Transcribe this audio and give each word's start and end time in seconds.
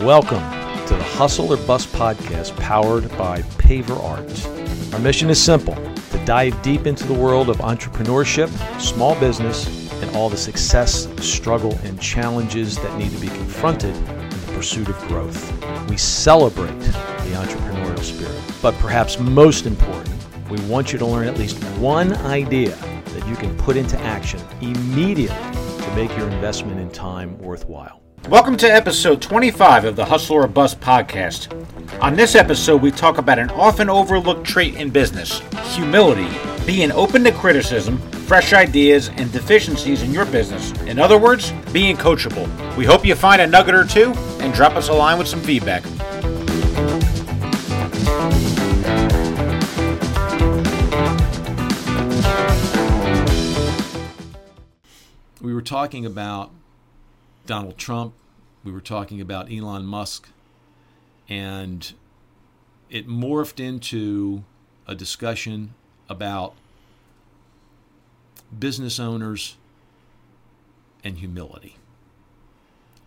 Welcome 0.00 0.40
to 0.86 0.94
the 0.94 1.02
Hustle 1.02 1.52
or 1.52 1.58
Bust 1.58 1.92
podcast 1.92 2.56
powered 2.56 3.06
by 3.18 3.42
Paver 3.58 4.02
Art. 4.02 4.94
Our 4.94 4.98
mission 4.98 5.28
is 5.28 5.42
simple 5.42 5.74
to 5.74 6.24
dive 6.24 6.62
deep 6.62 6.86
into 6.86 7.06
the 7.06 7.12
world 7.12 7.50
of 7.50 7.58
entrepreneurship, 7.58 8.48
small 8.80 9.14
business, 9.20 9.92
and 10.00 10.16
all 10.16 10.30
the 10.30 10.38
success, 10.38 11.06
struggle, 11.22 11.78
and 11.84 12.00
challenges 12.00 12.78
that 12.78 12.98
need 12.98 13.10
to 13.10 13.18
be 13.18 13.26
confronted 13.26 13.94
in 13.94 14.30
the 14.30 14.52
pursuit 14.54 14.88
of 14.88 14.96
growth. 15.06 15.52
We 15.90 15.98
celebrate 15.98 16.80
the 16.80 17.34
entrepreneurial 17.34 18.02
spirit, 18.02 18.40
but 18.62 18.72
perhaps 18.76 19.18
most 19.18 19.66
important, 19.66 20.16
we 20.48 20.58
want 20.62 20.94
you 20.94 20.98
to 20.98 21.04
learn 21.04 21.28
at 21.28 21.36
least 21.36 21.62
one 21.78 22.14
idea 22.14 22.74
that 22.74 23.28
you 23.28 23.36
can 23.36 23.54
put 23.58 23.76
into 23.76 24.00
action 24.00 24.40
immediately 24.62 25.36
to 25.84 25.92
make 25.94 26.16
your 26.16 26.30
investment 26.30 26.80
in 26.80 26.90
time 26.90 27.36
worthwhile. 27.36 28.00
Welcome 28.30 28.56
to 28.58 28.72
episode 28.72 29.20
25 29.20 29.86
of 29.86 29.96
the 29.96 30.04
Hustle 30.04 30.36
or 30.36 30.46
Bust 30.46 30.78
podcast. 30.78 31.50
On 32.00 32.14
this 32.14 32.36
episode, 32.36 32.80
we 32.80 32.92
talk 32.92 33.18
about 33.18 33.40
an 33.40 33.50
often 33.50 33.90
overlooked 33.90 34.46
trait 34.46 34.76
in 34.76 34.90
business 34.90 35.40
humility, 35.74 36.28
being 36.64 36.92
open 36.92 37.24
to 37.24 37.32
criticism, 37.32 37.98
fresh 38.28 38.52
ideas, 38.52 39.08
and 39.08 39.32
deficiencies 39.32 40.04
in 40.04 40.14
your 40.14 40.26
business. 40.26 40.70
In 40.82 41.00
other 41.00 41.18
words, 41.18 41.50
being 41.72 41.96
coachable. 41.96 42.46
We 42.76 42.84
hope 42.84 43.04
you 43.04 43.16
find 43.16 43.42
a 43.42 43.48
nugget 43.48 43.74
or 43.74 43.84
two 43.84 44.12
and 44.38 44.54
drop 44.54 44.76
us 44.76 44.88
a 44.88 44.92
line 44.92 45.18
with 45.18 45.26
some 45.26 45.40
feedback. 45.40 45.82
We 55.40 55.52
were 55.52 55.62
talking 55.62 56.06
about 56.06 56.52
Donald 57.44 57.76
Trump, 57.76 58.14
we 58.64 58.72
were 58.72 58.80
talking 58.80 59.20
about 59.20 59.50
Elon 59.50 59.84
Musk, 59.86 60.28
and 61.28 61.92
it 62.90 63.08
morphed 63.08 63.58
into 63.60 64.44
a 64.86 64.94
discussion 64.94 65.74
about 66.08 66.54
business 68.58 68.98
owners 68.98 69.56
and 71.04 71.18
humility, 71.18 71.76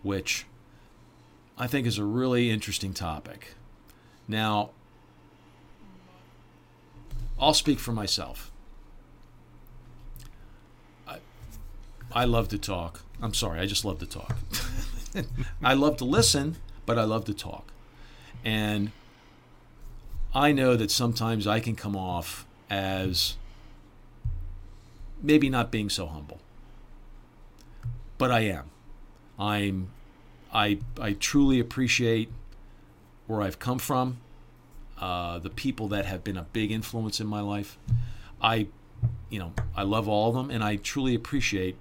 which 0.02 0.46
I 1.56 1.66
think 1.66 1.86
is 1.86 1.98
a 1.98 2.04
really 2.04 2.50
interesting 2.50 2.94
topic. 2.94 3.54
Now, 4.26 4.70
I'll 7.38 7.54
speak 7.54 7.78
for 7.78 7.92
myself. 7.92 8.50
I, 11.06 11.18
I 12.12 12.24
love 12.24 12.48
to 12.48 12.58
talk. 12.58 13.02
I'm 13.20 13.34
sorry, 13.34 13.60
I 13.60 13.66
just 13.66 13.84
love 13.84 13.98
to 14.00 14.06
talk. 14.06 14.36
I 15.62 15.74
love 15.74 15.96
to 15.98 16.04
listen, 16.04 16.56
but 16.86 16.98
I 16.98 17.04
love 17.04 17.24
to 17.26 17.34
talk. 17.34 17.72
And 18.44 18.92
I 20.34 20.52
know 20.52 20.76
that 20.76 20.90
sometimes 20.90 21.46
I 21.46 21.60
can 21.60 21.76
come 21.76 21.96
off 21.96 22.46
as 22.68 23.36
maybe 25.22 25.48
not 25.48 25.70
being 25.70 25.88
so 25.88 26.06
humble. 26.06 26.40
But 28.18 28.30
I 28.30 28.40
am. 28.40 28.64
I'm 29.38 29.88
I 30.52 30.78
I 31.00 31.14
truly 31.14 31.58
appreciate 31.58 32.30
where 33.26 33.42
I've 33.42 33.58
come 33.58 33.78
from, 33.78 34.18
uh, 35.00 35.38
the 35.38 35.50
people 35.50 35.88
that 35.88 36.04
have 36.04 36.22
been 36.22 36.36
a 36.36 36.44
big 36.52 36.70
influence 36.70 37.20
in 37.20 37.26
my 37.26 37.40
life. 37.40 37.78
I 38.40 38.68
you 39.30 39.38
know, 39.38 39.52
I 39.74 39.82
love 39.82 40.08
all 40.08 40.28
of 40.28 40.34
them 40.34 40.50
and 40.50 40.62
I 40.62 40.76
truly 40.76 41.14
appreciate 41.14 41.76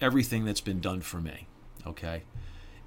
everything 0.00 0.44
that's 0.44 0.60
been 0.60 0.80
done 0.80 1.00
for 1.00 1.20
me. 1.20 1.46
Okay? 1.86 2.22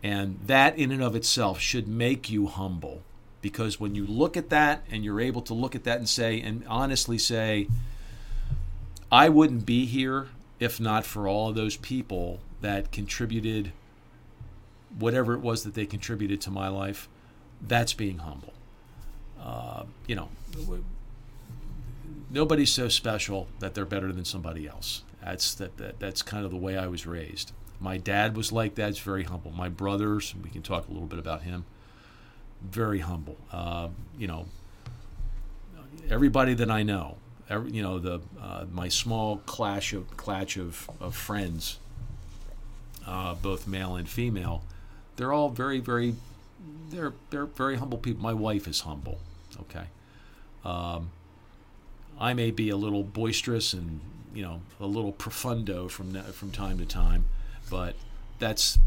And 0.03 0.39
that 0.45 0.77
in 0.77 0.91
and 0.91 1.01
of 1.01 1.15
itself 1.15 1.59
should 1.59 1.87
make 1.87 2.29
you 2.29 2.47
humble 2.47 3.01
because 3.41 3.79
when 3.79 3.95
you 3.95 4.05
look 4.05 4.35
at 4.37 4.49
that 4.49 4.83
and 4.91 5.03
you're 5.03 5.21
able 5.21 5.41
to 5.41 5.53
look 5.53 5.75
at 5.75 5.83
that 5.83 5.97
and 5.97 6.09
say 6.09 6.39
and 6.41 6.63
honestly 6.67 7.17
say 7.17 7.67
I 9.11 9.29
wouldn't 9.29 9.65
be 9.65 9.85
here 9.85 10.27
if 10.59 10.79
not 10.79 11.05
for 11.05 11.27
all 11.27 11.49
of 11.49 11.55
those 11.55 11.77
people 11.77 12.39
that 12.61 12.91
contributed 12.91 13.71
whatever 14.97 15.33
it 15.33 15.39
was 15.39 15.63
that 15.63 15.75
they 15.75 15.85
contributed 15.85 16.41
to 16.41 16.51
my 16.51 16.67
life. 16.67 17.07
That's 17.61 17.93
being 17.93 18.19
humble. 18.19 18.53
Uh, 19.39 19.83
you 20.07 20.15
know, 20.15 20.29
nobody's 22.29 22.71
so 22.71 22.87
special 22.87 23.47
that 23.59 23.73
they're 23.73 23.85
better 23.85 24.11
than 24.11 24.25
somebody 24.25 24.67
else. 24.67 25.03
That's 25.23 25.53
that, 25.55 25.77
that 25.77 25.99
that's 25.99 26.21
kind 26.21 26.45
of 26.45 26.51
the 26.51 26.57
way 26.57 26.77
I 26.77 26.87
was 26.87 27.05
raised. 27.05 27.51
My 27.79 27.97
dad 27.97 28.35
was 28.35 28.51
like 28.51 28.75
that. 28.75 28.87
He's 28.87 28.99
very 28.99 29.23
humble. 29.23 29.51
My 29.51 29.69
brothers, 29.69 30.33
we 30.43 30.49
can 30.49 30.61
talk 30.61 30.87
a 30.87 30.91
little 30.91 31.07
bit 31.07 31.19
about 31.19 31.43
him. 31.43 31.65
Very 32.61 32.99
humble. 32.99 33.37
Uh, 33.51 33.89
you 34.17 34.27
know, 34.27 34.47
everybody 36.09 36.53
that 36.55 36.71
I 36.71 36.83
know, 36.83 37.17
every, 37.49 37.71
you 37.71 37.81
know, 37.81 37.99
the 37.99 38.21
uh, 38.41 38.65
my 38.71 38.87
small 38.87 39.37
clash 39.45 39.93
of 39.93 40.17
clash 40.17 40.57
of, 40.57 40.89
of 40.99 41.15
friends, 41.15 41.77
uh, 43.05 43.35
both 43.35 43.67
male 43.67 43.95
and 43.95 44.09
female, 44.09 44.63
they're 45.15 45.31
all 45.31 45.49
very 45.49 45.79
very, 45.79 46.15
they're 46.89 47.13
they're 47.29 47.45
very 47.45 47.77
humble 47.77 47.99
people. 47.99 48.23
My 48.23 48.33
wife 48.33 48.67
is 48.67 48.81
humble. 48.81 49.19
Okay. 49.61 49.85
Um, 50.65 51.11
I 52.19 52.33
may 52.33 52.51
be 52.51 52.69
a 52.69 52.77
little 52.77 53.03
boisterous 53.03 53.73
and 53.73 54.01
you 54.33 54.41
know 54.41 54.61
a 54.79 54.87
little 54.87 55.11
profundo 55.11 55.87
from 55.87 56.13
from 56.33 56.51
time 56.51 56.77
to 56.79 56.85
time, 56.85 57.25
but 57.69 57.95
that's 58.39 58.79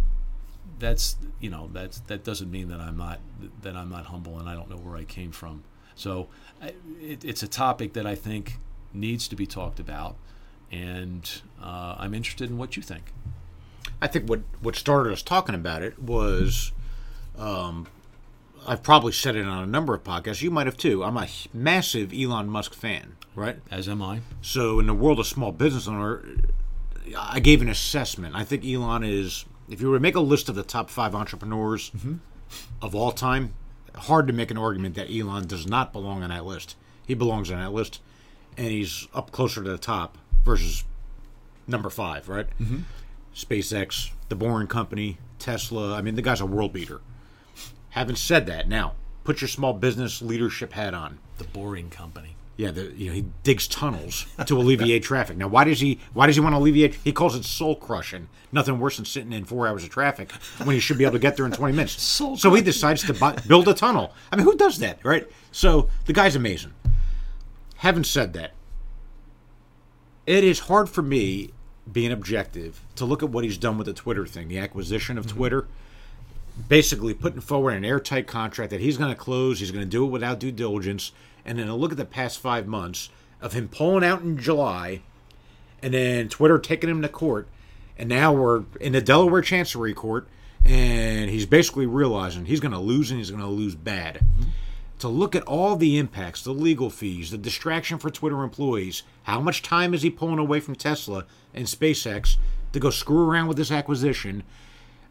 that's 0.79 1.17
you 1.41 1.51
know 1.51 1.69
that 1.73 2.01
that 2.07 2.25
doesn't 2.25 2.51
mean 2.51 2.69
that 2.69 2.81
I'm 2.81 2.97
not 2.97 3.21
that 3.63 3.77
I'm 3.77 3.91
not 3.91 4.07
humble 4.07 4.39
and 4.39 4.49
I 4.49 4.55
don't 4.55 4.71
know 4.71 4.77
where 4.77 4.97
I 4.97 5.05
came 5.05 5.33
from. 5.33 5.65
So 5.95 6.29
it, 6.63 7.25
it's 7.25 7.43
a 7.43 7.49
topic 7.49 7.93
that 7.93 8.07
I 8.07 8.15
think 8.15 8.57
needs 8.93 9.29
to 9.29 9.37
be 9.37 9.47
talked 9.47 9.79
about, 9.79 10.17
and 10.73 11.31
uh, 11.63 11.97
I'm 11.99 12.15
interested 12.15 12.51
in 12.51 12.59
what 12.59 12.77
you 12.77 12.83
think. 12.83 13.13
I 14.01 14.07
think 14.07 14.29
what 14.29 14.41
what 14.61 14.77
started 14.77 15.13
us 15.13 15.23
talking 15.23 15.55
about 15.55 15.83
it 15.83 15.99
was. 15.99 16.73
Um, 17.39 17.87
I've 18.67 18.83
probably 18.83 19.13
said 19.13 19.37
it 19.37 19.47
on 19.47 19.63
a 19.63 19.67
number 19.67 19.95
of 19.95 20.05
podcasts. 20.05 20.43
You 20.43 20.51
might 20.51 20.67
have 20.67 20.77
too. 20.77 21.03
I'm 21.03 21.17
a 21.17 21.27
massive 21.55 22.13
Elon 22.13 22.49
Musk 22.49 22.75
fan, 22.75 23.17
right? 23.35 23.57
As 23.71 23.89
am 23.89 24.03
I. 24.03 24.21
So, 24.43 24.79
in 24.79 24.87
the 24.87 24.93
world 24.93 25.19
of 25.19 25.27
small 25.27 25.51
business 25.51 25.89
owner, 25.89 26.23
I 27.17 27.41
gave 27.41 27.63
an 27.63 27.69
assessment. 27.69 28.35
I 28.35 28.45
think 28.45 28.65
Elon 28.65 29.03
is, 29.05 29.45
if 29.69 29.81
you 29.81 29.89
were 29.89 29.97
to 29.97 30.03
make 30.03 30.17
a 30.17 30.21
list 30.21 30.49
of 30.49 30.55
the 30.55 30.63
top 30.63 30.91
five 30.91 31.15
entrepreneurs 31.15 31.91
mm-hmm. 31.91 32.17
of 32.83 32.95
all 32.95 33.13
time, 33.13 33.55
hard 33.95 34.27
to 34.27 34.33
make 34.33 34.51
an 34.51 34.59
argument 34.59 34.95
that 34.95 35.11
Elon 35.11 35.47
does 35.47 35.67
not 35.67 35.93
belong 35.93 36.23
on 36.23 36.31
that 36.31 36.45
list. 36.45 36.77
He 37.07 37.15
belongs 37.15 37.51
on 37.51 37.59
that 37.59 37.73
list, 37.73 38.01
and 38.57 38.69
he's 38.69 39.09
up 39.15 39.33
closer 39.33 39.63
to 39.63 39.71
the 39.71 39.79
top 39.79 40.19
versus 40.45 40.85
number 41.67 41.91
five, 41.91 42.29
right? 42.29 42.47
Mm-hmm. 42.61 42.81
SpaceX, 43.35 44.11
the 44.29 44.35
Boring 44.35 44.67
Company, 44.67 45.19
Tesla. 45.39 45.95
I 45.95 46.03
mean, 46.03 46.15
the 46.15 46.23
guy's 46.23 46.41
a 46.41 46.47
world 46.47 46.73
beater. 46.73 47.01
Having 47.91 48.17
said 48.17 48.47
that, 48.47 48.69
now 48.69 48.95
put 49.25 49.41
your 49.41 49.49
small 49.49 49.73
business 49.73 50.23
leadership 50.23 50.73
hat 50.73 50.95
on. 50.95 51.19
The 51.39 51.45
Boring 51.45 51.91
Company. 51.91 52.37
Yeah, 52.61 52.73
the, 52.73 52.93
you 52.95 53.07
know 53.07 53.15
he 53.15 53.25
digs 53.43 53.67
tunnels 53.67 54.27
to 54.45 54.59
alleviate 54.59 55.03
traffic. 55.03 55.39
Now, 55.39 55.49
why 55.49 55.65
does 55.65 55.81
he? 55.81 55.99
Why 56.13 56.27
does 56.27 56.37
he 56.37 56.43
want 56.43 56.53
to 56.53 56.59
alleviate? 56.59 56.95
He 56.97 57.11
calls 57.11 57.35
it 57.35 57.47
soul 57.47 57.75
crushing. 57.75 58.29
Nothing 58.53 58.79
worse 58.79 58.97
than 58.97 59.07
sitting 59.07 59.33
in 59.33 59.47
four 59.47 59.67
hours 59.67 59.83
of 59.83 59.89
traffic 59.89 60.31
when 60.63 60.75
he 60.75 60.81
should 60.81 60.99
be 60.99 61.05
able 61.05 61.15
to 61.15 61.19
get 61.21 61.39
there 61.39 61.47
in 61.47 61.53
twenty 61.53 61.75
minutes. 61.75 62.03
so 62.03 62.35
he 62.35 62.61
decides 62.61 63.03
to 63.05 63.15
buy, 63.15 63.33
build 63.49 63.67
a 63.69 63.73
tunnel. 63.73 64.13
I 64.31 64.37
mean, 64.37 64.45
who 64.45 64.59
does 64.59 64.79
that, 64.81 65.03
right? 65.03 65.27
So 65.53 65.89
the 66.05 66.13
guy's 66.13 66.37
amazing. 66.37 66.75
Having 67.77 68.05
said 68.05 68.35
that, 68.35 68.53
it 70.27 70.45
is 70.45 70.59
hard 70.59 70.91
for 70.91 71.01
me, 71.01 71.53
being 71.91 72.13
objective, 72.13 72.83
to 72.97 73.07
look 73.07 73.23
at 73.23 73.31
what 73.31 73.43
he's 73.43 73.57
done 73.57 73.79
with 73.79 73.87
the 73.87 73.95
Twitter 73.95 74.27
thing, 74.27 74.49
the 74.49 74.59
acquisition 74.59 75.17
of 75.17 75.25
mm-hmm. 75.25 75.39
Twitter 75.39 75.67
basically 76.69 77.15
putting 77.15 77.41
forward 77.41 77.73
an 77.73 77.85
airtight 77.85 78.27
contract 78.27 78.71
that 78.71 78.81
he's 78.81 78.97
going 78.97 79.11
to 79.11 79.19
close. 79.19 79.61
He's 79.61 79.71
going 79.71 79.85
to 79.85 79.89
do 79.89 80.05
it 80.05 80.09
without 80.09 80.39
due 80.39 80.53
diligence. 80.53 81.13
And 81.51 81.59
then 81.59 81.67
a 81.67 81.75
look 81.75 81.91
at 81.91 81.97
the 81.97 82.05
past 82.05 82.39
five 82.39 82.69
months 82.69 83.11
of 83.41 83.55
him 83.55 83.67
pulling 83.67 84.05
out 84.05 84.23
in 84.23 84.39
July, 84.39 85.01
and 85.83 85.93
then 85.93 86.29
Twitter 86.29 86.61
taking 86.61 86.89
him 86.89 87.03
to 87.03 87.09
court, 87.09 87.49
and 87.99 88.09
now 88.09 88.33
we're 88.33 88.63
in 88.81 88.93
the 88.93 89.01
Delaware 89.01 89.43
Chancery 89.43 89.93
Court, 89.93 90.29
and 90.65 91.29
he's 91.29 91.47
basically 91.47 91.87
realizing 91.87 92.45
he's 92.45 92.61
going 92.61 92.71
to 92.71 92.79
lose 92.79 93.11
and 93.11 93.19
he's 93.19 93.33
going 93.33 93.43
to 93.43 93.49
lose 93.49 93.75
bad. 93.75 94.21
To 95.01 95.09
look 95.09 95.35
at 95.35 95.43
all 95.43 95.75
the 95.75 95.99
impacts, 95.99 96.45
the 96.45 96.53
legal 96.53 96.89
fees, 96.89 97.33
the 97.33 97.37
distraction 97.37 97.99
for 97.99 98.11
Twitter 98.11 98.45
employees, 98.45 99.03
how 99.25 99.41
much 99.41 99.61
time 99.61 99.93
is 99.93 100.03
he 100.03 100.11
pulling 100.11 100.39
away 100.39 100.61
from 100.61 100.77
Tesla 100.77 101.25
and 101.53 101.67
SpaceX 101.67 102.37
to 102.73 102.79
go 102.79 102.91
screw 102.91 103.29
around 103.29 103.49
with 103.49 103.57
this 103.57 103.73
acquisition? 103.73 104.45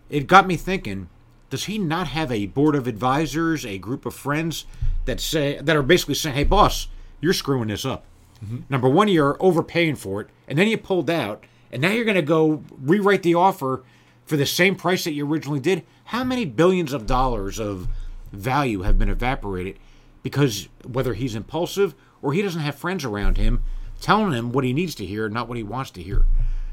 It 0.10 0.26
got 0.26 0.48
me 0.48 0.56
thinking 0.56 1.10
does 1.50 1.66
he 1.66 1.78
not 1.78 2.08
have 2.08 2.32
a 2.32 2.48
board 2.48 2.76
of 2.76 2.88
advisors, 2.88 3.66
a 3.66 3.78
group 3.78 4.06
of 4.06 4.14
friends 4.14 4.66
that 5.06 5.20
say 5.20 5.60
that 5.60 5.76
are 5.76 5.84
basically 5.84 6.16
saying, 6.16 6.36
"Hey, 6.36 6.44
boss, 6.44 6.88
you're 7.22 7.34
screwing 7.34 7.70
this 7.70 7.86
up. 7.86 8.06
Mm-hmm. 8.44 8.60
Number 8.70 8.90
one, 8.90 9.08
you're 9.08 9.38
overpaying 9.40 9.96
for 9.96 10.22
it, 10.22 10.30
and 10.48 10.58
then 10.58 10.68
you 10.68 10.78
pulled 10.78 11.10
out, 11.10 11.44
and 11.72 11.82
now 11.82 11.92
you're 11.92 12.06
going 12.06 12.16
to 12.16 12.22
go 12.22 12.64
rewrite 12.82 13.24
the 13.24 13.36
offer 13.36 13.84
for 14.26 14.38
the 14.38 14.46
same 14.46 14.76
price 14.76 15.04
that 15.04 15.14
you 15.14 15.28
originally 15.28 15.60
did, 15.60 15.84
how 16.06 16.24
many 16.24 16.46
billions 16.46 16.94
of 16.94 17.06
dollars 17.06 17.60
of 17.60 17.88
value 18.32 18.84
have 18.84 18.98
been 18.98 19.10
evaporated 19.10 19.80
because 20.22 20.70
whether 20.86 21.14
he's 21.16 21.36
impulsive 21.36 21.96
or 22.22 22.34
he 22.34 22.42
doesn't 22.42 22.62
have 22.62 22.76
friends 22.76 23.04
around 23.04 23.38
him 23.38 23.64
telling 24.00 24.34
him 24.34 24.52
what 24.52 24.64
he 24.64 24.72
needs 24.72 24.96
to 24.96 25.06
hear, 25.06 25.28
not 25.30 25.48
what 25.48 25.58
he 25.58 25.64
wants 25.64 25.92
to 25.92 26.02
hear. 26.02 26.26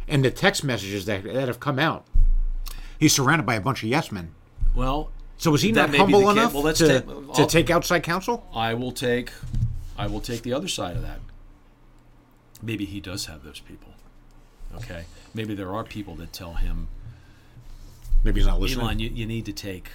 And 0.07 0.25
the 0.25 0.31
text 0.31 0.63
messages 0.65 1.07
that, 1.07 1.25
that 1.25 1.49
have 1.49 1.59
come 1.59 1.79
out, 1.79 2.07
he's 2.99 3.15
surrounded 3.15 3.47
by 3.47 3.55
a 3.55 3.61
bunch 3.61 3.83
of 3.83 3.89
yes 3.89 4.13
men. 4.13 4.33
Well, 4.77 5.11
So 5.39 5.51
was 5.51 5.63
he 5.63 5.73
not 5.73 5.95
humble 5.95 6.31
enough 6.31 6.55
well, 6.55 6.63
let's 6.63 6.79
to, 6.79 7.01
take- 7.01 7.35
to 7.35 7.47
take 7.47 7.71
outside 7.71 8.05
counsel? 8.05 8.47
I 8.55 8.75
will 8.75 8.93
take 8.93 9.33
I 9.99 10.07
will 10.07 10.21
take 10.21 10.43
the 10.43 10.53
other 10.53 10.69
side 10.69 10.95
of 10.95 11.03
that. 11.03 11.19
Maybe 12.63 12.85
he 12.85 13.01
does 13.01 13.27
have 13.27 13.43
those 13.43 13.61
people. 13.61 13.95
Okay. 14.77 15.05
Maybe 15.35 15.55
there 15.55 15.75
are 15.75 15.85
people 15.85 16.15
that 16.17 16.33
tell 16.33 16.55
him, 16.55 16.89
Maybe 18.23 18.41
he's 18.41 18.47
not 18.47 18.61
listening. 18.61 18.85
Elon, 18.85 18.99
you, 18.99 19.09
you 19.09 19.27
need 19.27 19.47
to 19.47 19.53
take 19.53 19.89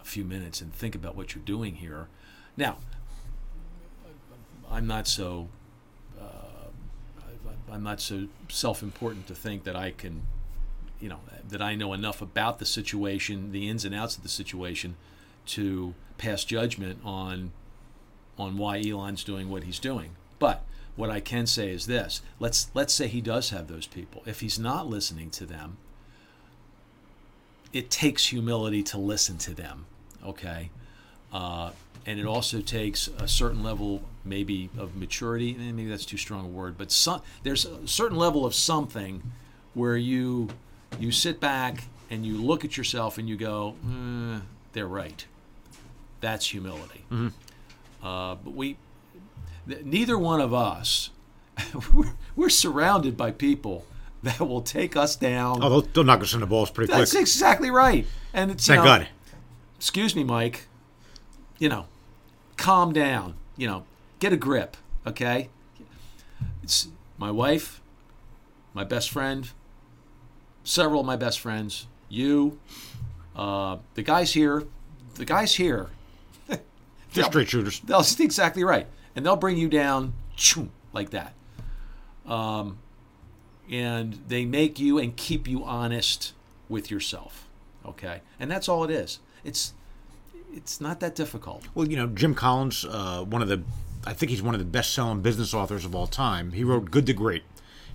a 0.00 0.04
few 0.04 0.24
minutes 0.24 0.60
and 0.60 0.72
think 0.72 0.94
about 0.94 1.14
what 1.16 1.34
you're 1.34 1.44
doing 1.44 1.76
here. 1.76 2.08
Now, 2.56 2.78
I'm 4.70 4.86
not 4.86 5.06
so 5.06 5.48
uh, 6.20 6.24
I'm 7.70 7.82
not 7.82 8.00
so 8.00 8.26
self-important 8.48 9.26
to 9.28 9.34
think 9.34 9.64
that 9.64 9.76
I 9.76 9.90
can, 9.92 10.22
you 11.02 11.08
know, 11.08 11.20
that 11.48 11.60
I 11.60 11.74
know 11.74 11.92
enough 11.92 12.22
about 12.22 12.60
the 12.60 12.64
situation, 12.64 13.50
the 13.50 13.68
ins 13.68 13.84
and 13.84 13.94
outs 13.94 14.16
of 14.16 14.22
the 14.22 14.28
situation, 14.28 14.96
to 15.46 15.94
pass 16.16 16.44
judgment 16.44 17.00
on 17.04 17.50
on 18.38 18.56
why 18.56 18.80
Elon's 18.80 19.24
doing 19.24 19.50
what 19.50 19.64
he's 19.64 19.78
doing. 19.78 20.12
But 20.38 20.64
what 20.96 21.10
I 21.10 21.20
can 21.20 21.46
say 21.46 21.70
is 21.70 21.86
this: 21.86 22.22
let's 22.38 22.70
let's 22.72 22.94
say 22.94 23.08
he 23.08 23.20
does 23.20 23.50
have 23.50 23.66
those 23.66 23.86
people. 23.86 24.22
If 24.26 24.40
he's 24.40 24.58
not 24.58 24.86
listening 24.86 25.30
to 25.30 25.44
them, 25.44 25.76
it 27.72 27.90
takes 27.90 28.26
humility 28.28 28.82
to 28.84 28.98
listen 28.98 29.38
to 29.38 29.54
them. 29.54 29.86
Okay. 30.24 30.70
Uh, 31.32 31.72
and 32.04 32.18
it 32.18 32.26
also 32.26 32.60
takes 32.60 33.08
a 33.18 33.28
certain 33.28 33.62
level, 33.62 34.02
maybe 34.24 34.70
of 34.76 34.96
maturity. 34.96 35.56
eh, 35.58 35.72
Maybe 35.72 35.88
that's 35.88 36.04
too 36.04 36.16
strong 36.16 36.44
a 36.44 36.48
word, 36.48 36.76
but 36.76 36.90
some, 36.90 37.22
there's 37.42 37.64
a 37.64 37.86
certain 37.86 38.18
level 38.18 38.44
of 38.44 38.54
something 38.54 39.22
where 39.74 39.96
you 39.96 40.48
you 40.98 41.10
sit 41.12 41.40
back 41.40 41.84
and 42.10 42.24
you 42.26 42.36
look 42.36 42.64
at 42.64 42.76
yourself 42.76 43.18
and 43.18 43.28
you 43.28 43.36
go, 43.36 43.74
eh, 43.86 44.40
"They're 44.72 44.86
right." 44.86 45.24
That's 46.20 46.46
humility. 46.46 47.04
Uh, 47.10 48.36
but 48.36 48.54
we, 48.54 48.76
th- 49.68 49.84
neither 49.84 50.16
one 50.18 50.40
of 50.40 50.54
us, 50.54 51.10
we're, 51.92 52.12
we're 52.36 52.48
surrounded 52.48 53.16
by 53.16 53.32
people 53.32 53.84
that 54.22 54.38
will 54.40 54.60
take 54.62 54.96
us 54.96 55.16
down. 55.16 55.58
Oh, 55.62 55.68
they'll, 55.68 55.80
they'll 55.82 56.04
knock 56.04 56.20
us 56.20 56.32
in 56.32 56.40
the 56.40 56.46
balls 56.46 56.70
pretty 56.70 56.92
That's 56.92 57.10
quick. 57.10 57.20
That's 57.20 57.32
exactly 57.34 57.70
right. 57.70 58.06
And 58.32 58.50
it's 58.52 58.66
you 58.68 58.74
Thank 58.74 58.84
know, 58.84 58.98
God. 58.98 59.08
excuse 59.76 60.14
me, 60.14 60.22
Mike. 60.22 60.66
You 61.58 61.68
know, 61.68 61.86
calm 62.56 62.92
down. 62.92 63.34
You 63.56 63.66
know, 63.66 63.84
get 64.20 64.32
a 64.32 64.36
grip. 64.36 64.76
Okay. 65.06 65.48
It's 66.62 66.88
my 67.18 67.30
wife, 67.32 67.80
my 68.74 68.84
best 68.84 69.10
friend, 69.10 69.50
several 70.64 71.00
of 71.00 71.06
my 71.06 71.16
best 71.16 71.40
friends, 71.40 71.86
you, 72.08 72.58
uh, 73.36 73.78
the 73.94 74.02
guys 74.02 74.32
here, 74.32 74.64
the 75.14 75.24
guys 75.24 75.54
here. 75.54 75.88
They're 77.14 77.24
straight 77.24 77.48
shooters. 77.48 77.80
They'll 77.84 78.04
exactly 78.20 78.64
right, 78.64 78.86
and 79.14 79.24
they'll 79.24 79.36
bring 79.36 79.56
you 79.56 79.68
down 79.68 80.14
like 80.92 81.10
that. 81.10 81.34
Um, 82.26 82.78
and 83.70 84.18
they 84.28 84.44
make 84.44 84.78
you 84.78 84.98
and 84.98 85.16
keep 85.16 85.48
you 85.48 85.64
honest 85.64 86.32
with 86.68 86.90
yourself. 86.90 87.48
Okay, 87.84 88.20
and 88.38 88.50
that's 88.50 88.68
all 88.68 88.84
it 88.84 88.90
is. 88.90 89.18
It's 89.44 89.74
it's 90.52 90.80
not 90.80 91.00
that 91.00 91.14
difficult. 91.14 91.64
Well, 91.74 91.88
you 91.88 91.96
know, 91.96 92.06
Jim 92.06 92.34
Collins, 92.34 92.84
uh, 92.84 93.24
one 93.24 93.42
of 93.42 93.48
the, 93.48 93.62
I 94.04 94.12
think 94.12 94.30
he's 94.30 94.42
one 94.42 94.54
of 94.54 94.58
the 94.58 94.66
best-selling 94.66 95.22
business 95.22 95.54
authors 95.54 95.84
of 95.84 95.94
all 95.94 96.06
time. 96.06 96.52
He 96.52 96.62
wrote 96.62 96.90
Good 96.90 97.06
to 97.06 97.12
Great, 97.12 97.42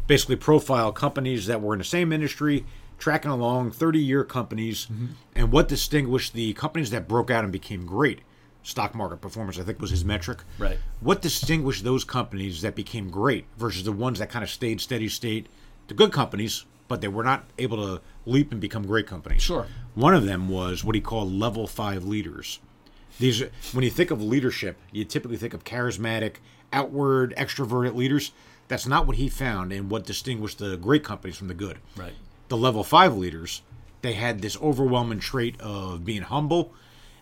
basically 0.07 0.35
profile 0.37 0.91
companies 0.91 1.45
that 1.47 1.61
were 1.61 1.73
in 1.73 1.79
the 1.79 1.85
same 1.85 2.11
industry, 2.11 2.65
tracking 2.97 3.31
along 3.31 3.71
30-year 3.71 4.23
companies, 4.23 4.85
mm-hmm. 4.85 5.07
and 5.35 5.51
what 5.51 5.67
distinguished 5.67 6.33
the 6.33 6.53
companies 6.53 6.89
that 6.89 7.07
broke 7.07 7.29
out 7.29 7.43
and 7.43 7.53
became 7.53 7.85
great. 7.85 8.21
Stock 8.63 8.95
market 8.95 9.21
performance, 9.21 9.59
I 9.59 9.63
think, 9.63 9.79
was 9.79 9.91
his 9.91 10.01
mm-hmm. 10.01 10.09
metric. 10.09 10.39
Right. 10.57 10.77
What 10.99 11.21
distinguished 11.21 11.83
those 11.83 12.03
companies 12.03 12.61
that 12.61 12.75
became 12.75 13.09
great 13.09 13.45
versus 13.57 13.83
the 13.83 13.91
ones 13.91 14.19
that 14.19 14.29
kind 14.29 14.43
of 14.43 14.49
stayed 14.49 14.81
steady 14.81 15.07
state? 15.09 15.47
The 15.87 15.93
good 15.93 16.11
companies, 16.11 16.65
but 16.87 16.99
they 16.99 17.07
were 17.07 17.23
not 17.23 17.45
able 17.57 17.77
to 17.77 18.01
leap 18.25 18.51
and 18.51 18.59
become 18.59 18.85
great 18.85 19.07
companies. 19.07 19.41
Sure. 19.41 19.67
One 19.95 20.13
of 20.13 20.25
them 20.25 20.49
was 20.49 20.83
what 20.83 20.95
he 20.95 21.01
called 21.01 21.31
level 21.31 21.65
five 21.65 22.03
leaders. 22.03 22.59
These, 23.19 23.43
when 23.71 23.83
you 23.83 23.89
think 23.89 24.11
of 24.11 24.21
leadership, 24.21 24.77
you 24.91 25.05
typically 25.05 25.37
think 25.37 25.53
of 25.53 25.63
charismatic, 25.63 26.35
outward, 26.71 27.33
extroverted 27.37 27.95
leaders. 27.95 28.31
That's 28.67 28.87
not 28.87 29.07
what 29.07 29.17
he 29.17 29.29
found, 29.29 29.71
and 29.71 29.89
what 29.89 30.05
distinguished 30.05 30.59
the 30.59 30.77
great 30.77 31.03
companies 31.03 31.37
from 31.37 31.47
the 31.47 31.53
good. 31.53 31.79
Right. 31.95 32.13
The 32.49 32.57
level 32.57 32.83
five 32.83 33.15
leaders, 33.15 33.61
they 34.01 34.13
had 34.13 34.41
this 34.41 34.57
overwhelming 34.57 35.19
trait 35.19 35.59
of 35.61 36.03
being 36.03 36.23
humble 36.23 36.73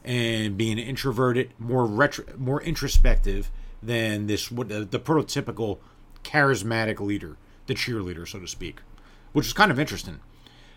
and 0.04 0.58
being 0.58 0.78
introverted, 0.78 1.52
more 1.60 1.86
retro, 1.86 2.26
more 2.38 2.62
introspective 2.62 3.52
than 3.82 4.28
this 4.28 4.52
what 4.52 4.70
the, 4.70 4.86
the 4.86 5.00
prototypical 5.00 5.80
charismatic 6.24 7.00
leader, 7.00 7.38
the 7.68 7.76
cheerleader, 7.76 8.28
so 8.28 8.40
to 8.40 8.48
speak, 8.48 8.82
which 9.34 9.48
is 9.48 9.54
kind 9.54 9.72
of 9.72 9.80
interesting 9.80 10.20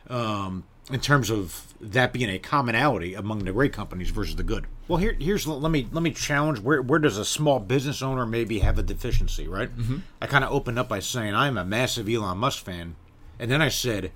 um, 0.08 0.64
in 0.90 1.00
terms 1.00 1.30
of 1.30 1.64
that 1.80 2.12
being 2.12 2.30
a 2.30 2.38
commonality 2.38 3.14
among 3.14 3.40
the 3.40 3.52
great 3.52 3.72
companies 3.72 4.10
versus 4.10 4.36
the 4.36 4.42
good. 4.42 4.66
Well, 4.88 4.98
here, 4.98 5.14
here's 5.18 5.46
let 5.46 5.70
me 5.70 5.86
let 5.92 6.02
me 6.02 6.10
challenge 6.12 6.60
where 6.60 6.80
where 6.82 6.98
does 6.98 7.18
a 7.18 7.24
small 7.24 7.60
business 7.60 8.00
owner 8.02 8.24
maybe 8.26 8.60
have 8.60 8.78
a 8.78 8.82
deficiency, 8.82 9.46
right? 9.46 9.74
Mm-hmm. 9.76 9.98
I 10.20 10.26
kind 10.26 10.44
of 10.44 10.50
opened 10.52 10.78
up 10.78 10.88
by 10.88 11.00
saying 11.00 11.34
I'm 11.34 11.58
a 11.58 11.64
massive 11.64 12.08
Elon 12.08 12.38
Musk 12.38 12.64
fan, 12.64 12.96
and 13.38 13.50
then 13.50 13.62
I 13.62 13.68
said. 13.68 14.12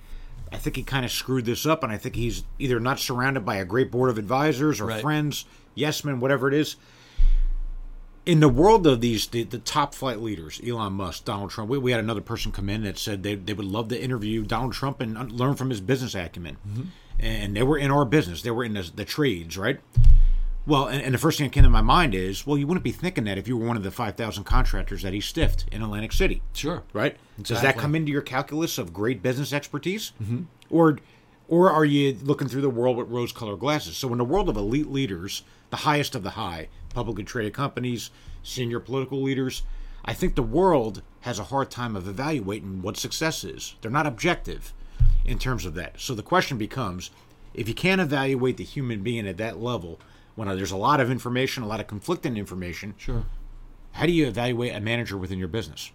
I 0.50 0.58
think 0.58 0.76
he 0.76 0.82
kind 0.82 1.06
of 1.06 1.10
screwed 1.10 1.46
this 1.46 1.64
up, 1.64 1.82
and 1.82 1.90
I 1.90 1.96
think 1.96 2.14
he's 2.14 2.44
either 2.58 2.78
not 2.78 2.98
surrounded 2.98 3.42
by 3.42 3.56
a 3.56 3.64
great 3.64 3.90
board 3.90 4.10
of 4.10 4.18
advisors 4.18 4.82
or 4.82 4.86
Right. 4.88 5.00
friends, 5.00 5.46
yes 5.74 6.04
men, 6.04 6.20
whatever 6.20 6.46
it 6.46 6.52
is. 6.52 6.76
In 8.24 8.38
the 8.38 8.48
world 8.48 8.86
of 8.86 9.00
these, 9.00 9.26
the, 9.26 9.42
the 9.42 9.58
top 9.58 9.94
flight 9.94 10.20
leaders, 10.20 10.60
Elon 10.64 10.92
Musk, 10.92 11.24
Donald 11.24 11.50
Trump, 11.50 11.68
we, 11.68 11.78
we 11.78 11.90
had 11.90 11.98
another 11.98 12.20
person 12.20 12.52
come 12.52 12.68
in 12.68 12.84
that 12.84 12.96
said 12.96 13.22
they, 13.24 13.34
they 13.34 13.52
would 13.52 13.66
love 13.66 13.88
to 13.88 14.00
interview 14.00 14.44
Donald 14.44 14.72
Trump 14.74 15.00
and 15.00 15.32
learn 15.32 15.56
from 15.56 15.70
his 15.70 15.80
business 15.80 16.14
acumen. 16.14 16.56
And 17.18 17.56
they 17.56 17.62
were 17.64 17.78
in 17.78 17.90
our 17.90 18.04
business, 18.04 18.42
they 18.42 18.50
were 18.52 18.64
in 18.64 18.74
the, 18.74 18.90
the 18.94 19.04
trades, 19.04 19.58
right? 19.58 19.80
Well, 20.64 20.86
and, 20.86 21.02
and 21.02 21.12
the 21.12 21.18
first 21.18 21.38
thing 21.38 21.48
that 21.48 21.52
came 21.52 21.64
to 21.64 21.70
my 21.70 21.80
mind 21.82 22.14
is, 22.14 22.46
well, 22.46 22.56
you 22.56 22.68
wouldn't 22.68 22.84
be 22.84 22.92
thinking 22.92 23.24
that 23.24 23.38
if 23.38 23.48
you 23.48 23.56
were 23.56 23.66
one 23.66 23.76
of 23.76 23.82
the 23.82 23.90
5,000 23.90 24.44
contractors 24.44 25.02
that 25.02 25.12
he 25.12 25.20
stiffed 25.20 25.66
in 25.72 25.82
Atlantic 25.82 26.12
City 26.12 26.42
Sure. 26.52 26.84
right? 26.92 27.16
Does 27.40 27.62
that 27.62 27.76
come 27.76 27.96
into 27.96 28.12
your 28.12 28.22
calculus 28.22 28.78
of 28.78 28.92
great 28.92 29.22
business 29.22 29.52
expertise, 29.52 30.12
mm-hmm. 30.22 30.42
or 30.70 30.98
or 31.48 31.70
are 31.70 31.84
you 31.84 32.16
looking 32.22 32.48
through 32.48 32.62
the 32.62 32.70
world 32.70 32.96
with 32.96 33.08
rose-colored 33.08 33.58
glasses? 33.58 33.96
So, 33.96 34.10
in 34.12 34.18
the 34.18 34.24
world 34.24 34.48
of 34.48 34.56
elite 34.56 34.90
leaders, 34.90 35.42
the 35.70 35.78
highest 35.78 36.14
of 36.14 36.22
the 36.22 36.30
high, 36.30 36.68
publicly 36.92 37.24
traded 37.24 37.54
companies, 37.54 38.10
senior 38.42 38.80
political 38.80 39.22
leaders, 39.22 39.62
I 40.04 40.14
think 40.14 40.34
the 40.34 40.42
world 40.42 41.02
has 41.20 41.38
a 41.38 41.44
hard 41.44 41.70
time 41.70 41.94
of 41.96 42.08
evaluating 42.08 42.82
what 42.82 42.96
success 42.96 43.44
is. 43.44 43.76
They're 43.80 43.90
not 43.90 44.06
objective 44.06 44.72
in 45.24 45.38
terms 45.38 45.64
of 45.64 45.74
that. 45.74 46.00
So 46.00 46.14
the 46.14 46.22
question 46.22 46.58
becomes, 46.58 47.10
if 47.54 47.68
you 47.68 47.74
can't 47.74 48.00
evaluate 48.00 48.56
the 48.56 48.64
human 48.64 49.02
being 49.02 49.28
at 49.28 49.36
that 49.36 49.60
level, 49.60 50.00
when 50.34 50.48
there's 50.48 50.72
a 50.72 50.76
lot 50.76 51.00
of 51.00 51.10
information, 51.10 51.62
a 51.62 51.66
lot 51.68 51.80
of 51.80 51.86
conflicting 51.86 52.36
information, 52.36 52.94
Sure. 52.96 53.24
how 53.92 54.06
do 54.06 54.12
you 54.12 54.26
evaluate 54.26 54.74
a 54.74 54.80
manager 54.80 55.16
within 55.16 55.38
your 55.38 55.48
business? 55.48 55.92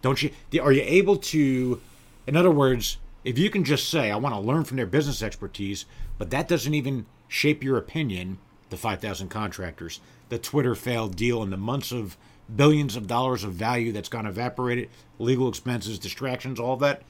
Don't 0.00 0.22
you? 0.22 0.30
Are 0.62 0.72
you 0.72 0.82
able 0.84 1.16
to? 1.16 1.80
In 2.26 2.36
other 2.36 2.52
words, 2.52 2.98
if 3.24 3.36
you 3.36 3.50
can 3.50 3.64
just 3.64 3.90
say, 3.90 4.12
"I 4.12 4.16
want 4.16 4.34
to 4.34 4.40
learn 4.40 4.62
from 4.62 4.76
their 4.76 4.86
business 4.86 5.22
expertise," 5.22 5.86
but 6.18 6.30
that 6.30 6.46
doesn't 6.46 6.72
even 6.72 7.06
shape 7.26 7.64
your 7.64 7.76
opinion. 7.76 8.38
The 8.70 8.76
five 8.76 9.00
thousand 9.00 9.28
contractors, 9.28 10.00
the 10.28 10.38
Twitter 10.38 10.74
failed 10.74 11.16
deal, 11.16 11.42
and 11.42 11.52
the 11.52 11.56
months 11.56 11.90
of 11.92 12.16
billions 12.54 12.96
of 12.96 13.06
dollars 13.06 13.44
of 13.44 13.52
value 13.52 13.92
that's 13.92 14.08
gone 14.08 14.26
evaporated, 14.26 14.88
legal 15.18 15.48
expenses, 15.48 15.98
distractions, 15.98 16.58
all 16.58 16.76
that. 16.76 17.02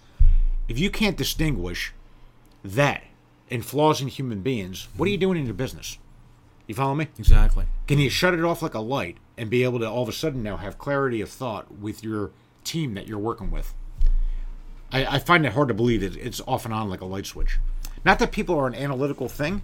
If 0.69 0.79
you 0.79 0.91
can't 0.91 1.17
distinguish 1.17 1.93
that 2.65 3.03
and 3.51 3.65
flaws 3.65 4.01
in 4.01 4.09
human 4.09 4.43
beings, 4.43 4.89
what 4.97 5.07
are 5.07 5.11
you 5.11 5.17
doing 5.17 5.39
in 5.39 5.47
your 5.47 5.55
business? 5.55 5.99
You 6.67 6.75
follow 6.75 6.95
me? 6.95 7.09
Exactly. 7.19 7.65
Can 7.87 7.99
you 7.99 8.11
shut 8.11 8.35
it 8.35 8.45
off 8.45 8.61
like 8.61 8.75
a 8.75 8.81
light 8.81 9.17
and 9.39 9.49
be 9.49 9.65
able 9.65 9.79
to 9.79 9.89
all 9.89 10.03
of 10.03 10.09
a 10.09 10.13
sudden 10.13 10.43
now 10.43 10.59
have 10.59 10.77
clarity 10.77 11.21
of 11.23 11.31
thought 11.31 11.79
with 11.79 12.05
your 12.05 12.31
team 12.63 12.93
that 12.95 13.09
you're 13.09 13.19
working 13.19 13.51
with? 13.51 13.73
I, 14.93 15.07
I 15.07 15.19
find 15.19 15.47
it 15.47 15.53
hard 15.53 15.69
to 15.69 15.75
believe 15.75 16.03
that 16.03 16.17
it's 16.17 16.43
off 16.47 16.67
and 16.67 16.75
on 16.75 16.91
like 16.91 17.01
a 17.01 17.07
light 17.07 17.27
switch. 17.27 17.59
Not 18.05 18.19
that 18.19 18.33
people 18.33 18.59
are 18.59 18.67
an 18.67 18.75
analytical 18.75 19.29
thing, 19.29 19.63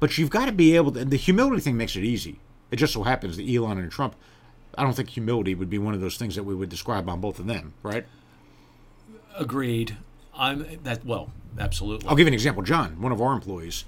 but 0.00 0.18
you've 0.18 0.30
got 0.30 0.46
to 0.46 0.52
be 0.52 0.76
able 0.76 0.92
to. 0.92 1.00
And 1.00 1.10
the 1.10 1.16
humility 1.16 1.60
thing 1.60 1.76
makes 1.76 1.96
it 1.96 2.04
easy. 2.04 2.40
It 2.70 2.76
just 2.76 2.92
so 2.92 3.02
happens 3.02 3.36
that 3.36 3.48
Elon 3.48 3.78
and 3.78 3.90
Trump, 3.90 4.16
I 4.76 4.82
don't 4.82 4.94
think 4.94 5.10
humility 5.10 5.54
would 5.54 5.70
be 5.70 5.78
one 5.78 5.94
of 5.94 6.00
those 6.00 6.16
things 6.16 6.34
that 6.34 6.42
we 6.44 6.54
would 6.54 6.68
describe 6.68 7.08
on 7.08 7.20
both 7.20 7.38
of 7.38 7.46
them, 7.46 7.74
right? 7.82 8.06
Agreed. 9.36 9.96
I'm 10.36 10.66
that 10.82 11.04
well. 11.04 11.30
absolutely. 11.58 12.08
I'll 12.08 12.16
give 12.16 12.26
you 12.26 12.30
an 12.30 12.34
example. 12.34 12.62
John, 12.62 13.00
one 13.00 13.12
of 13.12 13.20
our 13.22 13.32
employees, 13.32 13.84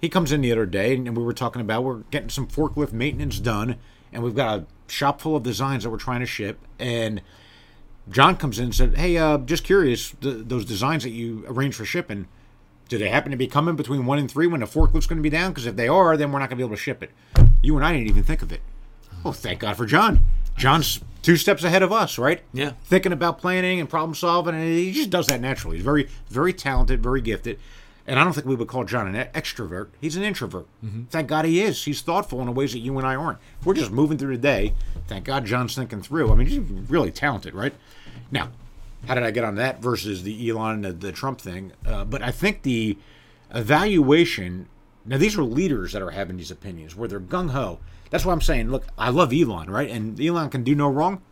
he 0.00 0.08
comes 0.08 0.30
in 0.30 0.40
the 0.40 0.52
other 0.52 0.66
day, 0.66 0.94
and 0.94 1.16
we 1.16 1.22
were 1.22 1.32
talking 1.32 1.60
about 1.60 1.82
we're 1.82 2.02
getting 2.12 2.28
some 2.28 2.46
forklift 2.46 2.92
maintenance 2.92 3.40
done, 3.40 3.76
and 4.12 4.22
we've 4.22 4.36
got 4.36 4.60
a 4.60 4.66
shop 4.86 5.20
full 5.20 5.34
of 5.34 5.42
designs 5.42 5.82
that 5.82 5.90
we're 5.90 5.96
trying 5.96 6.20
to 6.20 6.26
ship. 6.26 6.60
And 6.78 7.22
John 8.08 8.36
comes 8.36 8.58
in 8.58 8.66
and 8.66 8.74
said, 8.74 8.96
"Hey, 8.96 9.16
uh, 9.16 9.38
just 9.38 9.64
curious, 9.64 10.14
th 10.20 10.46
those 10.46 10.64
designs 10.64 11.02
that 11.02 11.10
you 11.10 11.44
arranged 11.48 11.76
for 11.76 11.84
shipping, 11.84 12.28
do 12.90 12.98
they 12.98 13.08
happen 13.08 13.30
to 13.30 13.38
be 13.38 13.46
coming 13.46 13.76
between 13.76 14.04
one 14.04 14.18
and 14.18 14.30
three 14.30 14.46
when 14.46 14.60
the 14.60 14.66
forklift's 14.66 15.06
going 15.06 15.16
to 15.16 15.22
be 15.22 15.30
down? 15.30 15.52
Because 15.52 15.64
if 15.64 15.76
they 15.76 15.88
are, 15.88 16.18
then 16.18 16.30
we're 16.30 16.40
not 16.40 16.50
going 16.50 16.58
to 16.58 16.62
be 16.62 16.66
able 16.66 16.76
to 16.76 16.82
ship 16.82 17.02
it." 17.02 17.10
You 17.62 17.76
and 17.76 17.86
I 17.86 17.92
didn't 17.92 18.08
even 18.08 18.24
think 18.24 18.42
of 18.42 18.52
it. 18.52 18.60
Oh, 19.24 19.32
thank 19.32 19.60
God 19.60 19.76
for 19.76 19.86
John. 19.86 20.20
John's 20.56 21.00
two 21.22 21.36
steps 21.36 21.64
ahead 21.64 21.82
of 21.82 21.92
us, 21.92 22.18
right? 22.18 22.42
Yeah. 22.52 22.72
Thinking 22.84 23.12
about 23.12 23.38
planning 23.38 23.80
and 23.80 23.88
problem 23.88 24.14
solving, 24.14 24.54
and 24.54 24.64
he 24.64 24.92
just 24.92 25.10
does 25.10 25.26
that 25.28 25.40
naturally. 25.40 25.76
He's 25.76 25.84
very, 25.84 26.08
very 26.28 26.52
talented, 26.52 27.02
very 27.02 27.20
gifted. 27.20 27.58
And 28.06 28.18
I 28.18 28.24
don't 28.24 28.32
think 28.32 28.46
we 28.46 28.56
would 28.56 28.66
call 28.66 28.84
John 28.84 29.14
an 29.14 29.28
extrovert. 29.34 29.88
He's 30.00 30.16
an 30.16 30.22
introvert. 30.22 30.66
Mm-hmm. 30.84 31.04
Thank 31.04 31.28
God 31.28 31.44
he 31.44 31.62
is. 31.62 31.84
He's 31.84 32.00
thoughtful 32.00 32.40
in 32.40 32.46
the 32.46 32.52
ways 32.52 32.72
that 32.72 32.80
you 32.80 32.98
and 32.98 33.06
I 33.06 33.14
aren't. 33.14 33.38
We're 33.64 33.74
just 33.74 33.92
moving 33.92 34.18
through 34.18 34.36
the 34.36 34.42
day. 34.42 34.74
Thank 35.06 35.24
God 35.24 35.44
John's 35.44 35.76
thinking 35.76 36.02
through. 36.02 36.32
I 36.32 36.34
mean, 36.34 36.48
he's 36.48 36.58
really 36.58 37.12
talented, 37.12 37.54
right? 37.54 37.74
Now, 38.32 38.48
how 39.06 39.14
did 39.14 39.24
I 39.24 39.30
get 39.30 39.44
on 39.44 39.54
that 39.56 39.80
versus 39.80 40.22
the 40.22 40.48
Elon, 40.48 40.82
the, 40.82 40.92
the 40.92 41.12
Trump 41.12 41.40
thing? 41.40 41.72
Uh, 41.86 42.04
but 42.04 42.22
I 42.22 42.30
think 42.30 42.62
the 42.62 42.98
evaluation. 43.52 44.68
Now, 45.04 45.16
these 45.16 45.36
are 45.36 45.42
leaders 45.42 45.92
that 45.92 46.02
are 46.02 46.10
having 46.10 46.36
these 46.36 46.50
opinions 46.50 46.94
where 46.94 47.08
they're 47.08 47.20
gung 47.20 47.50
ho. 47.50 47.80
That's 48.10 48.24
why 48.24 48.32
I'm 48.32 48.40
saying, 48.40 48.70
look, 48.70 48.86
I 48.98 49.10
love 49.10 49.32
Elon, 49.32 49.70
right? 49.70 49.88
And 49.88 50.20
Elon 50.20 50.50
can 50.50 50.62
do 50.62 50.74
no 50.74 50.88
wrong. 50.88 51.22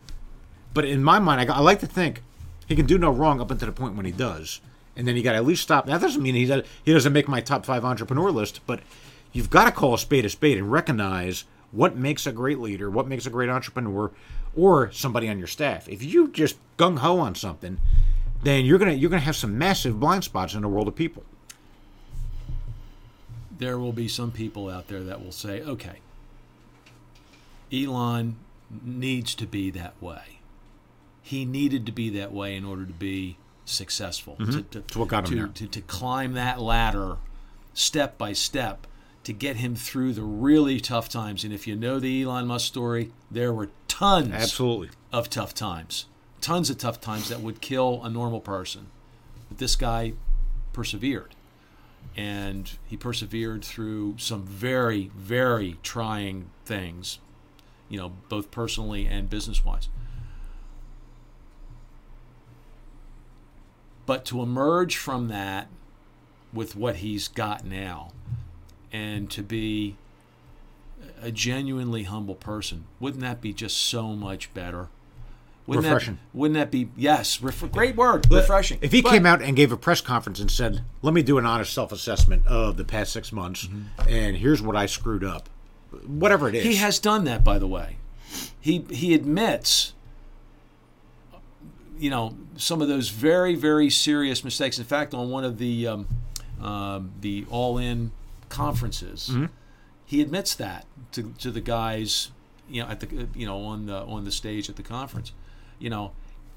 But 0.73 0.85
in 0.85 1.03
my 1.03 1.19
mind, 1.19 1.49
I, 1.49 1.55
I 1.55 1.59
like 1.59 1.79
to 1.81 1.87
think 1.87 2.23
he 2.67 2.75
can 2.75 2.85
do 2.85 2.97
no 2.97 3.11
wrong 3.11 3.41
up 3.41 3.51
until 3.51 3.67
the 3.67 3.73
point 3.73 3.95
when 3.95 4.05
he 4.05 4.11
does, 4.11 4.61
and 4.95 5.07
then 5.07 5.15
you 5.15 5.23
got 5.23 5.31
to 5.31 5.37
at 5.37 5.45
least 5.45 5.63
stop. 5.63 5.87
That 5.87 6.01
doesn't 6.01 6.21
mean 6.21 6.35
he 6.35 6.45
he 6.83 6.93
doesn't 6.93 7.13
make 7.13 7.27
my 7.27 7.41
top 7.41 7.65
five 7.65 7.83
entrepreneur 7.83 8.31
list, 8.31 8.61
but 8.65 8.81
you've 9.33 9.49
got 9.49 9.65
to 9.65 9.71
call 9.71 9.93
a 9.95 9.99
spade 9.99 10.25
a 10.25 10.29
spade 10.29 10.57
and 10.57 10.71
recognize 10.71 11.45
what 11.71 11.95
makes 11.95 12.25
a 12.27 12.31
great 12.31 12.59
leader, 12.59 12.89
what 12.89 13.07
makes 13.07 13.25
a 13.25 13.29
great 13.29 13.49
entrepreneur, 13.49 14.11
or 14.55 14.91
somebody 14.91 15.29
on 15.29 15.37
your 15.37 15.47
staff. 15.47 15.87
If 15.87 16.03
you 16.03 16.27
just 16.29 16.57
gung 16.77 16.99
ho 16.99 17.19
on 17.19 17.35
something, 17.35 17.79
then 18.43 18.65
you're 18.65 18.79
gonna 18.79 18.93
you're 18.93 19.09
gonna 19.09 19.21
have 19.21 19.35
some 19.35 19.57
massive 19.57 19.99
blind 19.99 20.23
spots 20.23 20.53
in 20.53 20.61
the 20.61 20.67
world 20.67 20.87
of 20.87 20.95
people. 20.95 21.23
there 23.57 23.77
will 23.77 23.91
be 23.91 24.07
some 24.07 24.31
people 24.31 24.69
out 24.69 24.87
there 24.87 25.03
that 25.03 25.21
will 25.21 25.33
say, 25.33 25.61
okay, 25.61 25.97
Elon 27.73 28.37
needs 28.83 29.35
to 29.35 29.45
be 29.45 29.69
that 29.71 30.01
way. 30.01 30.39
He 31.21 31.43
needed 31.45 31.85
to 31.85 31.91
be 31.91 32.09
that 32.11 32.31
way 32.31 32.55
in 32.55 32.63
order 32.65 32.85
to 32.85 32.93
be 32.93 33.35
successful. 33.65 34.35
To, 34.37 34.45
to, 34.61 34.79
Mm-hmm. 34.79 34.99
what 34.99 35.09
got 35.09 35.25
him 35.25 35.29
to, 35.31 35.35
there. 35.35 35.47
To, 35.47 35.67
to 35.67 35.81
climb 35.81 36.33
that 36.33 36.59
ladder 36.61 37.17
step 37.73 38.17
by 38.17 38.31
step 38.33 38.87
to 39.29 39.33
get 39.33 39.57
him 39.57 39.75
through 39.75 40.11
the 40.11 40.23
really 40.23 40.79
tough 40.79 41.07
times. 41.07 41.43
And 41.43 41.53
if 41.53 41.67
you 41.67 41.75
know 41.75 41.99
the 41.99 42.23
Elon 42.23 42.47
Musk 42.47 42.65
story, 42.65 43.11
there 43.29 43.53
were 43.53 43.69
tons 43.87 44.31
Absolutely. 44.33 44.89
of 45.13 45.29
tough 45.29 45.53
times, 45.53 46.07
tons 46.41 46.71
of 46.71 46.79
tough 46.79 46.99
times 46.99 47.29
that 47.29 47.39
would 47.39 47.61
kill 47.61 48.03
a 48.03 48.09
normal 48.09 48.39
person. 48.39 48.87
But 49.47 49.59
this 49.59 49.75
guy 49.75 50.13
persevered. 50.73 51.35
And 52.17 52.71
he 52.87 52.97
persevered 52.97 53.63
through 53.63 54.15
some 54.17 54.47
very, 54.47 55.11
very 55.15 55.77
trying 55.83 56.49
things, 56.65 57.19
you 57.87 57.99
know, 57.99 58.13
both 58.29 58.49
personally 58.49 59.05
and 59.05 59.29
business 59.29 59.63
wise. 59.63 59.89
But 64.07 64.25
to 64.25 64.41
emerge 64.41 64.97
from 64.97 65.27
that 65.27 65.67
with 66.51 66.75
what 66.75 66.95
he's 66.95 67.27
got 67.27 67.63
now 67.63 68.11
and 68.91 69.29
to 69.31 69.43
be 69.43 69.95
a 71.21 71.31
genuinely 71.31 72.03
humble 72.03 72.35
person, 72.35 72.85
wouldn't 72.99 73.21
that 73.21 73.41
be 73.41 73.53
just 73.53 73.77
so 73.77 74.09
much 74.09 74.53
better? 74.53 74.87
Wouldn't 75.67 75.85
Refreshing. 75.85 76.15
That, 76.15 76.37
wouldn't 76.37 76.55
that 76.55 76.71
be 76.71 76.89
yes? 76.97 77.41
Ref- 77.43 77.71
great 77.71 77.95
word, 77.95 78.25
refreshing. 78.31 78.79
If 78.81 78.91
he 78.91 79.01
But- 79.03 79.11
came 79.11 79.25
out 79.27 79.41
and 79.43 79.55
gave 79.55 79.71
a 79.71 79.77
press 79.77 80.01
conference 80.01 80.39
and 80.39 80.49
said, 80.49 80.83
"Let 81.03 81.13
me 81.13 81.21
do 81.21 81.37
an 81.37 81.45
honest 81.45 81.73
self-assessment 81.73 82.47
of 82.47 82.77
the 82.77 82.83
past 82.85 83.13
six 83.13 83.31
months, 83.31 83.67
and 84.07 84.37
here's 84.37 84.63
what 84.63 84.75
I 84.75 84.87
screwed 84.87 85.23
up," 85.23 85.47
whatever 86.07 86.49
it 86.49 86.55
is, 86.55 86.63
He 86.63 86.75
has 86.77 86.97
done 86.97 87.23
that, 87.25 87.43
by 87.43 87.59
the 87.59 87.67
way. 87.67 87.97
He 88.59 88.83
he 88.89 89.13
admits, 89.13 89.93
you 91.99 92.09
know, 92.09 92.35
some 92.57 92.81
of 92.81 92.87
those 92.87 93.09
very 93.09 93.53
very 93.53 93.91
serious 93.91 94.43
mistakes. 94.43 94.79
In 94.79 94.85
fact, 94.85 95.13
on 95.13 95.29
one 95.29 95.43
of 95.43 95.59
the 95.59 95.85
um, 95.85 96.07
um, 96.59 97.11
the 97.21 97.45
all 97.51 97.77
conferences, 98.49 99.29
mm-hmm. 99.31 99.45
he 100.05 100.21
admits 100.21 100.55
that 100.55 100.85
to, 101.13 101.33
to 101.39 101.51
the 101.51 101.61
guys, 101.61 102.31
you 102.69 102.83
know, 102.83 102.89
at 102.89 102.99
the 102.99 103.27
you 103.33 103.45
know 103.45 103.61
on 103.63 103.85
the 103.85 104.01
on 104.01 104.25
the 104.25 104.31
stage 104.31 104.69
at 104.69 104.75
the 104.75 104.83
conference. 104.83 105.31
You 105.79 105.89
know, 105.89 106.11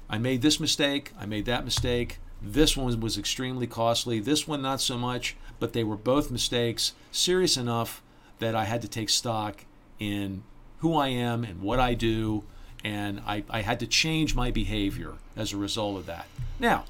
I 0.09 0.17
made 0.17 0.41
this 0.41 0.59
mistake. 0.59 1.11
I 1.19 1.25
made 1.25 1.45
that 1.45 1.63
mistake. 1.63 2.19
This 2.41 2.75
one 2.75 2.99
was 2.99 3.17
extremely 3.17 3.67
costly. 3.67 4.19
This 4.19 4.47
one 4.47 4.61
not 4.61 4.81
so 4.81 4.97
much. 4.97 5.37
But 5.59 5.71
they 5.71 5.83
were 5.85 5.95
both 5.95 6.29
mistakes, 6.29 6.91
serious 7.11 7.55
enough 7.55 8.01
that 8.39 8.53
I 8.53 8.65
had 8.65 8.81
to 8.81 8.87
take 8.89 9.09
stock 9.09 9.63
in 9.97 10.43
who 10.79 10.95
I 10.95 11.07
am 11.07 11.45
and 11.45 11.61
what 11.61 11.79
I 11.79 11.93
do, 11.93 12.43
and 12.83 13.21
I, 13.25 13.45
I 13.49 13.61
had 13.61 13.79
to 13.79 13.87
change 13.87 14.35
my 14.35 14.51
behavior 14.51 15.13
as 15.37 15.53
a 15.53 15.57
result 15.57 15.97
of 15.97 16.05
that. 16.07 16.27
Now, 16.59 16.83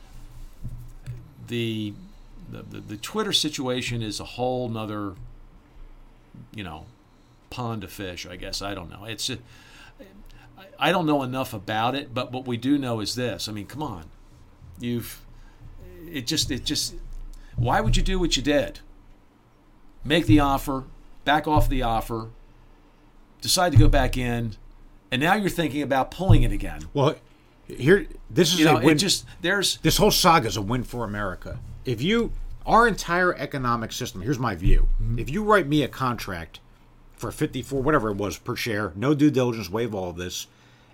the 1.48 1.94
the, 2.50 2.64
the, 2.64 2.80
the 2.80 2.98
Twitter 2.98 3.34
situation 3.34 4.02
is 4.02 4.20
a 4.20 4.26
whole 4.26 4.70
nother, 4.70 5.14
you 6.54 6.64
know, 6.64 6.86
pond 7.50 7.84
of 7.84 7.92
fish. 7.92 8.26
I 8.26 8.36
guess 8.36 8.62
I 8.62 8.74
don't 8.74 8.90
know. 8.90 9.06
It's 9.06 9.30
uh, 9.30 9.36
a, 10.00 10.64
I 10.80 10.92
don't 10.92 11.06
know 11.06 11.24
enough 11.24 11.54
about 11.54 11.96
it, 11.96 12.14
but 12.14 12.32
what 12.32 12.46
we 12.46 12.58
do 12.58 12.78
know 12.78 13.00
is 13.00 13.16
this. 13.16 13.48
I 13.48 13.52
mean, 13.52 13.66
come 13.66 13.84
on, 13.84 14.06
you've 14.80 15.24
it 16.08 16.28
just 16.28 16.52
it 16.52 16.66
just 16.66 16.96
why 17.56 17.82
would 17.82 17.96
you 17.96 18.04
do 18.04 18.20
what 18.20 18.36
you 18.36 18.44
did? 18.44 18.80
Make 20.04 20.26
the 20.26 20.40
offer, 20.40 20.84
back 21.24 21.48
off 21.48 21.70
the 21.70 21.82
offer, 21.82 22.30
decide 23.42 23.72
to 23.72 23.78
go 23.78 23.88
back 23.88 24.18
in, 24.18 24.56
and 25.12 25.22
now 25.22 25.36
you're 25.36 25.50
thinking 25.50 25.82
about 25.82 26.12
pulling 26.12 26.44
it 26.44 26.52
again. 26.52 26.90
Well, 26.94 27.16
here, 27.68 28.08
this 28.30 28.54
is 28.54 28.60
You 28.60 28.66
know, 28.66 28.78
a 28.78 28.84
win. 28.84 28.98
just 28.98 29.26
there's 29.42 29.78
this 29.78 29.98
whole 29.98 30.12
saga 30.12 30.48
is 30.48 30.58
a 30.58 30.62
win 30.62 30.84
for 30.84 31.04
America. 31.04 31.60
If 31.86 32.02
you, 32.02 32.32
our 32.66 32.88
entire 32.88 33.34
economic 33.36 33.92
system, 33.92 34.22
here's 34.22 34.40
my 34.40 34.56
view. 34.56 34.88
Mm-hmm. 35.02 35.20
If 35.20 35.30
you 35.30 35.44
write 35.44 35.68
me 35.68 35.84
a 35.84 35.88
contract 35.88 36.60
for 37.16 37.32
54, 37.32 37.82
whatever 37.82 38.10
it 38.10 38.18
was 38.18 38.38
per 38.38 38.56
share, 38.56 38.92
no 38.96 39.14
due 39.14 39.32
diligence, 39.32 39.70
waive 39.70 39.94
all 39.94 40.10
of 40.10 40.18
this, 40.18 40.48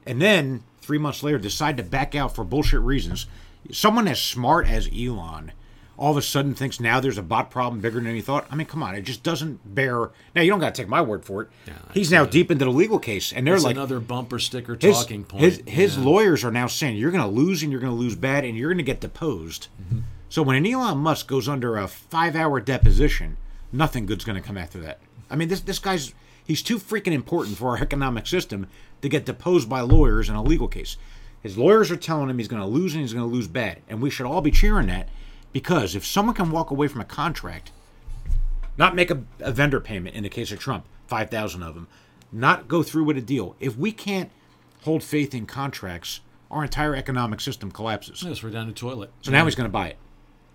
and 0.05 0.21
then 0.21 0.63
three 0.81 0.97
months 0.97 1.23
later 1.23 1.38
decide 1.38 1.77
to 1.77 1.83
back 1.83 2.15
out 2.15 2.35
for 2.35 2.43
bullshit 2.43 2.81
reasons, 2.81 3.25
someone 3.71 4.07
as 4.07 4.21
smart 4.21 4.67
as 4.67 4.89
Elon 4.95 5.51
all 6.00 6.12
of 6.12 6.18
a 6.18 6.22
sudden 6.22 6.56
thinks 6.56 6.79
now 6.79 7.01
there's 7.01 7.18
a 7.18 7.22
bot 7.22 7.51
problem 7.51 7.82
bigger 7.82 8.00
than 8.00 8.15
he 8.15 8.22
thought. 8.22 8.48
I 8.50 8.56
mean, 8.56 8.65
come 8.65 8.82
on, 8.82 8.96
it 8.96 9.01
just 9.01 9.22
doesn't 9.22 9.75
bear. 9.75 10.12
Now 10.34 10.41
you 10.41 10.50
don't 10.50 10.62
got 10.62 10.74
to 10.74 10.82
take 10.82 10.88
my 10.88 11.01
word 11.01 11.25
for 11.25 11.41
it. 11.41 11.50
He's 11.94 12.10
now 12.10 12.25
deep 12.25 12.50
into 12.50 12.63
the 12.63 12.72
legal 12.72 13.00
case, 13.00 13.34
and 13.34 13.46
they're 13.46 13.56
it's 13.56 13.65
like, 13.65 13.75
another 13.75 14.00
bumper 14.00 14.39
sticker 14.39 14.77
his, 14.79 14.98
talking 14.98 15.25
point. 15.25 15.44
His, 15.44 15.62
his 15.68 15.98
Yeah. 15.98 16.03
lawyers 16.06 16.46
are 16.46 16.51
now 16.51 16.68
saying 16.68 16.96
you're 16.96 17.12
going 17.12 17.24
to 17.24 17.29
lose 17.29 17.62
and 17.63 17.72
you're 17.72 17.82
going 17.82 17.91
to 17.94 18.00
lose 18.00 18.15
bad 18.15 18.46
and 18.46 18.58
you're 18.58 18.70
going 18.70 18.77
to 18.77 18.84
get 18.84 19.01
deposed. 19.01 19.68
Mm-hmm. 19.84 20.00
So 20.29 20.41
when 20.41 20.56
an 20.56 20.65
Elon 20.65 21.00
Musk 21.00 21.27
goes 21.27 21.50
under 21.50 21.77
a 21.77 21.88
five 21.89 22.34
hour 22.34 22.62
deposition, 22.62 23.36
nothing 23.74 24.06
good's 24.06 24.24
going 24.24 24.41
to 24.41 24.48
come 24.48 24.58
after 24.58 24.79
that. 24.79 25.00
I 25.29 25.36
mean, 25.36 25.50
this 25.50 25.60
this 25.60 25.79
guy's 25.79 26.13
he's 26.46 26.63
too 26.63 26.79
freaking 26.79 27.12
important 27.12 27.58
for 27.58 27.72
our 27.75 27.82
economic 27.82 28.25
system 28.25 28.68
to 29.01 29.10
get 29.10 29.25
deposed 29.25 29.68
by 29.68 29.82
lawyers 29.82 30.29
in 30.29 30.36
a 30.36 30.44
legal 30.44 30.70
case. 30.70 30.96
His 31.44 31.58
lawyers 31.58 31.91
are 31.91 31.98
telling 31.98 32.29
him 32.29 32.38
he's 32.38 32.48
going 32.48 32.62
to 32.62 32.68
lose 32.68 32.94
and 32.94 33.01
he's 33.01 33.13
going 33.13 33.29
to 33.29 33.34
lose 33.36 33.48
bad, 33.48 33.79
and 33.89 34.01
we 34.01 34.10
should 34.10 34.25
all 34.25 34.41
be 34.41 34.51
cheering 34.51 34.88
that 34.88 35.10
because 35.51 35.96
if 35.96 36.06
someone 36.06 36.36
can 36.36 36.51
walk 36.51 36.72
away 36.72 36.88
from 36.88 37.01
a 37.01 37.06
contract 37.06 37.72
not 38.79 38.96
make 38.96 39.12
a, 39.12 39.22
a 39.41 39.51
vendor 39.51 39.82
payment 39.82 40.15
in 40.15 40.24
the 40.24 40.29
case 40.29 40.53
of 40.53 40.60
Trump, 40.60 40.86
5,000 41.08 41.62
of 41.62 41.75
them, 41.75 41.88
not 42.32 42.70
go 42.70 42.82
through 42.82 43.03
with 43.03 43.18
a 43.18 43.22
deal. 43.22 43.56
If 43.60 43.77
we 43.77 43.91
can't 43.91 44.32
hold 44.84 45.03
faith 45.03 45.36
in 45.36 45.46
contracts, 45.46 46.22
our 46.50 46.63
entire 46.63 46.96
economic 46.96 47.41
system 47.41 47.72
collapses. 47.72 48.24
Yes, 48.24 48.41
we're 48.41 48.51
down 48.51 48.68
the 48.68 48.74
toilet. 48.74 49.12
So 49.22 49.32
now 49.32 49.44
he's 49.44 49.56
going 49.56 49.68
to 49.68 49.72
buy 49.72 49.89
it. 49.89 49.98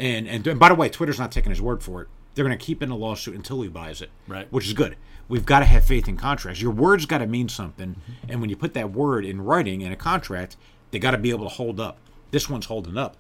And, 0.01 0.27
and 0.27 0.45
and 0.47 0.59
by 0.59 0.71
the 0.71 0.75
way, 0.75 0.89
Twitter's 0.89 1.19
not 1.19 1.31
taking 1.31 1.51
his 1.51 1.61
word 1.61 1.83
for 1.83 2.03
it. 2.03 2.09
They're 2.35 2.45
going 2.45 2.59
to 2.59 2.65
keep 2.65 2.83
in 2.83 2.89
the 2.89 2.97
lawsuit 2.97 3.35
until 3.35 3.61
he 3.63 3.69
buys 3.69 4.01
it. 4.01 4.11
Right. 4.27 4.51
Which 4.51 4.67
is 4.67 4.73
good. 4.73 4.97
We've 5.29 5.47
got 5.47 5.61
to 5.61 5.67
have 5.67 5.85
faith 5.85 6.09
in 6.09 6.17
contracts. 6.17 6.61
Your 6.61 6.73
word's 6.73 7.07
got 7.07 7.19
to 7.19 7.27
mean 7.27 7.49
something, 7.49 7.91
mm-hmm. 7.91 8.31
and 8.31 8.41
when 8.41 8.51
you 8.51 8.57
put 8.57 8.75
that 8.75 8.91
word 8.91 9.25
in 9.25 9.41
writing 9.43 9.83
in 9.83 9.93
a 9.93 9.97
contract, 9.97 10.57
they 10.91 10.99
got 10.99 11.13
to 11.13 11.19
be 11.19 11.31
able 11.31 11.45
to 11.45 11.55
hold 11.55 11.79
up. 11.79 11.99
This 12.31 12.51
one's 12.51 12.67
holding 12.67 12.97
up. 12.97 13.17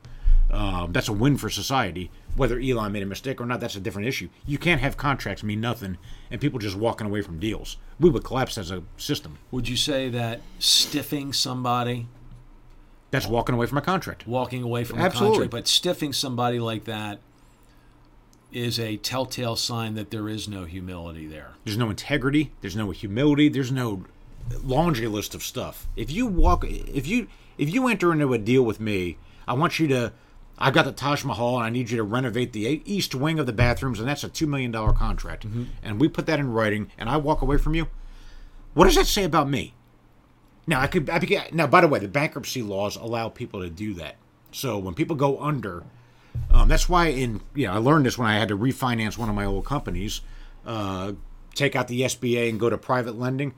Um, 0.54 0.92
that's 0.92 1.08
a 1.08 1.12
win 1.12 1.37
for 1.37 1.50
society. 1.50 2.11
Whether 2.37 2.61
Elon 2.61 2.92
made 2.92 3.02
a 3.02 3.06
mistake 3.06 3.40
or 3.40 3.46
not, 3.46 3.58
that's 3.61 3.75
a 3.76 3.80
different 3.80 4.06
issue. 4.08 4.28
You 4.46 4.56
can't 4.58 4.80
have 4.80 4.96
contracts 4.96 5.42
mean 5.42 5.61
nothing 5.61 5.99
and 6.30 6.40
people 6.40 6.58
just 6.58 6.76
walking 6.76 7.06
away 7.06 7.23
from 7.23 7.38
deals. 7.40 7.76
We 7.99 8.08
would 8.11 8.23
collapse 8.25 8.56
as 8.56 8.70
a 8.70 8.82
system. 8.96 9.38
Would 9.50 9.68
you 9.68 9.76
say 9.76 10.08
that 10.11 10.40
stiffing 10.61 11.32
somebody, 11.32 12.06
That's 13.11 13.26
walking 13.26 13.54
away 13.54 13.66
from 13.66 13.78
a 13.78 13.82
contract. 13.82 14.26
walking 14.26 14.62
away 14.62 14.84
from 14.84 14.99
Absolutely. 14.99 15.28
a 15.28 15.32
contract, 15.32 15.50
but 15.50 15.68
stiffing 15.68 16.12
somebody 16.12 16.58
like 16.61 16.84
that 16.84 17.18
is 18.52 18.78
a 18.78 18.96
telltale 18.99 19.56
sign 19.56 19.94
that 19.94 20.11
there 20.11 20.28
is 20.28 20.49
no 20.49 20.64
humility 20.64 21.26
there. 21.26 21.52
There's 21.64 21.76
no 21.78 21.90
integrity. 21.90 22.52
There's 22.61 22.76
no 22.76 22.90
humility. 22.92 23.49
There's 23.49 23.73
no 23.73 24.04
laundry 24.62 25.08
list 25.08 25.34
of 25.34 25.42
stuff. 25.42 25.88
If 25.96 26.11
you 26.12 26.26
walk, 26.26 26.64
if 26.64 27.06
you 27.08 27.26
if 27.58 27.73
you 27.73 27.88
enter 27.88 28.12
into 28.12 28.32
a 28.32 28.38
deal 28.38 28.62
with 28.62 28.78
me, 28.78 29.18
I 29.49 29.54
want 29.54 29.78
you 29.80 29.88
to. 29.88 30.12
I 30.58 30.70
got 30.70 30.84
the 30.84 30.92
Taj 30.92 31.25
Mahal, 31.25 31.56
and 31.56 31.64
I 31.64 31.70
need 31.70 31.90
you 31.90 31.96
to 31.96 32.04
renovate 32.04 32.52
the 32.52 32.80
east 32.84 33.14
wing 33.14 33.38
of 33.38 33.46
the 33.46 33.52
bathrooms, 33.52 33.99
and 33.99 34.08
that's 34.08 34.25
a 34.25 34.28
two 34.28 34.46
million 34.46 34.70
dollar 34.70 34.92
contract. 34.92 35.44
And 35.82 36.00
we 36.00 36.08
put 36.08 36.26
that 36.26 36.38
in 36.38 36.52
writing, 36.52 36.90
and 36.96 37.08
I 37.08 37.16
walk 37.16 37.42
away 37.42 37.58
from 37.58 37.75
you. 37.75 37.88
What 38.75 38.84
does 38.87 38.94
that 38.96 39.06
say 39.06 39.25
about 39.25 39.49
me? 39.49 39.75
Now 40.66 40.80
I 40.80 40.87
could. 40.87 41.11
I 41.11 41.18
could 41.18 41.54
now, 41.54 41.66
by 41.66 41.80
the 41.80 41.88
way, 41.88 41.99
the 41.99 42.08
bankruptcy 42.08 42.62
laws 42.62 42.96
allow 42.96 43.28
people 43.28 43.61
to 43.61 43.70
do 43.70 43.94
that. 43.94 44.16
So 44.52 44.78
when 44.78 44.94
people 44.94 45.16
go 45.16 45.40
under, 45.40 45.82
um, 46.50 46.68
that's 46.68 46.88
why 46.88 47.08
in 47.08 47.40
you 47.54 47.66
know 47.66 47.75
I 47.75 47.78
learned 47.78 48.06
this 48.06 48.16
when 48.16 48.28
I 48.28 48.38
had 48.38 48.49
to 48.49 48.56
refinance 48.56 49.18
one 49.18 49.28
of 49.28 49.34
my 49.34 49.44
old 49.44 49.64
companies, 49.66 50.20
uh, 50.64 51.12
take 51.54 51.76
out 51.76 51.88
the 51.88 52.02
SBA 52.02 52.49
and 52.49 52.58
go 52.58 52.70
to 52.70 52.78
private 52.78 53.18
lending. 53.18 53.54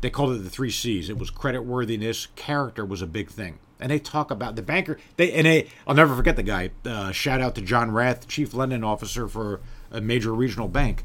They 0.00 0.10
called 0.10 0.32
it 0.34 0.44
the 0.44 0.50
three 0.50 0.70
C's. 0.70 1.08
It 1.08 1.18
was 1.18 1.30
credit 1.30 1.62
worthiness, 1.62 2.28
character 2.36 2.84
was 2.84 3.02
a 3.02 3.06
big 3.06 3.30
thing, 3.30 3.58
and 3.80 3.90
they 3.90 3.98
talk 3.98 4.30
about 4.30 4.56
the 4.56 4.62
banker. 4.62 4.98
They 5.16 5.32
and 5.32 5.46
they 5.46 5.68
I'll 5.86 5.94
never 5.94 6.14
forget 6.14 6.36
the 6.36 6.42
guy. 6.42 6.70
Uh, 6.84 7.12
shout 7.12 7.40
out 7.40 7.54
to 7.56 7.60
John 7.60 7.90
Rath, 7.90 8.28
chief 8.28 8.54
lending 8.54 8.84
officer 8.84 9.28
for 9.28 9.60
a 9.90 10.00
major 10.00 10.32
regional 10.32 10.68
bank. 10.68 11.04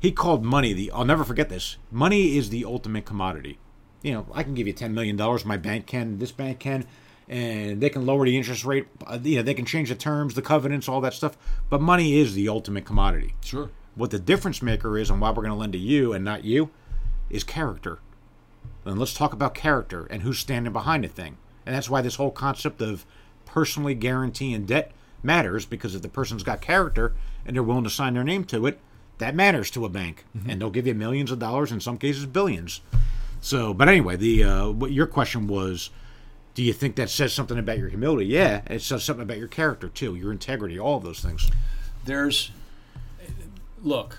He 0.00 0.12
called 0.12 0.44
money 0.44 0.72
the. 0.72 0.90
I'll 0.92 1.04
never 1.04 1.24
forget 1.24 1.48
this. 1.48 1.76
Money 1.90 2.36
is 2.36 2.50
the 2.50 2.64
ultimate 2.64 3.04
commodity. 3.04 3.58
You 4.02 4.12
know, 4.12 4.26
I 4.32 4.42
can 4.42 4.54
give 4.54 4.66
you 4.66 4.72
ten 4.72 4.94
million 4.94 5.16
dollars. 5.16 5.44
My 5.44 5.56
bank 5.56 5.86
can. 5.86 6.18
This 6.18 6.32
bank 6.32 6.58
can 6.58 6.86
and 7.28 7.80
they 7.80 7.90
can 7.90 8.06
lower 8.06 8.24
the 8.24 8.36
interest 8.36 8.64
rate. 8.64 8.86
uh, 9.06 9.18
You 9.22 9.36
know, 9.36 9.42
they 9.42 9.54
can 9.54 9.64
change 9.64 9.88
the 9.88 9.94
terms, 9.94 10.34
the 10.34 10.42
covenants, 10.42 10.88
all 10.88 11.00
that 11.00 11.14
stuff. 11.14 11.36
But 11.68 11.80
money 11.80 12.18
is 12.18 12.34
the 12.34 12.48
ultimate 12.48 12.84
commodity. 12.84 13.34
Sure. 13.44 13.70
What 13.94 14.10
the 14.10 14.18
difference 14.18 14.62
maker 14.62 14.96
is, 14.98 15.10
and 15.10 15.20
why 15.20 15.30
we're 15.30 15.42
going 15.42 15.48
to 15.48 15.54
lend 15.54 15.72
to 15.72 15.78
you 15.78 16.12
and 16.12 16.24
not 16.24 16.44
you, 16.44 16.70
is 17.30 17.42
character. 17.42 17.98
And 18.84 18.98
let's 18.98 19.14
talk 19.14 19.32
about 19.32 19.54
character 19.54 20.06
and 20.06 20.22
who's 20.22 20.38
standing 20.38 20.72
behind 20.72 21.02
the 21.02 21.08
thing. 21.08 21.38
And 21.66 21.74
that's 21.74 21.90
why 21.90 22.00
this 22.00 22.14
whole 22.14 22.30
concept 22.30 22.80
of 22.80 23.04
personally 23.44 23.94
guaranteeing 23.94 24.64
debt 24.64 24.92
matters 25.22 25.66
because 25.66 25.94
if 25.94 26.02
the 26.02 26.08
person's 26.08 26.42
got 26.42 26.60
character 26.60 27.12
and 27.44 27.54
they're 27.54 27.62
willing 27.62 27.84
to 27.84 27.90
sign 27.90 28.14
their 28.14 28.24
name 28.24 28.44
to 28.44 28.66
it, 28.66 28.78
that 29.18 29.34
matters 29.34 29.70
to 29.70 29.84
a 29.84 29.88
bank, 29.88 30.24
and 30.46 30.60
they'll 30.60 30.70
give 30.70 30.86
you 30.86 30.94
millions 30.94 31.30
of 31.30 31.38
dollars, 31.38 31.72
in 31.72 31.80
some 31.80 31.96
cases 31.96 32.26
billions. 32.26 32.82
So, 33.40 33.72
but 33.72 33.88
anyway, 33.88 34.16
the 34.16 34.44
uh, 34.44 34.68
what 34.68 34.92
your 34.92 35.06
question 35.06 35.46
was 35.46 35.90
do 36.54 36.62
you 36.62 36.72
think 36.72 36.96
that 36.96 37.10
says 37.10 37.32
something 37.32 37.58
about 37.58 37.78
your 37.78 37.88
humility? 37.88 38.26
Yeah, 38.26 38.62
it 38.66 38.80
says 38.80 39.04
something 39.04 39.22
about 39.22 39.38
your 39.38 39.48
character 39.48 39.88
too, 39.88 40.16
your 40.16 40.32
integrity, 40.32 40.78
all 40.78 40.96
of 40.96 41.04
those 41.04 41.20
things. 41.20 41.50
There's, 42.04 42.50
look, 43.82 44.18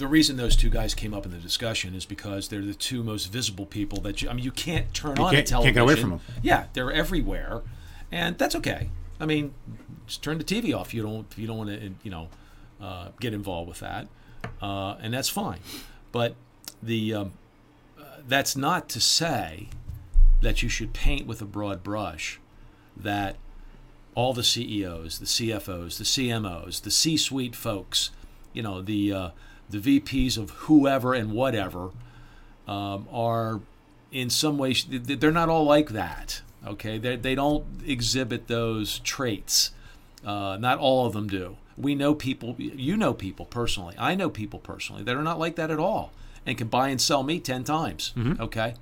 the 0.00 0.08
reason 0.08 0.36
those 0.36 0.56
two 0.56 0.70
guys 0.70 0.94
came 0.94 1.14
up 1.14 1.24
in 1.24 1.30
the 1.30 1.36
discussion 1.38 1.94
is 1.94 2.04
because 2.04 2.48
they're 2.48 2.60
the 2.64 2.74
two 2.74 3.02
most 3.04 3.26
visible 3.26 3.66
people 3.66 4.00
that 4.00 4.20
you. 4.22 4.28
I 4.28 4.32
mean, 4.32 4.44
you 4.44 4.50
can't 4.50 4.92
turn 4.92 5.18
on 5.18 5.32
can't- 5.32 5.36
a 5.38 5.42
television. 5.42 5.62
can't 5.62 5.74
get 5.74 5.80
away 5.82 6.00
from 6.00 6.12
'em. 6.14 6.20
Yeah, 6.42 6.66
they're 6.72 6.90
everywhere, 6.90 7.62
and 8.10 8.36
that's 8.38 8.54
okay. 8.56 8.90
I 9.20 9.26
mean, 9.26 9.54
just 10.06 10.22
turn 10.22 10.38
the 10.38 10.44
TV 10.44 10.72
off. 10.74 10.92
You 10.94 11.02
don't. 11.02 11.26
If 11.30 11.38
you 11.38 11.46
don't 11.46 11.58
want 11.58 11.70
to, 11.70 11.94
you 12.02 12.10
know, 12.10 12.28
uh, 12.80 13.08
get 13.20 13.32
involved 13.34 13.68
with 13.68 13.80
that, 13.80 14.08
uh, 14.60 14.96
and 15.00 15.12
that's 15.14 15.28
fine. 15.28 15.60
But 16.12 16.34
the 16.82 17.14
um, 17.14 17.32
uh, 17.98 18.02
that's 18.26 18.56
not 18.56 18.88
to 18.90 19.00
say 19.00 19.68
that 20.40 20.62
you 20.62 20.68
should 20.70 20.92
paint 20.94 21.26
with 21.26 21.42
a 21.42 21.44
broad 21.44 21.82
brush 21.84 22.40
that 22.96 23.36
all 24.14 24.32
the 24.32 24.42
CEOs, 24.42 25.18
the 25.18 25.26
CFOs, 25.26 25.98
the 25.98 26.04
CMOs, 26.04 26.80
the 26.80 26.90
C-suite 26.90 27.54
folks, 27.54 28.10
you 28.54 28.62
know, 28.62 28.80
the 28.82 29.12
uh, 29.12 29.30
the 29.70 29.78
VPs 29.78 30.36
of 30.36 30.50
whoever 30.50 31.14
and 31.14 31.32
whatever 31.32 31.90
um, 32.66 33.06
are 33.12 33.60
in 34.12 34.30
some 34.30 34.58
way 34.58 34.72
they're 34.72 35.30
not 35.30 35.48
all 35.48 35.64
like 35.64 35.90
that. 35.90 36.42
Okay, 36.66 36.98
they 36.98 37.16
they 37.16 37.34
don't 37.34 37.64
exhibit 37.86 38.48
those 38.48 38.98
traits. 39.00 39.70
Uh, 40.24 40.58
not 40.60 40.78
all 40.78 41.06
of 41.06 41.14
them 41.14 41.26
do. 41.28 41.56
We 41.78 41.94
know 41.94 42.14
people. 42.14 42.54
You 42.58 42.96
know 42.96 43.14
people 43.14 43.46
personally. 43.46 43.94
I 43.98 44.14
know 44.14 44.28
people 44.28 44.58
personally 44.58 45.02
that 45.04 45.16
are 45.16 45.22
not 45.22 45.38
like 45.38 45.56
that 45.56 45.70
at 45.70 45.78
all, 45.78 46.12
and 46.44 46.58
can 46.58 46.68
buy 46.68 46.88
and 46.88 47.00
sell 47.00 47.22
me 47.22 47.40
ten 47.40 47.64
times. 47.64 48.12
Okay, 48.40 48.74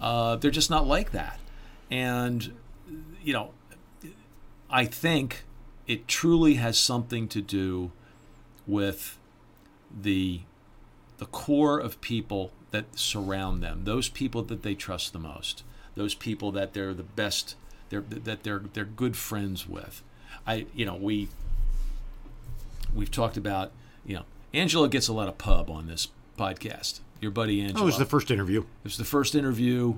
uh, 0.00 0.36
they're 0.36 0.50
just 0.52 0.70
not 0.70 0.86
like 0.86 1.10
that, 1.12 1.40
and 1.90 2.52
you 3.22 3.32
know, 3.32 3.50
I 4.70 4.84
think 4.84 5.44
it 5.88 6.06
truly 6.06 6.54
has 6.54 6.78
something 6.78 7.26
to 7.28 7.40
do 7.40 7.90
with 8.66 9.18
the 9.90 10.40
the 11.18 11.26
core 11.26 11.78
of 11.78 12.00
people 12.00 12.52
that 12.70 12.98
surround 12.98 13.62
them, 13.62 13.84
those 13.84 14.08
people 14.08 14.42
that 14.44 14.62
they 14.62 14.74
trust 14.74 15.12
the 15.12 15.18
most, 15.18 15.64
those 15.96 16.14
people 16.14 16.52
that 16.52 16.74
they're 16.74 16.94
the 16.94 17.02
best, 17.02 17.56
they're, 17.88 18.00
that 18.00 18.42
they're 18.42 18.62
they're 18.72 18.84
good 18.84 19.16
friends 19.16 19.68
with. 19.68 20.02
I 20.46 20.66
you 20.74 20.84
know 20.84 20.94
we 20.94 21.28
we've 22.94 23.10
talked 23.10 23.36
about 23.36 23.72
you 24.04 24.16
know 24.16 24.24
Angela 24.54 24.88
gets 24.88 25.08
a 25.08 25.12
lot 25.12 25.28
of 25.28 25.38
pub 25.38 25.70
on 25.70 25.86
this 25.86 26.08
podcast. 26.38 27.00
Your 27.20 27.30
buddy 27.30 27.60
Angela. 27.60 27.80
That 27.80 27.84
was 27.84 27.98
the 27.98 28.06
first 28.06 28.30
interview. 28.30 28.60
It 28.60 28.84
was 28.84 28.96
the 28.96 29.04
first 29.04 29.34
interview. 29.34 29.96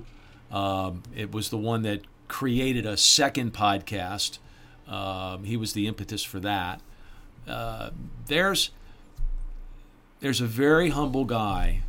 Um, 0.51 1.03
it 1.15 1.31
was 1.31 1.49
the 1.49 1.57
one 1.57 1.83
that 1.83 2.01
created 2.27 2.85
a 2.85 2.97
second 2.97 3.53
podcast. 3.53 4.39
Um, 4.87 5.43
he 5.43 5.55
was 5.55 5.73
the 5.73 5.87
impetus 5.87 6.23
for 6.23 6.39
that. 6.39 6.81
Uh, 7.47 7.91
there's 8.27 8.71
there's 10.21 10.39
a 10.41 10.45
very 10.47 10.89
humble 10.89 11.25
guy 11.25 11.81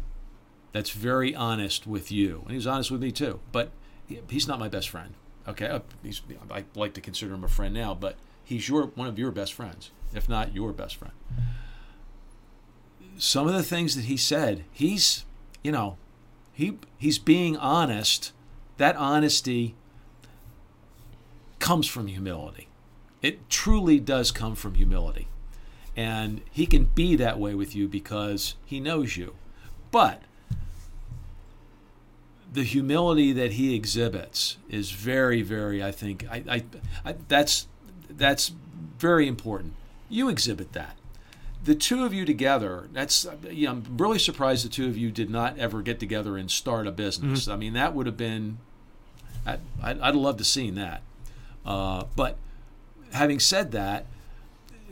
that's 0.73 0.90
very 0.90 1.35
honest 1.35 1.87
with 1.87 2.11
you, 2.11 2.42
and 2.47 2.55
he's 2.55 2.66
honest 2.66 2.90
with 2.90 3.01
me 3.03 3.12
too. 3.12 3.40
But 3.53 3.71
he- 4.07 4.21
he's 4.29 4.49
not 4.49 4.59
my 4.59 4.68
best 4.68 4.88
friend. 4.88 5.14
Okay, 5.47 5.66
Uh, 5.66 5.81
he's, 6.03 6.23
I 6.51 6.64
like 6.75 6.95
to 6.95 7.01
consider 7.01 7.35
him 7.35 7.45
a 7.45 7.49
friend 7.49 7.75
now, 7.75 7.95
but 7.95 8.16
he's 8.45 8.68
your 8.68 8.87
one 8.87 9.07
of 9.09 9.18
your 9.18 9.31
best 9.31 9.53
friends, 9.55 9.90
if 10.14 10.29
not 10.29 10.55
your 10.55 10.73
best 10.73 10.97
friend. 10.97 11.14
Some 13.18 13.47
of 13.47 13.55
the 13.55 13.62
things 13.62 13.95
that 13.97 14.05
he 14.07 14.16
said, 14.16 14.64
he's 14.73 15.25
you 15.62 15.71
know, 15.73 15.97
he 16.53 16.79
he's 16.99 17.18
being 17.18 17.57
honest. 17.57 18.33
That 18.79 18.97
honesty 18.97 19.75
comes 21.59 21.87
from 21.87 22.07
humility. 22.07 22.68
It 23.21 23.49
truly 23.51 24.01
does 24.01 24.33
come 24.33 24.55
from 24.57 24.75
humility. 24.75 25.29
And 25.94 26.40
he 26.50 26.66
can 26.66 26.85
be 26.85 27.16
that 27.16 27.38
way 27.38 27.55
with 27.55 27.74
you 27.74 27.87
because 27.87 28.55
he 28.64 28.81
knows 28.81 29.16
you. 29.16 29.35
But 29.90 30.22
the 32.50 32.64
humility 32.64 33.33
that 33.33 33.52
he 33.52 33.74
exhibits 33.74 34.57
is 34.68 34.90
very, 34.90 35.42
very, 35.42 35.83
I 35.83 35.92
think, 35.92 36.24
I, 36.31 36.44
I, 36.48 36.64
I 37.05 37.16
that's 37.28 37.66
that's 38.09 38.52
very 38.98 39.26
important. 39.26 39.74
You 40.09 40.28
exhibit 40.28 40.72
that. 40.72 40.96
The 41.64 41.74
two 41.74 42.05
of 42.05 42.12
you 42.12 42.24
together, 42.24 42.88
that's, 42.92 43.26
you 43.48 43.66
know, 43.66 43.72
I'm 43.72 43.96
really 43.96 44.18
surprised 44.18 44.64
the 44.64 44.68
two 44.68 44.87
of 44.87 44.96
you 44.96 45.11
did 45.11 45.31
not 45.31 45.59
ever 45.59 45.81
get 45.81 46.00
together 46.00 46.37
and 46.37 46.50
start 46.50 46.87
a 46.87 46.92
business. 46.92 47.46
I 47.48 47.57
mean, 47.57 47.74
that 47.74 47.94
would 47.94 48.07
have 48.07 48.16
been, 48.16 48.59
I, 49.46 49.59
I'd, 49.83 50.00
I'd 50.00 50.14
love 50.14 50.38
to 50.38 50.44
seen 50.44 50.74
that. 50.74 51.02
Uh, 51.64 52.05
but 52.16 52.37
having 53.12 53.38
said 53.38 53.70
that, 53.72 54.07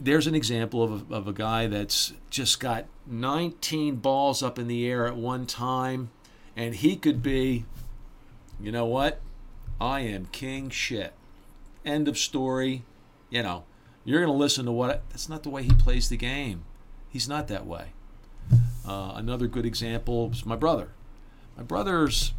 there's 0.00 0.26
an 0.26 0.34
example 0.34 0.82
of 0.82 1.10
a, 1.10 1.14
of 1.14 1.28
a 1.28 1.32
guy 1.32 1.66
that's 1.66 2.12
just 2.30 2.58
got 2.58 2.86
19 3.06 3.96
balls 3.96 4.42
up 4.42 4.58
in 4.58 4.66
the 4.66 4.86
air 4.86 5.06
at 5.06 5.16
one 5.16 5.46
time, 5.46 6.10
and 6.56 6.74
he 6.74 6.96
could 6.96 7.22
be, 7.22 7.66
you 8.60 8.72
know 8.72 8.86
what? 8.86 9.20
I 9.80 10.00
am 10.00 10.26
king 10.26 10.70
shit. 10.70 11.12
End 11.84 12.08
of 12.08 12.18
story. 12.18 12.84
You 13.30 13.42
know, 13.42 13.64
you're 14.04 14.20
going 14.20 14.32
to 14.32 14.38
listen 14.38 14.66
to 14.66 14.72
what. 14.72 15.02
That's 15.10 15.28
not 15.28 15.42
the 15.42 15.50
way 15.50 15.62
he 15.62 15.70
plays 15.70 16.08
the 16.08 16.16
game. 16.16 16.64
He's 17.08 17.28
not 17.28 17.48
that 17.48 17.66
way. 17.66 17.88
Uh, 18.86 19.12
another 19.14 19.46
good 19.46 19.66
example 19.66 20.30
is 20.32 20.44
my 20.44 20.56
brother. 20.56 20.90
My 21.56 21.62
brother's, 21.62 22.32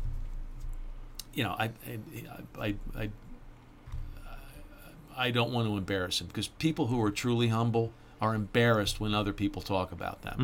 you 1.33 1.43
know, 1.43 1.55
I, 1.57 1.71
I, 1.87 1.95
I, 2.59 2.75
I 2.97 3.09
I 5.21 5.29
don't 5.29 5.51
want 5.51 5.67
to 5.67 5.77
embarrass 5.77 6.19
him 6.19 6.27
because 6.27 6.47
people 6.47 6.87
who 6.87 6.99
are 7.03 7.11
truly 7.11 7.49
humble 7.49 7.91
are 8.19 8.33
embarrassed 8.33 8.99
when 8.99 9.13
other 9.13 9.33
people 9.33 9.61
talk 9.61 9.91
about 9.91 10.23
them. 10.23 10.35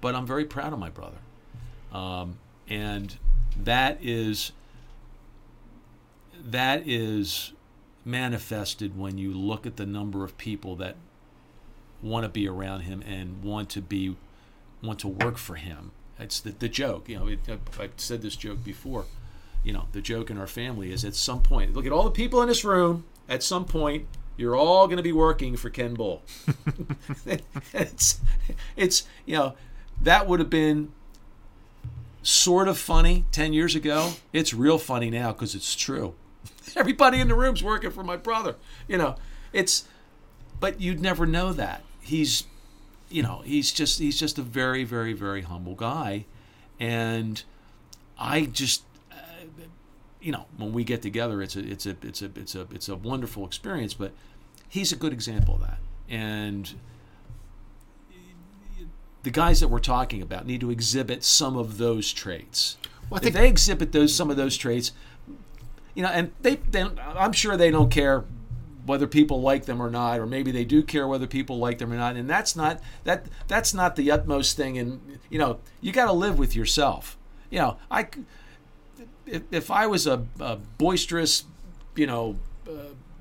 But 0.00 0.16
I'm 0.16 0.26
very 0.26 0.44
proud 0.44 0.72
of 0.72 0.78
my 0.80 0.90
brother, 0.90 1.18
um, 1.92 2.38
and 2.68 3.16
that 3.56 3.98
is 4.02 4.50
that 6.44 6.82
is 6.84 7.52
manifested 8.04 8.98
when 8.98 9.18
you 9.18 9.32
look 9.32 9.66
at 9.66 9.76
the 9.76 9.86
number 9.86 10.24
of 10.24 10.36
people 10.36 10.74
that 10.76 10.96
want 12.02 12.24
to 12.24 12.28
be 12.28 12.48
around 12.48 12.80
him 12.80 13.02
and 13.06 13.42
want 13.42 13.70
to 13.70 13.80
be 13.80 14.16
want 14.82 14.98
to 14.98 15.08
work 15.08 15.38
for 15.38 15.54
him. 15.54 15.92
It's 16.18 16.40
the, 16.40 16.50
the 16.50 16.68
joke, 16.68 17.08
you 17.08 17.18
know. 17.18 17.28
It, 17.28 17.38
I've 17.78 17.92
said 17.96 18.22
this 18.22 18.34
joke 18.34 18.64
before. 18.64 19.04
You 19.62 19.72
know, 19.72 19.84
the 19.92 20.02
joke 20.02 20.28
in 20.28 20.38
our 20.38 20.48
family 20.48 20.92
is 20.92 21.04
at 21.04 21.14
some 21.14 21.40
point. 21.40 21.72
Look 21.72 21.86
at 21.86 21.92
all 21.92 22.02
the 22.02 22.10
people 22.10 22.42
in 22.42 22.48
this 22.48 22.64
room. 22.64 23.04
At 23.28 23.42
some 23.42 23.64
point, 23.64 24.06
You're 24.36 24.56
all 24.56 24.86
going 24.86 24.96
to 24.96 25.02
be 25.02 25.12
working 25.12 25.56
for 25.56 25.70
Ken 25.70 25.94
Bull. 25.94 26.22
it's, 27.72 28.20
it's, 28.76 29.06
you 29.26 29.36
know, 29.36 29.54
that 30.00 30.26
would 30.26 30.40
have 30.40 30.50
been 30.50 30.92
sort 32.22 32.68
of 32.68 32.78
funny 32.78 33.24
10 33.30 33.52
years 33.52 33.74
ago. 33.74 34.12
It's 34.32 34.52
real 34.52 34.78
funny 34.78 35.10
now 35.10 35.32
because 35.32 35.54
it's 35.54 35.74
true. 35.74 36.14
Everybody 36.76 37.20
in 37.20 37.28
the 37.28 37.34
room's 37.34 37.62
working 37.62 37.90
for 37.90 38.02
my 38.02 38.16
brother. 38.16 38.56
You 38.88 38.98
know, 38.98 39.16
it's, 39.52 39.86
but 40.58 40.80
you'd 40.80 41.00
never 41.00 41.26
know 41.26 41.52
that. 41.52 41.82
He's, 42.00 42.44
you 43.08 43.22
know, 43.22 43.42
he's 43.44 43.72
just, 43.72 43.98
he's 43.98 44.18
just 44.18 44.38
a 44.38 44.42
very, 44.42 44.82
very, 44.84 45.12
very 45.12 45.42
humble 45.42 45.74
guy. 45.74 46.24
And 46.80 47.42
I 48.18 48.46
just, 48.46 48.82
you 50.24 50.32
know, 50.32 50.46
when 50.56 50.72
we 50.72 50.84
get 50.84 51.02
together, 51.02 51.42
it's 51.42 51.54
a, 51.54 51.60
it's 51.60 51.84
a, 51.84 51.96
it's 52.02 52.22
a, 52.22 52.30
it's 52.34 52.54
a, 52.54 52.66
it's 52.72 52.88
a 52.88 52.96
wonderful 52.96 53.44
experience. 53.44 53.92
But 53.92 54.12
he's 54.68 54.90
a 54.90 54.96
good 54.96 55.12
example 55.12 55.56
of 55.56 55.60
that. 55.60 55.78
And 56.08 56.72
the 59.22 59.30
guys 59.30 59.60
that 59.60 59.68
we're 59.68 59.80
talking 59.80 60.22
about 60.22 60.46
need 60.46 60.62
to 60.62 60.70
exhibit 60.70 61.24
some 61.24 61.58
of 61.58 61.76
those 61.76 62.10
traits. 62.10 62.78
Well, 63.10 63.20
I 63.22 63.26
if 63.26 63.34
they 63.34 63.48
exhibit 63.48 63.92
those 63.92 64.14
some 64.14 64.30
of 64.30 64.38
those 64.38 64.56
traits, 64.56 64.92
you 65.94 66.02
know, 66.02 66.08
and 66.08 66.32
they, 66.40 66.56
they 66.70 66.86
I'm 66.98 67.32
sure 67.32 67.58
they 67.58 67.70
don't 67.70 67.90
care 67.90 68.24
whether 68.86 69.06
people 69.06 69.42
like 69.42 69.66
them 69.66 69.80
or 69.80 69.90
not, 69.90 70.20
or 70.20 70.26
maybe 70.26 70.50
they 70.52 70.64
do 70.64 70.82
care 70.82 71.06
whether 71.06 71.26
people 71.26 71.58
like 71.58 71.78
them 71.78 71.92
or 71.92 71.96
not. 71.96 72.16
And 72.16 72.28
that's 72.28 72.56
not 72.56 72.80
that 73.04 73.26
that's 73.46 73.74
not 73.74 73.96
the 73.96 74.10
utmost 74.10 74.56
thing. 74.56 74.78
And 74.78 75.18
you 75.28 75.38
know, 75.38 75.58
you 75.82 75.92
got 75.92 76.06
to 76.06 76.12
live 76.12 76.38
with 76.38 76.56
yourself. 76.56 77.18
You 77.50 77.58
know, 77.58 77.76
I 77.90 78.08
if, 79.26 79.42
if 79.50 79.70
I 79.70 79.86
was 79.86 80.06
a, 80.06 80.26
a 80.40 80.56
boisterous, 80.78 81.44
you 81.96 82.06
know, 82.06 82.36
uh, 82.68 82.72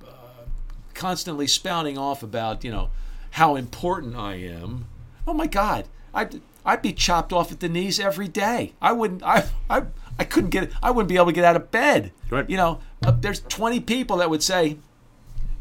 uh, 0.05 0.45
constantly 0.93 1.47
spouting 1.47 1.97
off 1.97 2.23
about 2.23 2.63
you 2.63 2.71
know 2.71 2.89
how 3.31 3.55
important 3.55 4.15
I 4.15 4.35
am, 4.35 4.85
oh 5.27 5.33
my 5.33 5.47
God, 5.47 5.87
I'd 6.13 6.41
I'd 6.65 6.81
be 6.81 6.93
chopped 6.93 7.33
off 7.33 7.51
at 7.51 7.59
the 7.59 7.69
knees 7.69 7.99
every 7.99 8.27
day. 8.27 8.73
I 8.81 8.91
wouldn't. 8.91 9.23
I 9.23 9.49
I 9.69 9.83
I 10.17 10.23
couldn't 10.23 10.51
get. 10.51 10.71
I 10.81 10.91
wouldn't 10.91 11.09
be 11.09 11.15
able 11.15 11.27
to 11.27 11.31
get 11.33 11.45
out 11.45 11.55
of 11.55 11.71
bed. 11.71 12.11
Right. 12.29 12.49
You 12.49 12.57
know, 12.57 12.79
uh, 13.05 13.11
there's 13.11 13.41
20 13.41 13.79
people 13.81 14.17
that 14.17 14.29
would 14.29 14.43
say, 14.43 14.77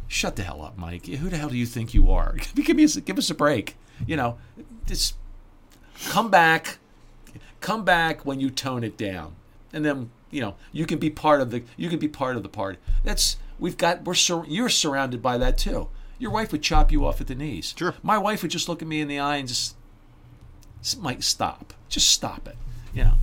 "Shut 0.09 0.37
the 0.37 0.42
hell 0.42 0.62
up, 0.62 0.78
Mike. 0.78 1.07
Who 1.07 1.28
the 1.28 1.37
hell 1.37 1.48
do 1.48 1.57
you 1.57 1.66
think 1.66 1.94
you 1.94 2.11
are? 2.11 2.37
give 2.55 2.76
me 2.76 2.85
a, 2.85 2.88
give 2.88 3.18
us 3.18 3.31
a 3.31 3.35
break." 3.35 3.76
You 4.07 4.16
know, 4.16 4.38
just 4.87 5.16
come 6.07 6.31
back, 6.31 6.78
come 7.61 7.85
back 7.85 8.26
when 8.26 8.40
you 8.40 8.50
tone 8.50 8.85
it 8.85 8.96
down, 8.96 9.35
and 9.72 9.85
then 9.85 10.11
you 10.33 10.40
know 10.40 10.57
you 10.73 10.85
can 10.87 10.99
be 10.99 11.11
part 11.11 11.40
of 11.40 11.53
the 11.53 11.62
you 11.77 11.88
can 11.88 12.01
be 12.01 12.09
part 12.09 12.37
of 12.37 12.42
the 12.42 12.49
party. 12.49 12.79
That's 13.05 13.37
we've 13.61 13.77
got 13.77 14.03
we're 14.03 14.14
sur- 14.14 14.47
you're 14.49 14.68
surrounded 14.68 15.23
by 15.23 15.38
that 15.38 15.57
too. 15.57 15.88
Your 16.18 16.33
wife 16.33 16.51
would 16.51 16.62
chop 16.62 16.90
you 16.90 17.07
off 17.07 17.21
at 17.21 17.29
the 17.29 17.35
knees. 17.35 17.75
Sure. 17.77 17.95
My 18.03 18.18
wife 18.18 18.42
would 18.42 18.51
just 18.51 18.68
look 18.68 18.83
at 18.83 18.88
me 18.88 19.01
in 19.01 19.09
the 19.09 19.18
eye 19.18 19.37
and 19.37 19.49
just, 19.49 19.75
might 21.01 21.25
stop. 21.25 21.75
Just 21.88 22.11
stop 22.11 22.47
it. 22.49 22.57
You 22.95 23.05
know. 23.05 23.14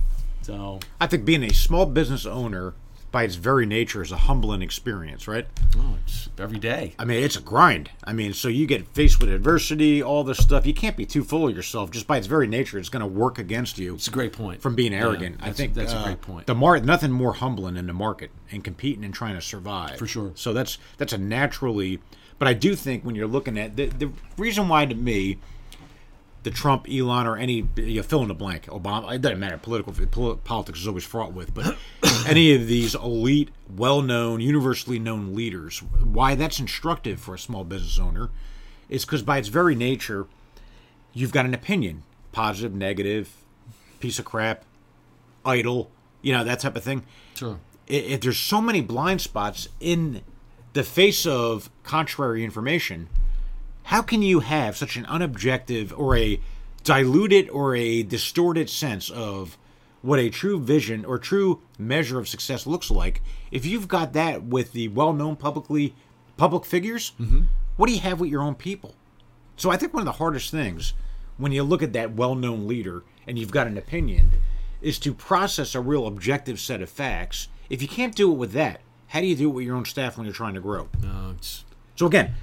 So 0.42 0.80
I 1.00 1.06
think 1.06 1.24
being 1.24 1.42
a 1.42 1.52
small 1.52 1.86
business 1.86 2.26
owner, 2.26 2.74
by 3.12 3.24
its 3.24 3.34
very 3.34 3.66
nature, 3.66 4.02
is 4.02 4.12
a 4.12 4.16
humbling 4.16 4.62
experience, 4.62 5.26
right? 5.26 5.46
oh, 5.76 5.96
it's 6.04 6.28
every 6.38 6.58
day. 6.58 6.94
I 6.98 7.04
mean, 7.04 7.22
it's 7.22 7.36
a 7.36 7.40
grind. 7.40 7.90
I 8.04 8.12
mean, 8.12 8.32
so 8.32 8.48
you 8.48 8.66
get 8.66 8.86
faced 8.88 9.20
with 9.20 9.30
adversity, 9.30 10.02
all 10.02 10.22
this 10.24 10.38
stuff. 10.38 10.64
You 10.66 10.74
can't 10.74 10.96
be 10.96 11.06
too 11.06 11.24
full 11.24 11.48
of 11.48 11.54
yourself. 11.56 11.90
Just 11.90 12.06
by 12.06 12.18
its 12.18 12.26
very 12.26 12.46
nature, 12.46 12.78
it's 12.78 12.88
going 12.88 13.00
to 13.00 13.06
work 13.06 13.38
against 13.38 13.78
you 13.78 13.94
It's 13.94 14.08
a 14.08 14.12
great 14.12 14.32
point. 14.32 14.62
from 14.62 14.74
being 14.74 14.92
Yeah, 14.92 15.00
arrogant. 15.06 15.38
I 15.40 15.52
think 15.52 15.74
that's 15.74 15.92
uh, 15.92 15.98
a 15.98 16.04
great 16.04 16.20
point. 16.20 16.46
The 16.46 16.54
mar- 16.54 16.80
nothing 16.80 17.10
more 17.10 17.32
humbling 17.34 17.74
than 17.74 17.86
the 17.86 17.92
market 17.92 18.30
and 18.50 18.62
competing 18.62 19.04
and 19.04 19.12
trying 19.12 19.34
to 19.34 19.42
survive. 19.42 19.98
For 19.98 20.06
sure. 20.06 20.32
So 20.34 20.52
that's 20.52 20.78
that's 20.96 21.12
a 21.12 21.18
naturally. 21.18 22.00
But 22.38 22.48
I 22.48 22.54
do 22.54 22.74
think 22.74 23.04
when 23.04 23.14
you're 23.14 23.26
looking 23.26 23.58
at 23.58 23.76
the 23.76 23.86
the 23.86 24.10
reason 24.38 24.68
why 24.68 24.86
to 24.86 24.94
me, 24.94 25.38
the 26.42 26.50
Trump, 26.50 26.86
Elon, 26.90 27.26
or 27.26 27.36
any 27.36 27.68
you 27.76 28.02
fill 28.02 28.22
in 28.22 28.28
the 28.28 28.34
blank, 28.34 28.66
Obama, 28.66 29.14
it 29.14 29.20
doesn't 29.20 29.38
matter. 29.38 29.58
Political 29.58 30.36
politics 30.38 30.80
is 30.80 30.88
always 30.88 31.04
fraught 31.04 31.32
with, 31.34 31.52
but 31.52 31.76
any 32.26 32.54
of 32.54 32.66
these 32.66 32.94
elite, 32.94 33.50
well-known, 33.76 34.40
universally 34.40 34.98
known 34.98 35.34
leaders, 35.34 35.80
why 35.80 36.34
that's 36.34 36.58
instructive 36.58 37.20
for 37.20 37.34
a 37.34 37.38
small 37.38 37.64
business 37.64 37.98
owner, 37.98 38.30
is 38.88 39.04
because 39.04 39.22
by 39.22 39.36
its 39.38 39.48
very 39.48 39.74
nature, 39.74 40.26
you've 41.12 41.32
got 41.32 41.44
an 41.44 41.52
opinion, 41.54 42.02
positive, 42.32 42.74
negative, 42.74 43.36
piece 44.00 44.18
of 44.18 44.24
crap, 44.24 44.64
idle, 45.44 45.90
you 46.22 46.32
know 46.32 46.44
that 46.44 46.60
type 46.60 46.76
of 46.76 46.82
thing 46.82 47.02
Sure. 47.34 47.58
if 47.86 48.20
there's 48.20 48.38
so 48.38 48.60
many 48.60 48.80
blind 48.82 49.20
spots 49.22 49.68
in 49.80 50.20
the 50.74 50.82
face 50.84 51.24
of 51.26 51.70
contrary 51.82 52.44
information, 52.44 53.08
how 53.90 54.02
can 54.02 54.22
you 54.22 54.38
have 54.38 54.76
such 54.76 54.96
an 54.96 55.04
unobjective 55.06 55.92
or 55.98 56.16
a 56.16 56.38
diluted 56.84 57.50
or 57.50 57.74
a 57.74 58.04
distorted 58.04 58.70
sense 58.70 59.10
of 59.10 59.58
what 60.00 60.20
a 60.20 60.30
true 60.30 60.60
vision 60.60 61.04
or 61.04 61.18
true 61.18 61.60
measure 61.76 62.20
of 62.20 62.28
success 62.28 62.68
looks 62.68 62.88
like? 62.88 63.20
If 63.50 63.66
you've 63.66 63.88
got 63.88 64.12
that 64.12 64.44
with 64.44 64.70
the 64.74 64.86
well-known 64.86 65.34
publicly 65.34 65.96
public 66.36 66.64
figures 66.64 67.10
mm-hmm. 67.20 67.40
what 67.76 67.88
do 67.88 67.92
you 67.92 67.98
have 67.98 68.20
with 68.20 68.30
your 68.30 68.42
own 68.42 68.54
people? 68.54 68.94
So 69.56 69.70
i 69.70 69.76
think 69.76 69.92
one 69.92 70.02
of 70.02 70.06
the 70.06 70.22
hardest 70.22 70.52
things 70.52 70.94
when 71.36 71.50
you 71.50 71.64
look 71.64 71.82
at 71.82 71.92
that 71.94 72.14
well-known 72.14 72.68
leader 72.68 73.02
and 73.26 73.40
you've 73.40 73.50
got 73.50 73.66
an 73.66 73.76
opinion 73.76 74.30
is 74.80 75.00
to 75.00 75.12
process 75.12 75.74
a 75.74 75.80
real 75.80 76.06
objective 76.06 76.60
set 76.60 76.80
of 76.80 76.88
facts. 76.88 77.48
If 77.68 77.82
you 77.82 77.88
can't 77.88 78.14
do 78.14 78.30
it 78.30 78.36
with 78.36 78.52
that 78.52 78.82
how 79.08 79.20
do 79.20 79.26
you 79.26 79.34
do 79.34 79.50
it 79.50 79.54
with 79.54 79.66
your 79.66 79.74
own 79.74 79.84
staff 79.84 80.16
when 80.16 80.26
you're 80.26 80.32
trying 80.32 80.54
to 80.54 80.60
grow? 80.60 80.88
No, 81.02 81.34
it's 81.36 81.64
so 81.96 82.06
again, 82.06 82.34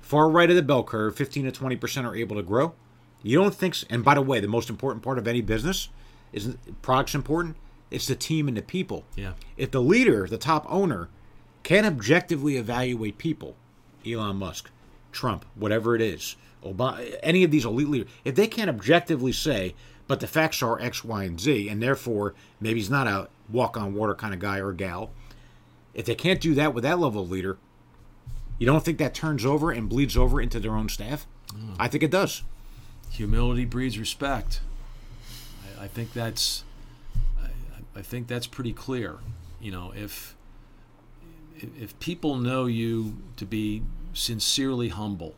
far 0.00 0.28
right 0.28 0.50
of 0.50 0.56
the 0.56 0.62
bell 0.62 0.84
curve, 0.84 1.16
15 1.16 1.44
to 1.44 1.52
20 1.52 1.76
percent 1.76 2.06
are 2.06 2.14
able 2.14 2.36
to 2.36 2.42
grow. 2.42 2.74
You 3.22 3.38
don't 3.38 3.54
think? 3.54 3.74
s 3.74 3.84
and 3.90 4.04
by 4.04 4.14
the 4.14 4.22
way, 4.22 4.40
the 4.40 4.48
most 4.48 4.70
important 4.70 5.02
part 5.02 5.18
of 5.18 5.28
any 5.28 5.40
business 5.40 5.88
is 6.32 6.56
products 6.82 7.14
important. 7.14 7.56
It's 7.90 8.06
the 8.06 8.14
team 8.14 8.48
and 8.48 8.56
the 8.56 8.62
people. 8.62 9.04
Yeah. 9.16 9.32
If 9.56 9.72
the 9.72 9.82
leader, 9.82 10.26
the 10.26 10.38
top 10.38 10.64
owner, 10.68 11.08
can 11.62 11.84
objectively 11.84 12.56
evaluate 12.56 13.18
people, 13.18 13.56
Elon 14.06 14.36
Musk, 14.36 14.70
Trump, 15.12 15.44
whatever 15.54 15.96
it 15.96 16.02
is, 16.02 16.36
Obama, 16.64 17.18
any 17.22 17.42
of 17.42 17.50
these 17.50 17.64
elite 17.64 17.88
leaders, 17.88 18.10
if 18.24 18.34
they 18.34 18.46
can't 18.46 18.70
objectively 18.70 19.32
say, 19.32 19.74
but 20.06 20.20
the 20.20 20.26
facts 20.26 20.62
are 20.62 20.80
X, 20.80 21.04
Y, 21.04 21.24
and 21.24 21.40
Z, 21.40 21.68
and 21.68 21.82
therefore 21.82 22.34
maybe 22.60 22.78
he's 22.78 22.90
not 22.90 23.06
a 23.06 23.28
walk 23.50 23.76
on 23.76 23.94
water 23.94 24.14
kind 24.14 24.34
of 24.34 24.40
guy 24.40 24.58
or 24.58 24.72
gal. 24.72 25.10
If 25.94 26.06
they 26.06 26.14
can't 26.14 26.40
do 26.40 26.54
that 26.54 26.74
with 26.74 26.84
that 26.84 26.98
level 26.98 27.22
of 27.22 27.30
leader, 27.30 27.58
you 28.60 28.66
don't 28.66 28.84
think 28.84 28.98
that 28.98 29.14
turns 29.14 29.44
over 29.44 29.72
and 29.72 29.88
bleeds 29.88 30.16
over 30.16 30.40
into 30.40 30.60
their 30.60 30.76
own 30.76 30.88
staff? 30.88 31.26
I 31.80 31.88
think 31.88 32.04
it 32.04 32.12
does. 32.12 32.44
humility 33.10 33.64
breeds 33.64 33.98
respect. 33.98 34.60
I, 35.80 35.84
I 35.84 35.88
think 35.88 36.12
that's 36.12 36.62
I, 37.42 37.98
I 37.98 38.02
think 38.02 38.28
that's 38.28 38.46
pretty 38.46 38.72
clear. 38.72 39.16
You 39.60 39.72
know, 39.72 39.92
if 39.96 40.36
if 41.56 41.68
if 41.82 41.98
people 41.98 42.36
know 42.36 42.66
you 42.66 43.16
to 43.36 43.44
be 43.44 43.82
sincerely 44.14 44.88
humble 44.90 45.34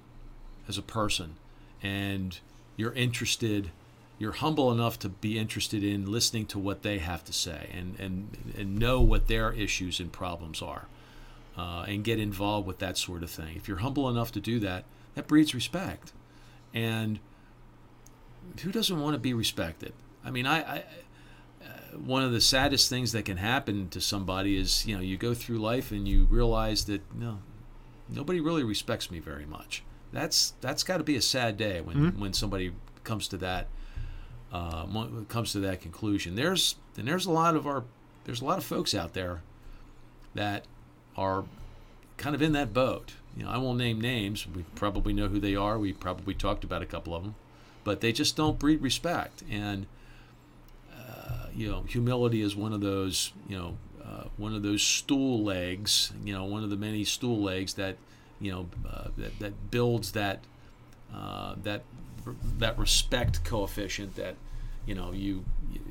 as 0.69 0.77
a 0.77 0.83
person, 0.83 1.37
and 1.83 2.39
you're 2.77 2.93
interested, 2.93 3.71
you're 4.19 4.33
humble 4.33 4.71
enough 4.71 4.99
to 5.01 5.09
be 5.09 5.39
interested 5.39 5.83
in 5.83 6.11
listening 6.11 6.47
to 6.47 6.59
what 6.59 6.83
they 6.83 6.99
have 6.99 7.25
to 7.25 7.33
say, 7.33 7.71
and 7.73 7.99
and 7.99 8.55
and 8.59 8.79
know 8.79 9.01
what 9.01 9.29
their 9.29 9.53
issues 9.53 9.99
and 9.99 10.13
problems 10.13 10.61
are, 10.61 10.87
uh, 11.57 11.85
and 11.89 12.05
get 12.05 12.19
involved 12.19 12.67
with 12.67 12.79
that 12.79 12.97
sort 12.97 13.23
of 13.23 13.31
thing. 13.31 13.57
If 13.57 13.69
you're 13.69 13.79
humble 13.79 14.09
enough 14.09 14.33
to 14.33 14.41
do 14.41 14.59
that, 14.61 14.85
that 15.15 15.27
breeds 15.27 15.55
respect, 15.55 16.13
and 16.73 17.19
who 18.63 18.73
doesn't 18.73 19.01
want 19.01 19.15
to 19.15 19.19
be 19.19 19.35
respected? 19.35 19.93
I 20.25 20.31
mean, 20.31 20.47
I, 20.47 20.61
I 20.61 20.85
uh, 21.63 21.99
one 21.99 22.23
of 22.23 22.33
the 22.33 22.41
saddest 22.41 22.89
things 22.89 23.13
that 23.13 23.25
can 23.25 23.37
happen 23.37 23.89
to 23.91 24.01
somebody 24.01 24.57
is 24.57 24.87
you 24.87 24.97
know 24.97 25.03
you 25.03 25.17
go 25.17 25.35
through 25.35 25.59
life 25.59 25.91
and 25.91 26.09
you 26.09 26.25
realize 26.25 26.87
that 26.87 27.03
no, 27.15 27.39
nobody 28.09 28.41
really 28.41 28.65
respects 28.65 29.11
me 29.11 29.19
very 29.19 29.47
much. 29.47 29.83
That's 30.13 30.55
that's 30.61 30.83
got 30.83 30.99
to 30.99 31.05
be 31.05 31.17
a 31.17 31.23
sad 31.23 31.57
day 31.57 31.81
when 31.81 32.19
when 32.19 32.33
somebody 32.33 32.73
comes 33.05 33.29
to 33.29 33.37
that 33.39 33.69
uh, 34.53 34.87
comes 35.29 35.53
to 35.53 35.61
that 35.61 35.81
conclusion. 35.81 36.35
There's 36.35 36.77
and 36.97 37.09
there's 37.09 37.27
a 37.27 37.31
lot 37.31 37.57
of 37.57 37.67
our 37.67 37.85
there's 38.25 38.41
a 38.41 38.45
lot 38.45 38.59
of 38.59 38.65
folks 38.65 38.95
out 38.95 39.15
there 39.15 39.43
that 40.35 40.67
are 41.17 41.45
kind 42.17 42.35
of 42.35 42.43
in 42.43 42.53
that 42.53 42.73
boat. 42.73 43.15
You 43.37 43.45
know, 43.45 43.51
I 43.51 43.59
won't 43.59 43.79
name 43.79 44.01
names. 44.01 44.47
We 44.47 44.65
probably 44.75 45.13
know 45.13 45.29
who 45.29 45.41
they 45.41 45.57
are. 45.57 45.79
We 45.79 45.93
probably 45.93 46.35
talked 46.35 46.65
about 46.65 46.83
a 46.83 46.87
couple 46.87 47.15
of 47.15 47.23
them, 47.23 47.35
but 47.85 48.01
they 48.01 48.13
just 48.13 48.37
don't 48.37 48.59
breed 48.59 48.83
respect. 48.83 49.43
And 49.51 49.87
uh, 50.95 51.47
you 51.55 51.71
know, 51.71 51.83
humility 51.83 52.43
is 52.43 52.55
one 52.55 52.73
of 52.73 52.81
those. 52.81 53.33
You 53.49 53.59
know, 53.59 53.79
uh, 54.05 54.25
one 54.37 54.55
of 54.55 54.63
those 54.63 54.83
stool 54.83 55.43
legs. 55.43 56.13
You 56.25 56.35
know, 56.35 56.45
one 56.45 56.63
of 56.63 56.71
the 56.71 56.77
many 56.77 57.05
stool 57.05 57.41
legs 57.41 57.75
that 57.75 57.97
you 58.41 58.53
know 58.53 58.69
uh, 58.89 59.09
that, 59.17 59.39
that 59.39 59.71
builds 59.71 60.13
that 60.13 60.41
uh, 61.15 61.55
that 61.63 61.83
that 62.59 62.79
respect 62.79 63.45
coefficient 63.45 64.17
that 64.17 64.37
you 64.87 64.95
know 64.95 65.13
you 65.13 65.45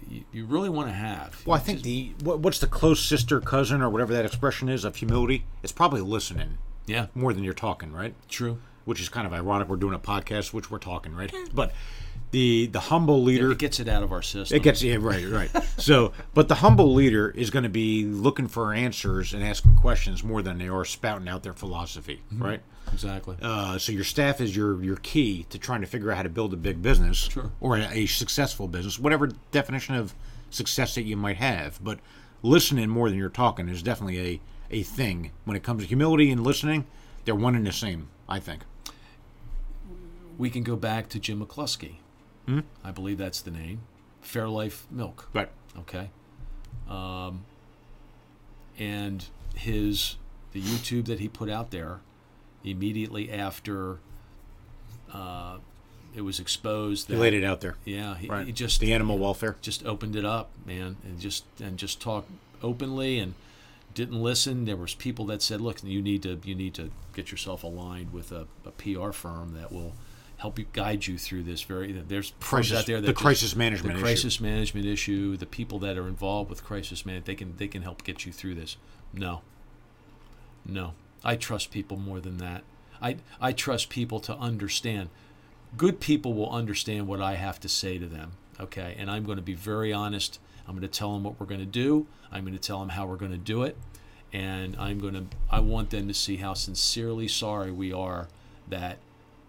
you, 0.09 0.23
you 0.31 0.45
really 0.45 0.69
want 0.69 0.89
to 0.89 0.93
have. 0.93 1.41
Well, 1.45 1.55
I 1.55 1.59
think 1.59 1.81
the 1.83 2.13
what, 2.23 2.39
what's 2.39 2.59
the 2.59 2.67
close 2.67 3.03
sister, 3.03 3.39
cousin, 3.39 3.81
or 3.81 3.89
whatever 3.89 4.13
that 4.13 4.25
expression 4.25 4.69
is 4.69 4.83
of 4.83 4.97
humility? 4.97 5.45
It's 5.63 5.71
probably 5.71 6.01
listening. 6.01 6.57
Yeah. 6.87 7.07
more 7.15 7.31
than 7.31 7.43
you're 7.43 7.53
talking, 7.53 7.93
right? 7.93 8.13
True. 8.27 8.59
Which 8.85 8.99
is 9.01 9.09
kind 9.09 9.27
of 9.27 9.33
ironic. 9.33 9.67
We're 9.69 9.75
doing 9.77 9.93
a 9.93 9.99
podcast, 9.99 10.53
which 10.53 10.71
we're 10.71 10.79
talking, 10.79 11.13
right? 11.15 11.31
But 11.53 11.73
the 12.31 12.67
the 12.67 12.79
humble 12.79 13.21
leader 13.23 13.51
It 13.51 13.57
gets 13.57 13.79
it 13.81 13.89
out 13.89 14.03
of 14.03 14.11
our 14.13 14.21
system. 14.21 14.55
It 14.55 14.63
gets 14.63 14.81
yeah, 14.81 14.97
right, 14.99 15.27
right. 15.27 15.49
so, 15.77 16.13
but 16.33 16.47
the 16.47 16.55
humble 16.55 16.93
leader 16.93 17.29
is 17.29 17.49
going 17.49 17.63
to 17.63 17.69
be 17.69 18.05
looking 18.05 18.47
for 18.47 18.73
answers 18.73 19.33
and 19.33 19.43
asking 19.43 19.75
questions 19.75 20.23
more 20.23 20.41
than 20.41 20.57
they 20.57 20.69
are 20.69 20.85
spouting 20.85 21.27
out 21.27 21.43
their 21.43 21.51
philosophy, 21.53 22.21
right? 22.37 22.61
exactly. 22.93 23.35
Uh, 23.41 23.77
so 23.77 23.91
your 23.91 24.03
staff 24.05 24.39
is 24.41 24.55
your 24.55 24.81
your 24.81 24.95
key 24.97 25.45
to 25.49 25.57
trying 25.59 25.81
to 25.81 25.87
figure 25.87 26.09
out 26.09 26.17
how 26.17 26.23
to 26.23 26.29
build 26.29 26.53
a 26.53 26.57
big 26.57 26.81
business 26.81 27.17
Sure. 27.17 27.51
or 27.59 27.77
a, 27.77 27.87
a 27.91 28.05
successful 28.05 28.67
business, 28.67 28.97
whatever 28.97 29.27
definition 29.51 29.95
of 29.95 30.13
success 30.49 30.95
that 30.95 31.03
you 31.03 31.17
might 31.17 31.37
have. 31.37 31.83
But 31.83 31.99
listening 32.41 32.89
more 32.89 33.09
than 33.09 33.17
you're 33.19 33.29
talking 33.29 33.67
is 33.69 33.83
definitely 33.83 34.19
a 34.19 34.41
a 34.79 34.83
thing 34.83 35.31
when 35.43 35.57
it 35.57 35.63
comes 35.63 35.83
to 35.83 35.87
humility 35.87 36.31
and 36.31 36.43
listening. 36.45 36.85
They're 37.25 37.35
one 37.35 37.55
and 37.55 37.67
the 37.67 37.71
same, 37.73 38.07
I 38.29 38.39
think. 38.39 38.61
We 40.41 40.49
can 40.49 40.63
go 40.63 40.75
back 40.75 41.07
to 41.09 41.19
Jim 41.19 41.45
McCloskey. 41.45 41.97
Hmm? 42.47 42.61
I 42.83 42.89
believe 42.89 43.19
that's 43.19 43.41
the 43.41 43.51
name. 43.51 43.81
Fairlife 44.25 44.85
Milk. 44.89 45.29
Right. 45.33 45.49
Okay. 45.77 46.09
Um, 46.89 47.45
and 48.79 49.23
his 49.53 50.15
the 50.51 50.59
YouTube 50.59 51.05
that 51.05 51.19
he 51.19 51.27
put 51.27 51.47
out 51.47 51.69
there 51.69 51.99
immediately 52.63 53.31
after 53.31 53.99
uh, 55.13 55.57
it 56.15 56.21
was 56.21 56.39
exposed 56.39 57.07
that 57.09 57.13
he 57.13 57.19
laid 57.19 57.35
it 57.35 57.43
out 57.43 57.61
there, 57.61 57.75
yeah 57.85 58.17
he, 58.17 58.27
right? 58.27 58.47
he 58.47 58.51
just 58.51 58.79
the 58.79 58.91
animal 58.93 59.19
welfare. 59.19 59.57
just 59.61 59.85
opened 59.85 60.15
it 60.15 60.25
up, 60.25 60.49
man, 60.65 60.97
and 61.03 61.19
just 61.19 61.45
and 61.61 61.77
just 61.77 62.01
talked 62.01 62.31
openly 62.63 63.19
and 63.19 63.35
didn't 63.93 64.19
listen. 64.19 64.65
There 64.65 64.75
was 64.75 64.95
people 64.95 65.25
that 65.25 65.43
said, 65.43 65.61
"Look, 65.61 65.83
you 65.83 66.01
need 66.01 66.23
to 66.23 66.39
you 66.43 66.55
need 66.55 66.73
to 66.73 66.89
get 67.13 67.29
yourself 67.29 67.61
aligned 67.61 68.11
with 68.11 68.31
a, 68.31 68.47
a 68.65 68.71
PR 68.71 69.11
firm 69.11 69.53
that 69.53 69.71
will 69.71 69.93
help 70.41 70.59
you 70.59 70.65
guide 70.73 71.07
you 71.07 71.17
through 71.17 71.43
this." 71.43 71.61
Very 71.61 71.91
there's 71.91 72.33
Crisis- 72.39 72.79
out 72.79 72.85
there 72.85 72.99
that 73.01 73.07
the 73.07 73.13
just- 73.13 73.21
crisis 73.21 73.55
management 73.55 73.93
the 73.93 73.99
issue. 73.99 74.03
crisis 74.05 74.39
management 74.41 74.85
issue, 74.85 75.37
the 75.37 75.45
people 75.45 75.79
that 75.79 75.97
are 75.97 76.07
involved 76.07 76.49
with 76.49 76.63
crisis 76.63 77.05
management, 77.05 77.25
they 77.25 77.35
can 77.35 77.55
they 77.57 77.67
can 77.67 77.81
help 77.83 78.03
get 78.03 78.25
you 78.25 78.31
through 78.31 78.55
this. 78.55 78.77
No, 79.13 79.41
no, 80.65 80.93
I 81.23 81.35
trust 81.35 81.71
people 81.71 81.97
more 81.97 82.19
than 82.19 82.37
that. 82.37 82.63
I 83.01 83.17
I 83.39 83.51
trust 83.51 83.89
people 83.89 84.19
to 84.21 84.35
understand 84.37 85.09
good 85.77 85.99
people 85.99 86.33
will 86.33 86.49
understand 86.51 87.07
what 87.07 87.21
I 87.21 87.35
have 87.35 87.59
to 87.61 87.69
say 87.69 87.97
to 87.97 88.05
them. 88.05 88.33
Okay, 88.59 88.95
and 88.97 89.09
I'm 89.09 89.23
going 89.23 89.37
to 89.37 89.41
be 89.43 89.53
very 89.55 89.91
honest. 89.93 90.39
I'm 90.67 90.75
going 90.75 90.81
to 90.81 90.87
tell 90.99 91.13
them 91.13 91.23
what 91.23 91.39
we're 91.39 91.45
going 91.47 91.61
to 91.61 91.65
do. 91.65 92.05
I'm 92.31 92.43
going 92.43 92.53
to 92.53 92.59
tell 92.59 92.79
them 92.79 92.89
how 92.89 93.07
we're 93.07 93.15
going 93.17 93.31
to 93.31 93.37
do 93.37 93.63
it, 93.63 93.75
and 94.31 94.75
I'm 94.77 94.99
going 94.99 95.13
to. 95.15 95.25
I 95.49 95.59
want 95.61 95.89
them 95.89 96.07
to 96.07 96.13
see 96.13 96.37
how 96.37 96.53
sincerely 96.53 97.27
sorry 97.27 97.71
we 97.71 97.91
are 97.91 98.27
that 98.67 98.97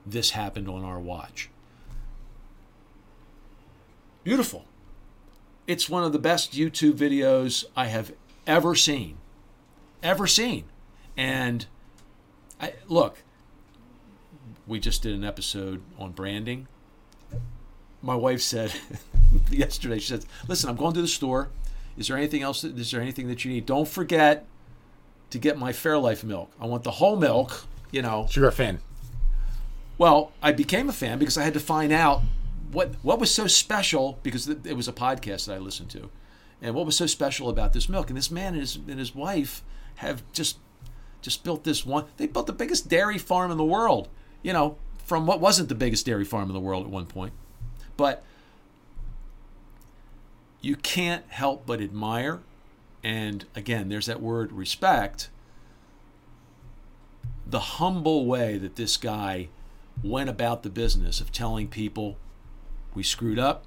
this 0.05 0.31
happened 0.31 0.69
on 0.69 0.85
our 0.85 0.99
watch. 0.99 1.51
Beautiful. 4.25 4.67
It's 5.67 5.89
one 5.89 6.05
of 6.05 6.13
the 6.13 6.19
best 6.19 6.53
YouTube 6.53 6.95
videos 6.95 7.65
I 7.77 7.87
have 7.87 8.13
ever 8.47 8.75
seen, 8.75 9.17
ever 10.03 10.27
seen, 10.27 10.65
and 11.17 11.67
I 12.61 12.75
look 12.89 13.19
we 14.67 14.81
just 14.81 15.03
did 15.03 15.15
an 15.15 15.25
episode 15.25 15.83
on 15.99 16.13
branding. 16.13 16.67
My 18.01 18.15
wife 18.15 18.41
said 18.41 18.73
yesterday, 19.51 19.99
she 19.99 20.09
said, 20.09 20.25
"Listen, 20.49 20.71
I'm 20.71 20.77
going 20.77 20.95
to 20.95 21.03
the 21.03 21.09
store. 21.09 21.51
Is 21.97 22.09
there 22.09 22.17
anything 22.17 22.43
else? 22.43 22.65
Is 22.65 22.91
there 22.91 23.01
anything 23.01 23.29
that 23.29 23.45
you 23.45 23.51
need? 23.51 23.67
Don't 23.67 23.89
forget 23.89 24.47
to 25.31 25.39
get 25.39 25.59
my 25.59 25.73
Fairlife 25.73 26.25
milk. 26.25 26.53
I 26.61 26.67
want 26.67 26.85
the 26.85 26.93
whole 26.93 27.17
milk. 27.17 27.67
You 27.91 28.03
know. 28.03 28.27
A 28.35 28.51
fan. 28.51 28.81
Well, 29.99 30.33
I 30.43 30.53
became 30.53 30.89
a 30.89 30.93
fan 30.93 31.19
because 31.19 31.39
I 31.39 31.45
had 31.45 31.55
to 31.55 31.61
find 31.61 31.93
out 31.93 32.23
what 32.73 32.95
what 33.03 33.21
was 33.21 33.33
so 33.33 33.47
special 33.47 34.19
because 34.23 34.49
it 34.49 34.77
was 34.77 34.89
a 34.89 34.93
podcast 34.93 35.47
that 35.47 35.55
I 35.55 35.59
listened 35.59 35.91
to, 35.91 36.11
and 36.61 36.75
what 36.75 36.87
was 36.87 36.97
so 36.97 37.07
special 37.07 37.49
about 37.49 37.73
this 37.73 37.89
milk. 37.89 38.09
And 38.09 38.17
this 38.17 38.31
man 38.31 38.55
and 38.55 38.61
his 38.61 38.77
and 38.77 38.99
his 38.99 39.15
wife 39.15 39.63
have 39.97 40.23
just 40.33 40.59
just 41.21 41.45
built 41.45 41.65
this 41.65 41.87
one. 41.87 42.07
They 42.17 42.27
built 42.27 42.47
the 42.47 42.53
biggest 42.53 42.89
dairy 42.89 43.19
farm 43.19 43.51
in 43.51 43.59
the 43.59 43.65
world. 43.65 44.09
You 44.43 44.53
know, 44.53 44.77
from 45.05 45.27
what 45.27 45.41
wasn't 45.41 45.69
the 45.69 45.75
biggest 45.75 46.07
dairy 46.07 46.25
farm 46.25 46.49
in 46.49 46.55
the 46.55 46.61
world 46.61 46.85
at 46.85 46.91
one 46.91 47.07
point, 47.07 47.33
but 47.97 48.25
you 50.61 50.77
can't 50.77 51.25
help 51.29 51.67
but 51.67 51.81
admire. 51.81 52.41
And 53.05 53.45
again, 53.55 53.89
there's 53.89 54.07
that 54.07 54.23
word 54.23 54.53
respect. 54.53 55.29
The 57.47 57.61
humble 57.61 58.27
way 58.27 58.57
that 58.59 58.77
this 58.77 58.97
guy 58.97 59.49
went 60.03 60.29
about 60.29 60.63
the 60.63 60.71
business 60.71 61.21
of 61.21 61.33
telling 61.33 61.69
people, 61.69 62.19
we 62.95 63.03
screwed 63.03 63.39
up, 63.39 63.65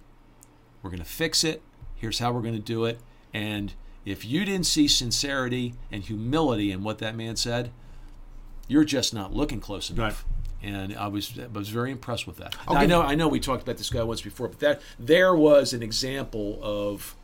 we're 0.82 0.90
going 0.90 1.00
to 1.00 1.06
fix 1.06 1.44
it, 1.44 1.62
here's 1.96 2.20
how 2.20 2.32
we're 2.32 2.42
going 2.42 2.54
to 2.56 2.60
do 2.60 2.86
it. 2.86 3.00
And 3.34 3.74
if 4.06 4.24
you 4.24 4.46
didn't 4.46 4.66
see 4.66 4.88
sincerity 4.88 5.74
and 5.92 6.04
humility 6.04 6.72
in 6.72 6.84
what 6.84 7.00
that 7.00 7.16
man 7.16 7.36
said, 7.36 7.72
you're 8.68 8.84
just 8.84 9.14
not 9.14 9.34
looking 9.34 9.60
close 9.60 9.90
enough. 9.90 10.26
And 10.62 10.96
I 10.96 11.08
was 11.08 11.38
I 11.40 11.48
was 11.48 11.70
very 11.70 11.92
impressed 11.92 12.26
with 12.26 12.38
that. 12.38 12.56
Now, 12.68 12.76
I 12.76 12.86
know 12.88 13.02
I 13.02 13.14
know 13.14 13.28
we 13.28 13.40
talked 13.40 13.62
about 13.62 13.78
this 13.78 13.90
guy 13.90 14.02
once 14.02 14.22
before, 14.22 14.48
but 14.48 14.60
that 14.62 14.82
there 14.98 15.36
was 15.36 15.74
an 15.74 15.84
example 15.84 16.60
of, 16.64 17.16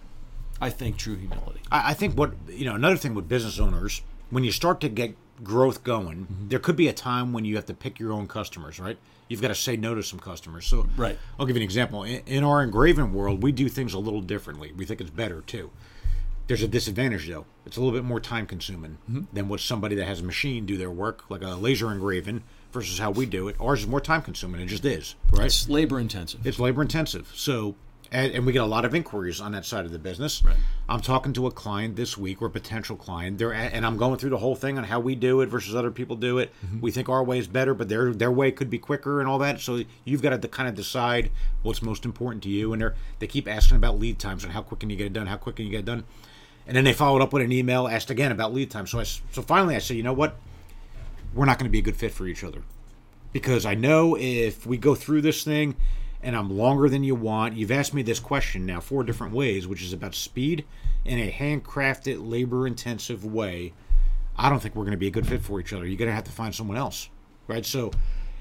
I 0.59 0.69
think, 0.69 0.97
true 0.97 1.15
humility. 1.15 1.61
I, 1.71 1.91
I 1.91 1.93
think 1.95 2.15
what 2.15 2.33
you 2.49 2.65
know 2.65 2.75
another 2.75 2.97
thing 2.97 3.15
with 3.15 3.27
business 3.27 3.59
owners 3.59 4.03
when 4.29 4.43
you 4.43 4.51
start 4.51 4.79
to 4.81 4.89
get 4.89 5.15
growth 5.43 5.83
going, 5.83 6.25
Mm-hmm. 6.25 6.47
there 6.49 6.59
could 6.59 6.75
be 6.75 6.87
a 6.87 6.93
time 6.93 7.33
when 7.33 7.45
you 7.45 7.55
have 7.55 7.65
to 7.67 7.73
pick 7.73 7.99
your 7.99 8.11
own 8.13 8.27
customers, 8.27 8.79
right? 8.79 8.97
You've 9.27 9.41
got 9.41 9.47
to 9.47 9.55
say 9.55 9.77
no 9.77 9.95
to 9.95 10.03
some 10.03 10.19
customers. 10.19 10.65
So, 10.67 10.87
Right. 10.97 11.17
I'll 11.39 11.45
give 11.45 11.55
you 11.55 11.61
an 11.61 11.65
example. 11.65 12.03
In, 12.03 12.21
in 12.25 12.43
our 12.43 12.61
engraving 12.61 13.13
world, 13.13 13.41
we 13.41 13.51
do 13.51 13.69
things 13.69 13.93
a 13.93 13.99
little 13.99 14.21
differently. 14.21 14.73
We 14.75 14.85
think 14.85 14.99
it's 15.01 15.09
better 15.09 15.41
too. 15.41 15.69
There's 16.47 16.63
a 16.63 16.67
disadvantage 16.67 17.29
though. 17.29 17.45
It's 17.65 17.77
a 17.77 17.81
little 17.81 17.97
bit 17.97 18.03
more 18.05 18.19
time 18.19 18.45
consuming 18.45 18.97
Mm-hmm. 19.09 19.21
than 19.33 19.47
what 19.47 19.61
somebody 19.61 19.95
that 19.95 20.05
has 20.05 20.19
a 20.19 20.23
machine 20.23 20.65
do 20.65 20.75
their 20.77 20.91
work, 20.91 21.23
like 21.29 21.41
a 21.43 21.49
laser 21.55 21.91
engraving, 21.91 22.43
versus 22.73 22.99
how 22.99 23.11
we 23.11 23.25
do 23.25 23.47
it. 23.47 23.55
Ours 23.59 23.81
is 23.81 23.87
more 23.87 24.01
time 24.01 24.21
consuming. 24.21 24.59
It 24.61 24.65
just 24.67 24.83
is, 24.85 25.15
right? 25.31 25.45
It's 25.45 25.67
labor 25.69 25.99
intensive. 25.99 26.45
It's 26.45 26.59
labor 26.59 26.81
intensive. 26.81 27.31
So, 27.35 27.75
and, 28.11 28.33
and 28.33 28.45
we 28.45 28.51
get 28.51 28.61
a 28.61 28.65
lot 28.65 28.83
of 28.83 28.93
inquiries 28.93 29.39
on 29.39 29.53
that 29.53 29.65
side 29.65 29.85
of 29.85 29.91
the 29.91 29.99
business. 29.99 30.43
Right. 30.43 30.55
I'm 30.89 30.99
talking 30.99 31.31
to 31.33 31.47
a 31.47 31.51
client 31.51 31.95
this 31.95 32.17
week 32.17 32.41
or 32.41 32.47
a 32.47 32.49
potential 32.49 32.97
client. 32.97 33.37
They're 33.37 33.53
at, 33.53 33.71
and 33.71 33.85
I'm 33.85 33.95
going 33.95 34.17
through 34.17 34.31
the 34.31 34.37
whole 34.37 34.55
thing 34.55 34.77
on 34.77 34.83
how 34.83 34.99
we 34.99 35.15
do 35.15 35.39
it 35.41 35.47
versus 35.47 35.75
other 35.75 35.91
people 35.91 36.17
do 36.17 36.37
it. 36.37 36.51
Mm-hmm. 36.65 36.81
We 36.81 36.91
think 36.91 37.07
our 37.07 37.23
way 37.23 37.39
is 37.39 37.47
better, 37.47 37.73
but 37.73 37.87
their 37.87 38.13
their 38.13 38.31
way 38.31 38.51
could 38.51 38.69
be 38.69 38.77
quicker 38.77 39.21
and 39.21 39.29
all 39.29 39.39
that. 39.39 39.61
So 39.61 39.83
you've 40.03 40.21
got 40.21 40.41
to 40.41 40.47
kind 40.47 40.67
of 40.67 40.75
decide 40.75 41.31
what's 41.63 41.81
most 41.81 42.03
important 42.03 42.43
to 42.43 42.49
you. 42.49 42.73
And 42.73 42.81
they 42.81 42.89
they 43.19 43.27
keep 43.27 43.47
asking 43.47 43.77
about 43.77 43.97
lead 43.97 44.19
times 44.19 44.43
and 44.43 44.51
how 44.51 44.61
quick 44.61 44.81
can 44.81 44.89
you 44.89 44.97
get 44.97 45.07
it 45.07 45.13
done? 45.13 45.27
How 45.27 45.37
quick 45.37 45.55
can 45.55 45.65
you 45.65 45.71
get 45.71 45.79
it 45.79 45.85
done? 45.85 46.03
And 46.67 46.75
then 46.75 46.83
they 46.83 46.93
followed 46.93 47.21
up 47.21 47.33
with 47.33 47.43
an 47.43 47.51
email, 47.51 47.87
asked 47.87 48.09
again 48.09 48.31
about 48.31 48.53
lead 48.53 48.69
time. 48.69 48.87
So 48.87 48.99
I, 48.99 49.03
so 49.03 49.41
finally 49.41 49.75
I 49.75 49.79
said, 49.79 49.97
you 49.97 50.03
know 50.03 50.13
what? 50.13 50.35
We're 51.33 51.45
not 51.45 51.57
going 51.57 51.69
to 51.69 51.71
be 51.71 51.79
a 51.79 51.81
good 51.81 51.95
fit 51.95 52.11
for 52.11 52.27
each 52.27 52.43
other 52.43 52.61
because 53.31 53.65
I 53.65 53.73
know 53.73 54.17
if 54.17 54.65
we 54.65 54.77
go 54.77 54.95
through 54.95 55.21
this 55.21 55.43
thing 55.43 55.75
and 56.23 56.35
I'm 56.35 56.49
longer 56.55 56.87
than 56.89 57.03
you 57.03 57.15
want, 57.15 57.55
you've 57.55 57.71
asked 57.71 57.93
me 57.93 58.01
this 58.03 58.19
question 58.19 58.65
now 58.65 58.79
four 58.79 59.03
different 59.03 59.33
ways, 59.33 59.67
which 59.67 59.81
is 59.81 59.93
about 59.93 60.15
speed 60.15 60.65
in 61.05 61.19
a 61.19 61.31
handcrafted, 61.31 62.27
labor 62.27 62.67
intensive 62.67 63.25
way. 63.25 63.73
I 64.37 64.49
don't 64.49 64.59
think 64.61 64.75
we're 64.75 64.83
going 64.83 64.91
to 64.91 64.97
be 64.97 65.07
a 65.07 65.11
good 65.11 65.27
fit 65.27 65.41
for 65.41 65.59
each 65.59 65.73
other. 65.73 65.85
You're 65.85 65.97
going 65.97 66.09
to 66.09 66.15
have 66.15 66.23
to 66.25 66.31
find 66.31 66.53
someone 66.53 66.77
else, 66.77 67.09
right? 67.47 67.65
So, 67.65 67.91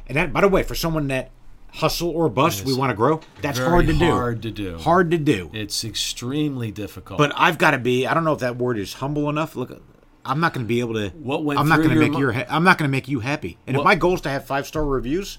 and 0.07 0.17
that, 0.17 0.33
by 0.33 0.41
the 0.41 0.49
way, 0.49 0.63
for 0.63 0.75
someone 0.75 1.09
that 1.09 1.31
hustle 1.73 2.11
or 2.11 2.29
bust, 2.29 2.65
we 2.65 2.75
want 2.75 2.91
to 2.91 2.97
grow, 2.97 3.21
that's 3.43 3.59
hard 3.59 3.87
to 3.87 3.93
do. 3.93 4.11
hard 4.11 4.43
to 4.43 4.51
do. 4.51 4.77
Hard 4.79 5.11
to 5.13 5.19
do. 5.19 5.51
It's 5.53 5.85
extremely 5.85 6.71
difficult. 6.71 7.19
But 7.19 7.33
I've 7.37 7.59
got 7.59 7.73
to 7.73 7.79
be. 7.79 8.07
I 8.07 8.15
don't 8.15 8.25
know 8.25 8.33
if 8.33 8.41
that 8.41 8.57
word 8.57 8.79
is 8.79 8.95
humble 8.95 9.29
enough. 9.29 9.57
Look, 9.57 9.83
I'm 10.25 10.41
not 10.41 10.53
going 10.53 10.65
to 10.65 10.69
be 10.69 10.81
able 10.81 10.95
to. 10.95 11.09
What 11.11 11.45
went 11.45 11.59
I'm 11.61 11.69
not 11.69 11.79
going 11.79 11.91
to 11.91 11.97
make 11.97 12.13
mi- 12.13 12.19
your. 12.19 12.33
ha- 12.33 12.47
I'm 12.49 12.65
not 12.65 12.79
going 12.79 12.89
to 12.89 12.93
make 12.93 13.09
you 13.09 13.21
happy. 13.21 13.59
And 13.67 13.77
What- 13.77 13.83
if 13.83 13.85
my 13.85 13.95
goal 13.95 14.15
is 14.15 14.21
to 14.23 14.29
have 14.31 14.47
five 14.47 14.67
star 14.67 14.85
reviews, 14.85 15.39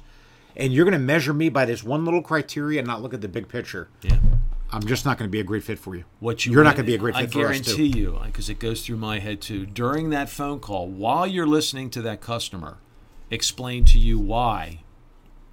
and 0.56 0.74
you're 0.74 0.86
going 0.86 0.94
to 0.94 1.00
measure 1.00 1.34
me 1.34 1.50
by 1.50 1.66
this 1.66 1.84
one 1.84 2.06
little 2.06 2.22
criteria 2.22 2.80
and 2.80 2.88
not 2.88 3.02
look 3.02 3.14
at 3.14 3.22
the 3.22 3.28
big 3.28 3.48
picture, 3.48 3.90
yeah. 4.02 4.18
I'm 4.72 4.86
just 4.86 5.06
not 5.06 5.18
going 5.18 5.28
to 5.30 5.32
be 5.32 5.40
a 5.42 5.44
great 5.44 5.64
fit 5.64 5.80
for 5.80 5.96
you. 5.96 6.06
what 6.20 6.46
you 6.46 6.54
You're 6.54 6.64
not 6.64 6.76
going 6.76 6.86
to 6.86 6.92
be 6.92 6.96
a 6.96 6.98
great 6.98 7.16
I 7.16 7.22
fit 7.22 7.34
for 7.34 7.48
us 7.48 7.60
too. 7.60 7.64
guarantee 7.76 8.00
you, 8.00 8.20
because 8.26 8.50
it 8.50 8.60
goes 8.60 8.86
through 8.86 8.98
my 8.98 9.20
head 9.20 9.42
too. 9.42 9.66
During 9.66 10.12
that 10.12 10.30
phone 10.30 10.60
call, 10.60 10.88
while 10.88 11.28
you're 11.28 11.48
listening 11.48 11.90
to 11.92 12.02
that 12.04 12.22
customer, 12.22 12.78
explain 13.30 13.84
to 13.86 14.00
you 14.00 14.18
why 14.18 14.84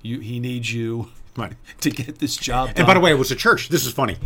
you 0.02 0.20
he 0.20 0.38
needs 0.38 0.72
you 0.72 1.10
Right. 1.38 1.52
to 1.82 1.90
get 1.90 2.18
this 2.18 2.36
job 2.36 2.68
done. 2.68 2.74
And 2.78 2.86
by 2.86 2.94
the 2.94 3.00
way, 3.00 3.10
it 3.12 3.18
was 3.18 3.30
a 3.30 3.36
church. 3.36 3.68
This 3.68 3.86
is 3.86 3.92
funny. 3.92 4.16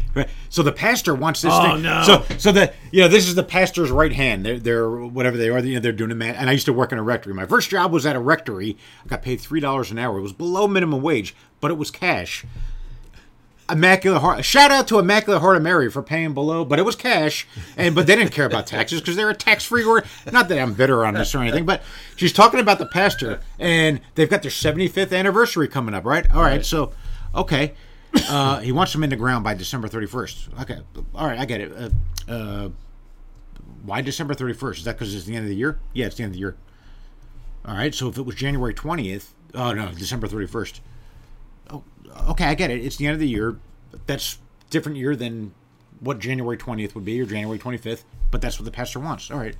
So 0.48 0.62
the 0.62 0.72
pastor 0.72 1.14
wants 1.14 1.42
this 1.42 1.52
Oh, 1.54 1.62
thing. 1.74 1.82
no. 1.82 2.02
So 2.04 2.24
so 2.38 2.50
the 2.52 2.72
you 2.90 3.02
know 3.02 3.08
this 3.08 3.28
is 3.28 3.34
the 3.34 3.42
pastor's 3.42 3.90
right 3.90 4.12
hand. 4.12 4.44
They're, 4.46 4.58
they're 4.58 4.90
whatever 4.90 5.36
they 5.36 5.48
are. 5.50 5.58
You 5.60 5.74
know 5.74 5.80
they're 5.80 5.92
doing 5.92 6.10
a 6.10 6.14
man. 6.14 6.34
And 6.36 6.48
I 6.48 6.52
used 6.52 6.66
to 6.66 6.72
work 6.72 6.90
in 6.90 6.98
a 6.98 7.02
rectory. 7.02 7.34
My 7.34 7.46
first 7.46 7.68
job 7.70 7.92
was 7.92 8.06
at 8.06 8.16
a 8.16 8.20
rectory. 8.20 8.76
I 9.04 9.08
got 9.08 9.22
paid 9.22 9.40
three 9.40 9.60
dollars 9.60 9.90
an 9.90 9.98
hour. 9.98 10.18
It 10.18 10.22
was 10.22 10.32
below 10.32 10.66
minimum 10.66 11.02
wage, 11.02 11.34
but 11.60 11.70
it 11.70 11.74
was 11.78 11.90
cash. 11.90 12.44
Immaculate 13.70 14.20
Heart. 14.20 14.44
Shout 14.44 14.70
out 14.70 14.88
to 14.88 14.98
Immaculate 14.98 15.40
Heart 15.40 15.56
of 15.56 15.62
Mary 15.62 15.90
for 15.90 16.02
paying 16.02 16.34
below, 16.34 16.62
but 16.64 16.78
it 16.78 16.82
was 16.82 16.96
cash, 16.96 17.46
and 17.76 17.94
but 17.94 18.06
they 18.06 18.16
didn't 18.16 18.32
care 18.32 18.44
about 18.44 18.66
taxes 18.66 19.00
because 19.00 19.16
they're 19.16 19.30
a 19.30 19.34
tax 19.34 19.64
free. 19.64 19.84
Or 19.84 20.04
not 20.30 20.48
that 20.48 20.58
I'm 20.58 20.74
bitter 20.74 21.06
on 21.06 21.14
this 21.14 21.34
or 21.34 21.38
anything, 21.38 21.64
but 21.64 21.82
she's 22.16 22.32
talking 22.34 22.60
about 22.60 22.78
the 22.78 22.86
pastor, 22.86 23.40
and 23.58 24.00
they've 24.14 24.28
got 24.28 24.42
their 24.42 24.50
75th 24.50 25.16
anniversary 25.16 25.68
coming 25.68 25.94
up, 25.94 26.04
right? 26.04 26.30
All 26.32 26.42
right, 26.42 26.50
Right. 26.56 26.66
so 26.66 26.92
okay, 27.34 27.74
uh, 28.28 28.60
he 28.60 28.72
wants 28.72 28.92
them 28.92 29.04
in 29.04 29.10
the 29.10 29.16
ground 29.16 29.44
by 29.44 29.54
December 29.54 29.88
31st. 29.88 30.62
Okay, 30.62 30.78
all 31.14 31.26
right, 31.26 31.38
I 31.38 31.44
get 31.44 31.60
it. 31.60 31.72
Uh, 31.72 32.32
uh, 32.32 32.68
why 33.84 34.00
December 34.00 34.34
31st? 34.34 34.78
Is 34.78 34.84
that 34.84 34.96
because 34.96 35.14
it's 35.14 35.24
the 35.24 35.34
end 35.34 35.44
of 35.44 35.48
the 35.48 35.56
year? 35.56 35.78
Yeah, 35.92 36.06
it's 36.06 36.16
the 36.16 36.22
end 36.22 36.30
of 36.30 36.34
the 36.34 36.40
year. 36.40 36.56
All 37.64 37.74
right, 37.74 37.94
so 37.94 38.08
if 38.08 38.18
it 38.18 38.22
was 38.22 38.34
January 38.34 38.74
20th, 38.74 39.28
oh 39.54 39.72
no, 39.72 39.92
December 39.92 40.26
31st. 40.26 40.80
Oh, 41.70 41.84
okay, 42.30 42.44
I 42.44 42.54
get 42.54 42.70
it. 42.70 42.84
It's 42.84 42.96
the 42.96 43.06
end 43.06 43.14
of 43.14 43.20
the 43.20 43.28
year. 43.28 43.58
That's 44.06 44.38
different 44.70 44.98
year 44.98 45.14
than 45.14 45.54
what 46.00 46.18
January 46.18 46.56
20th 46.56 46.94
would 46.94 47.04
be 47.04 47.20
or 47.20 47.26
January 47.26 47.58
25th, 47.58 48.02
but 48.30 48.40
that's 48.40 48.58
what 48.58 48.64
the 48.64 48.70
pastor 48.72 48.98
wants. 48.98 49.30
All 49.30 49.38
right. 49.38 49.56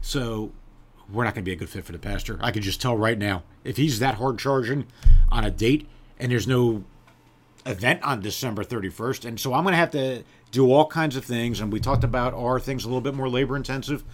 So 0.00 0.52
we're 1.12 1.24
not 1.24 1.34
going 1.34 1.44
to 1.44 1.48
be 1.48 1.52
a 1.52 1.56
good 1.56 1.68
fit 1.68 1.84
for 1.84 1.92
the 1.92 1.98
pastor. 1.98 2.38
I 2.40 2.50
can 2.50 2.62
just 2.62 2.80
tell 2.80 2.96
right 2.96 3.18
now. 3.18 3.42
If 3.64 3.76
he's 3.76 3.98
that 3.98 4.14
hard 4.14 4.38
charging 4.38 4.86
on 5.30 5.44
a 5.44 5.50
date 5.50 5.88
and 6.18 6.32
there's 6.32 6.48
no 6.48 6.84
event 7.66 8.02
on 8.02 8.20
December 8.20 8.64
31st, 8.64 9.24
and 9.24 9.40
so 9.40 9.54
I'm 9.54 9.64
going 9.64 9.72
to 9.72 9.78
have 9.78 9.90
to 9.92 10.24
do 10.50 10.70
all 10.72 10.86
kinds 10.86 11.16
of 11.16 11.24
things, 11.24 11.60
and 11.60 11.72
we 11.72 11.80
talked 11.80 12.04
about 12.04 12.34
our 12.34 12.60
things 12.60 12.84
a 12.84 12.88
little 12.88 13.00
bit 13.00 13.14
more 13.14 13.28
labor 13.28 13.56
intensive. 13.56 14.04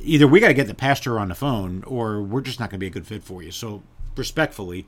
Either 0.00 0.26
we 0.26 0.40
got 0.40 0.48
to 0.48 0.54
get 0.54 0.66
the 0.66 0.74
pastor 0.74 1.18
on 1.18 1.28
the 1.28 1.34
phone, 1.34 1.84
or 1.86 2.22
we're 2.22 2.40
just 2.40 2.60
not 2.60 2.70
going 2.70 2.78
to 2.78 2.80
be 2.80 2.86
a 2.86 2.90
good 2.90 3.06
fit 3.06 3.22
for 3.22 3.42
you. 3.42 3.50
So, 3.50 3.82
respectfully, 4.16 4.86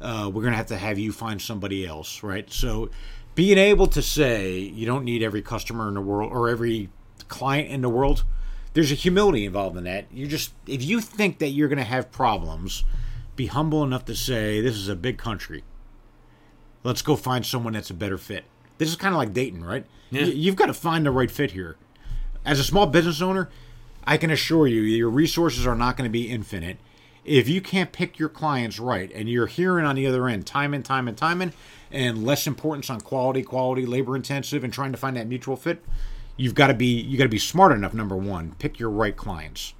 uh, 0.00 0.30
we're 0.32 0.42
going 0.42 0.52
to 0.52 0.56
have 0.56 0.66
to 0.66 0.76
have 0.76 0.98
you 0.98 1.12
find 1.12 1.40
somebody 1.40 1.86
else, 1.86 2.22
right? 2.22 2.50
So, 2.52 2.90
being 3.34 3.58
able 3.58 3.86
to 3.88 4.02
say 4.02 4.58
you 4.58 4.84
don't 4.84 5.04
need 5.04 5.22
every 5.22 5.42
customer 5.42 5.88
in 5.88 5.94
the 5.94 6.00
world 6.00 6.32
or 6.32 6.48
every 6.48 6.90
client 7.28 7.70
in 7.70 7.80
the 7.80 7.88
world, 7.88 8.24
there's 8.74 8.92
a 8.92 8.96
humility 8.96 9.46
involved 9.46 9.76
in 9.76 9.84
that. 9.84 10.06
You 10.12 10.26
just, 10.26 10.52
if 10.66 10.82
you 10.82 11.00
think 11.00 11.38
that 11.38 11.48
you're 11.48 11.68
going 11.68 11.78
to 11.78 11.84
have 11.84 12.10
problems, 12.10 12.84
be 13.36 13.46
humble 13.46 13.82
enough 13.82 14.04
to 14.06 14.14
say, 14.14 14.60
this 14.60 14.76
is 14.76 14.88
a 14.88 14.96
big 14.96 15.18
country. 15.18 15.64
Let's 16.84 17.02
go 17.02 17.16
find 17.16 17.44
someone 17.46 17.72
that's 17.74 17.90
a 17.90 17.94
better 17.94 18.18
fit. 18.18 18.44
This 18.78 18.88
is 18.88 18.96
kind 18.96 19.14
of 19.14 19.18
like 19.18 19.32
dating, 19.32 19.64
right? 19.64 19.84
Yeah. 20.10 20.22
You- 20.22 20.32
You've 20.32 20.56
got 20.56 20.66
to 20.66 20.74
find 20.74 21.06
the 21.06 21.10
right 21.10 21.30
fit 21.30 21.52
here. 21.52 21.76
As 22.44 22.58
a 22.58 22.64
small 22.64 22.86
business 22.86 23.22
owner, 23.22 23.48
I 24.04 24.16
can 24.16 24.30
assure 24.30 24.66
you, 24.66 24.80
your 24.80 25.08
resources 25.10 25.66
are 25.66 25.76
not 25.76 25.96
going 25.96 26.08
to 26.08 26.12
be 26.12 26.28
infinite. 26.28 26.78
If 27.24 27.48
you 27.48 27.60
can't 27.60 27.92
pick 27.92 28.18
your 28.18 28.28
clients 28.28 28.80
right 28.80 29.12
and 29.14 29.28
you're 29.28 29.46
hearing 29.46 29.84
on 29.86 29.94
the 29.94 30.08
other 30.08 30.26
end 30.26 30.44
time 30.44 30.74
and 30.74 30.84
time 30.84 31.06
and 31.06 31.16
time 31.16 31.40
and, 31.40 31.52
and 31.92 32.24
less 32.26 32.48
importance 32.48 32.90
on 32.90 33.00
quality, 33.00 33.44
quality, 33.44 33.86
labor 33.86 34.16
intensive, 34.16 34.64
and 34.64 34.72
trying 34.72 34.90
to 34.90 34.98
find 34.98 35.16
that 35.16 35.28
mutual 35.28 35.54
fit, 35.54 35.84
you've 36.36 36.56
got 36.56 36.66
to 36.66 36.74
be 36.74 36.86
you 37.00 37.16
got 37.16 37.22
to 37.24 37.28
be 37.30 37.38
smart 37.38 37.70
enough. 37.70 37.94
Number 37.94 38.16
one, 38.16 38.56
pick 38.58 38.80
your 38.80 38.90
right 38.90 39.16
clients, 39.16 39.72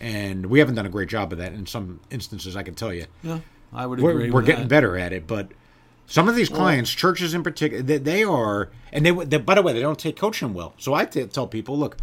and 0.00 0.46
we 0.46 0.58
haven't 0.58 0.74
done 0.74 0.86
a 0.86 0.90
great 0.90 1.08
job 1.08 1.30
of 1.32 1.38
that 1.38 1.52
in 1.52 1.66
some 1.66 2.00
instances. 2.10 2.56
I 2.56 2.64
can 2.64 2.74
tell 2.74 2.92
you 2.92 3.06
Yeah, 3.22 3.40
I 3.72 3.86
would 3.86 4.00
we're, 4.00 4.14
we're 4.14 4.32
with 4.32 4.46
getting 4.46 4.62
that. 4.64 4.68
better 4.68 4.98
at 4.98 5.12
it 5.12 5.28
but 5.28 5.52
some 6.08 6.28
of 6.28 6.34
these 6.34 6.48
clients 6.48 6.90
churches 6.90 7.34
in 7.34 7.42
particular 7.44 7.82
they, 7.82 7.98
they 7.98 8.24
are 8.24 8.70
and 8.92 9.06
they, 9.06 9.12
they 9.12 9.36
by 9.36 9.54
the 9.54 9.62
way 9.62 9.72
they 9.72 9.80
don't 9.80 9.98
take 9.98 10.16
coaching 10.16 10.54
well. 10.54 10.74
So 10.78 10.94
i 10.94 11.04
t- 11.04 11.24
tell 11.26 11.46
people 11.46 11.78
look 11.78 11.96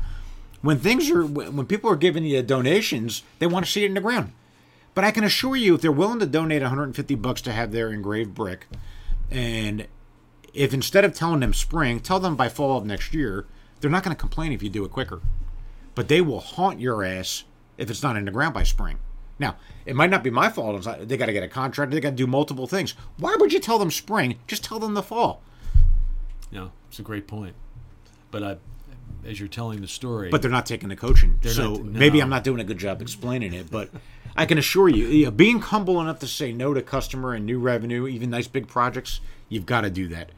when 0.61 0.79
things 0.79 1.09
are 1.09 1.25
when 1.25 1.55
when 1.57 1.65
people 1.65 1.89
are 1.89 1.97
giving 1.97 2.23
you 2.23 2.41
donations 2.41 3.23
they 3.39 3.47
want 3.47 3.65
to 3.65 3.71
see 3.71 3.83
it 3.83 3.87
in 3.87 3.95
the 3.95 4.01
ground. 4.01 4.31
But 4.93 5.03
i 5.03 5.11
can 5.11 5.23
assure 5.23 5.55
you 5.55 5.75
if 5.75 5.81
they're 5.81 5.91
willing 5.91 6.19
to 6.19 6.25
donate 6.25 6.61
150 6.61 7.15
bucks 7.15 7.41
to 7.41 7.51
have 7.51 7.71
their 7.71 7.91
engraved 7.91 8.33
brick 8.33 8.67
and 9.29 9.87
if 10.53 10.73
instead 10.73 11.03
of 11.03 11.13
telling 11.13 11.41
them 11.41 11.53
spring 11.53 11.99
tell 11.99 12.19
them 12.19 12.35
by 12.35 12.47
fall 12.47 12.77
of 12.77 12.85
next 12.85 13.13
year 13.13 13.45
they're 13.81 13.91
not 13.91 14.03
going 14.03 14.15
to 14.15 14.19
complain 14.19 14.51
if 14.51 14.63
you 14.63 14.69
do 14.69 14.85
it 14.85 14.91
quicker. 14.91 15.21
But 15.95 16.07
they 16.07 16.21
will 16.21 16.39
haunt 16.39 16.79
your 16.79 17.03
ass 17.03 17.43
if 17.77 17.89
it's 17.89 18.03
not 18.03 18.17
in 18.17 18.25
the 18.25 18.31
ground 18.31 18.53
by 18.53 18.63
spring. 18.63 18.97
Now, 19.37 19.57
it 19.85 19.95
might 19.95 20.09
not 20.09 20.23
be 20.23 20.29
my 20.29 20.49
fault. 20.49 20.87
They 21.07 21.17
got 21.17 21.25
to 21.25 21.33
get 21.33 21.43
a 21.43 21.47
contract. 21.47 21.91
They 21.91 21.99
got 21.99 22.11
to 22.11 22.15
do 22.15 22.27
multiple 22.27 22.67
things. 22.67 22.95
Why 23.17 23.35
would 23.37 23.51
you 23.51 23.59
tell 23.59 23.77
them 23.77 23.91
spring? 23.91 24.39
Just 24.47 24.63
tell 24.63 24.79
them 24.79 24.93
the 24.93 25.03
fall. 25.03 25.41
Yeah, 26.51 26.69
it's 26.89 26.99
a 26.99 27.01
great 27.01 27.27
point. 27.27 27.55
But 28.31 28.43
I, 28.43 28.57
as 29.25 29.39
you're 29.39 29.49
telling 29.49 29.81
the 29.81 29.87
story, 29.87 30.29
But 30.29 30.41
they're 30.41 30.51
not 30.51 30.65
taking 30.65 30.89
the 30.89 30.95
coaching. 30.95 31.39
So 31.43 31.73
not- 31.75 31.85
maybe. 31.85 32.21
I'm 32.21 32.29
not 32.29 32.43
doing 32.43 32.59
a 32.59 32.63
good 32.63 32.77
job 32.77 33.01
explaining 33.01 33.53
it. 33.53 33.69
But 33.69 33.89
I 34.37 34.45
can 34.45 34.57
assure 34.57 34.87
you, 34.87 35.07
you 35.07 35.25
know, 35.25 35.31
being 35.31 35.59
humble 35.59 35.99
enough 35.99 36.19
to 36.19 36.27
say 36.27 36.53
no 36.53 36.73
to 36.73 36.81
customer 36.81 37.33
and 37.33 37.45
new 37.45 37.59
revenue, 37.59 38.07
even 38.07 38.29
nice 38.29 38.47
big 38.47 38.67
projects, 38.67 39.19
you've 39.49 39.65
got 39.65 39.81
to 39.81 39.89
do 39.89 40.07
that. 40.09 40.31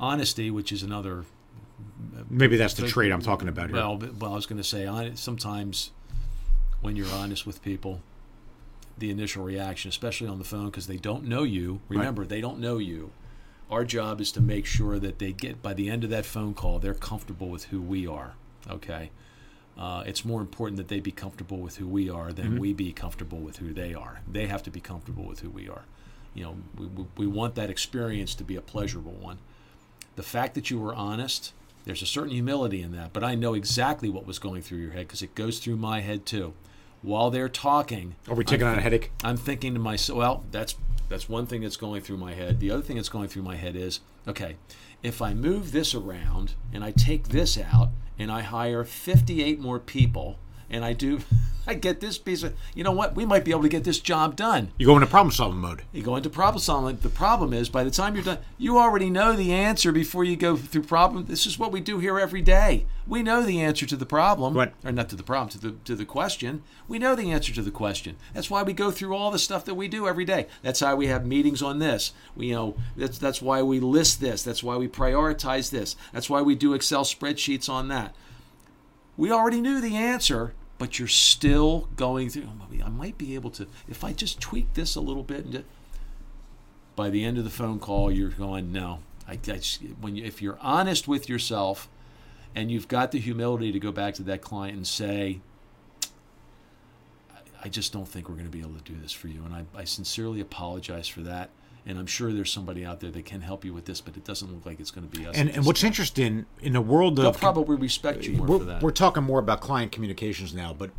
honesty, 0.00 0.50
which 0.50 0.70
is 0.72 0.82
another 0.82 1.24
Maybe 2.30 2.56
that's 2.56 2.74
the 2.74 2.86
trait 2.86 3.12
I'm 3.12 3.22
talking 3.22 3.48
about 3.48 3.68
here. 3.70 3.76
Well, 3.76 3.96
well, 4.18 4.32
I 4.32 4.34
was 4.34 4.46
going 4.46 4.60
to 4.60 4.64
say, 4.64 5.12
sometimes 5.14 5.90
when 6.80 6.96
you're 6.96 7.10
honest 7.12 7.46
with 7.46 7.62
people, 7.62 8.00
the 9.00 9.10
initial 9.10 9.44
reaction, 9.44 9.88
especially 9.88 10.28
on 10.28 10.38
the 10.38 10.44
phone, 10.44 10.66
because 10.66 10.86
they 10.86 10.96
don't 10.96 11.24
know 11.24 11.42
you. 11.42 11.80
Remember, 11.88 12.24
they 12.24 12.40
don't 12.40 12.58
know 12.58 12.78
you. 12.78 13.10
Our 13.70 13.84
job 13.84 14.20
is 14.20 14.32
to 14.32 14.40
make 14.40 14.66
sure 14.66 14.98
that 14.98 15.18
they 15.18 15.32
get 15.32 15.62
by 15.62 15.74
the 15.74 15.90
end 15.90 16.04
of 16.04 16.10
that 16.10 16.24
phone 16.24 16.54
call, 16.54 16.78
they're 16.78 16.94
comfortable 16.94 17.48
with 17.48 17.64
who 17.64 17.80
we 17.80 18.06
are. 18.06 18.32
Okay. 18.68 19.10
Uh, 19.76 20.02
it's 20.06 20.24
more 20.24 20.40
important 20.40 20.76
that 20.78 20.88
they 20.88 20.98
be 20.98 21.12
comfortable 21.12 21.58
with 21.58 21.76
who 21.76 21.86
we 21.86 22.10
are 22.10 22.32
than 22.32 22.58
we 22.58 22.72
be 22.72 22.92
comfortable 22.92 23.38
with 23.38 23.58
who 23.58 23.72
they 23.72 23.94
are. 23.94 24.22
They 24.30 24.46
have 24.46 24.62
to 24.64 24.70
be 24.70 24.80
comfortable 24.80 25.24
with 25.24 25.40
who 25.40 25.50
we 25.50 25.68
are. 25.68 25.82
You 26.34 26.44
know, 26.44 26.56
we, 26.76 26.86
we, 26.86 27.06
we 27.16 27.26
want 27.26 27.54
that 27.54 27.70
experience 27.70 28.34
to 28.36 28.44
be 28.44 28.56
a 28.56 28.60
pleasurable 28.60 29.12
one 29.12 29.38
the 30.18 30.22
fact 30.24 30.56
that 30.56 30.68
you 30.68 30.80
were 30.80 30.92
honest, 30.96 31.52
there's 31.84 32.02
a 32.02 32.06
certain 32.06 32.32
humility 32.32 32.82
in 32.82 32.90
that, 32.90 33.12
but 33.12 33.22
I 33.22 33.36
know 33.36 33.54
exactly 33.54 34.08
what 34.08 34.26
was 34.26 34.40
going 34.40 34.62
through 34.62 34.78
your 34.78 34.90
head 34.90 35.06
because 35.06 35.22
it 35.22 35.36
goes 35.36 35.60
through 35.60 35.76
my 35.76 36.00
head 36.00 36.26
too. 36.26 36.54
While 37.02 37.30
they're 37.30 37.48
talking, 37.48 38.16
Are 38.28 38.34
we 38.34 38.44
taking 38.44 38.66
I'm, 38.66 38.74
on 38.74 38.78
a 38.78 38.82
headache? 38.82 39.12
I'm 39.22 39.36
thinking 39.36 39.74
to 39.74 39.80
myself, 39.80 40.18
well, 40.18 40.44
that's 40.50 40.76
that's 41.08 41.28
one 41.28 41.46
thing 41.46 41.62
that's 41.62 41.76
going 41.76 42.02
through 42.02 42.18
my 42.18 42.34
head. 42.34 42.60
The 42.60 42.70
other 42.70 42.82
thing 42.82 42.96
that's 42.96 43.08
going 43.08 43.28
through 43.28 43.42
my 43.42 43.56
head 43.56 43.76
is, 43.76 44.00
okay, 44.26 44.56
if 45.02 45.22
I 45.22 45.32
move 45.32 45.72
this 45.72 45.94
around 45.94 46.54
and 46.72 46.84
I 46.84 46.90
take 46.90 47.28
this 47.28 47.56
out 47.56 47.90
and 48.18 48.30
I 48.30 48.42
hire 48.42 48.84
58 48.84 49.58
more 49.60 49.78
people 49.78 50.38
and 50.70 50.84
I 50.84 50.92
do 50.92 51.20
I 51.66 51.74
get 51.74 52.00
this 52.00 52.16
piece 52.16 52.42
of, 52.44 52.54
you 52.74 52.82
know 52.82 52.92
what? 52.92 53.14
We 53.14 53.26
might 53.26 53.44
be 53.44 53.50
able 53.50 53.60
to 53.64 53.68
get 53.68 53.84
this 53.84 54.00
job 54.00 54.36
done. 54.36 54.72
You 54.78 54.86
go 54.86 54.94
into 54.94 55.06
problem 55.06 55.30
solving 55.30 55.60
mode. 55.60 55.82
You 55.92 56.02
go 56.02 56.16
into 56.16 56.30
problem 56.30 56.62
solving. 56.62 56.96
The 56.96 57.10
problem 57.10 57.52
is, 57.52 57.68
by 57.68 57.84
the 57.84 57.90
time 57.90 58.14
you're 58.14 58.24
done, 58.24 58.38
you 58.56 58.78
already 58.78 59.10
know 59.10 59.34
the 59.36 59.52
answer 59.52 59.92
before 59.92 60.24
you 60.24 60.34
go 60.34 60.56
through 60.56 60.84
problem. 60.84 61.26
This 61.26 61.44
is 61.44 61.58
what 61.58 61.70
we 61.70 61.80
do 61.82 61.98
here 61.98 62.18
every 62.18 62.40
day. 62.40 62.86
We 63.06 63.22
know 63.22 63.42
the 63.42 63.60
answer 63.60 63.84
to 63.84 63.96
the 63.96 64.06
problem, 64.06 64.54
Right. 64.56 64.72
or 64.82 64.92
not 64.92 65.10
to 65.10 65.16
the 65.16 65.22
problem, 65.22 65.50
to 65.50 65.58
the 65.58 65.72
to 65.84 65.94
the 65.94 66.06
question. 66.06 66.62
We 66.88 66.98
know 66.98 67.14
the 67.14 67.30
answer 67.32 67.52
to 67.52 67.60
the 67.62 67.70
question. 67.70 68.16
That's 68.32 68.48
why 68.48 68.62
we 68.62 68.72
go 68.72 68.90
through 68.90 69.14
all 69.14 69.30
the 69.30 69.38
stuff 69.38 69.66
that 69.66 69.74
we 69.74 69.88
do 69.88 70.08
every 70.08 70.24
day. 70.24 70.46
That's 70.62 70.80
how 70.80 70.96
we 70.96 71.08
have 71.08 71.26
meetings 71.26 71.60
on 71.60 71.80
this. 71.80 72.12
We 72.34 72.46
you 72.46 72.54
know 72.54 72.76
that's 72.96 73.18
that's 73.18 73.42
why 73.42 73.60
we 73.60 73.78
list 73.78 74.22
this. 74.22 74.42
That's 74.42 74.62
why 74.62 74.76
we 74.78 74.88
prioritize 74.88 75.68
this. 75.70 75.96
That's 76.14 76.30
why 76.30 76.40
we 76.40 76.54
do 76.54 76.72
Excel 76.72 77.04
spreadsheets 77.04 77.68
on 77.68 77.88
that. 77.88 78.14
We 79.18 79.30
already 79.32 79.60
knew 79.60 79.80
the 79.82 79.96
answer, 79.96 80.54
but 80.78 80.98
you're 80.98 81.08
still 81.08 81.88
going 81.96 82.30
through. 82.30 82.44
"Oh, 82.46 82.84
I 82.84 82.88
might 82.88 83.18
be 83.18 83.34
able 83.34 83.50
to 83.50 83.66
if 83.88 84.04
I 84.04 84.12
just 84.12 84.40
tweak 84.40 84.74
this 84.74 84.94
a 84.94 85.00
little 85.00 85.22
bit. 85.24 85.44
And 85.44 85.52
ju-" 85.52 85.64
by 86.96 87.10
the 87.10 87.24
end 87.24 87.38
of 87.38 87.44
the 87.44 87.50
phone 87.50 87.78
call, 87.78 88.10
you're 88.10 88.30
going, 88.30 88.72
no. 88.72 88.98
I, 89.28 89.32
I 89.32 89.36
just, 89.36 89.82
when 90.00 90.16
you, 90.16 90.24
if 90.24 90.42
you're 90.42 90.58
honest 90.60 91.06
with 91.06 91.28
yourself, 91.28 91.88
and 92.56 92.70
you've 92.72 92.88
got 92.88 93.12
the 93.12 93.20
humility 93.20 93.70
to 93.70 93.78
go 93.78 93.92
back 93.92 94.14
to 94.14 94.22
that 94.24 94.42
client 94.42 94.76
and 94.76 94.86
say, 94.86 95.40
"I- 97.30 97.66
I 97.66 97.68
just 97.68 97.92
don't 97.92 98.08
think 98.08 98.28
we're 98.28 98.34
going 98.34 98.46
to 98.46 98.52
be 98.52 98.60
able 98.60 98.74
to 98.74 98.92
do 98.92 98.98
this 99.00 99.12
for 99.12 99.28
you, 99.28 99.44
and 99.44 99.54
I, 99.54 99.64
I 99.76 99.84
sincerely 99.84 100.40
apologize 100.40 101.06
for 101.06 101.20
that. 101.20 101.50
And 101.88 101.98
I'm 101.98 102.06
sure 102.06 102.32
there's 102.32 102.52
somebody 102.52 102.84
out 102.84 103.00
there 103.00 103.10
that 103.10 103.24
can 103.24 103.40
help 103.40 103.64
you 103.64 103.72
with 103.72 103.86
this, 103.86 104.00
but 104.02 104.14
it 104.16 104.22
doesn't 104.24 104.52
look 104.52 104.66
like 104.66 104.78
it's 104.78 104.90
going 104.90 105.08
to 105.08 105.18
be 105.18 105.26
us. 105.26 105.34
And, 105.34 105.48
and 105.48 105.64
what's 105.64 105.80
time." 105.80 105.88
interesting 105.88 106.46
in 106.60 106.74
the 106.74 106.80
world 106.82 107.16
They'll 107.16 107.28
of 107.30 107.38
probably 107.38 107.76
respect 107.76 108.24
you 108.26 108.36
more 108.36 108.58
for 108.58 108.64
that. 108.66 108.82
we're 108.82 108.90
talking 108.90 109.22
more 109.24 109.38
about 109.38 109.62
client 109.62 109.90
communications 109.90 110.52
now, 110.54 110.74
but 110.74 110.90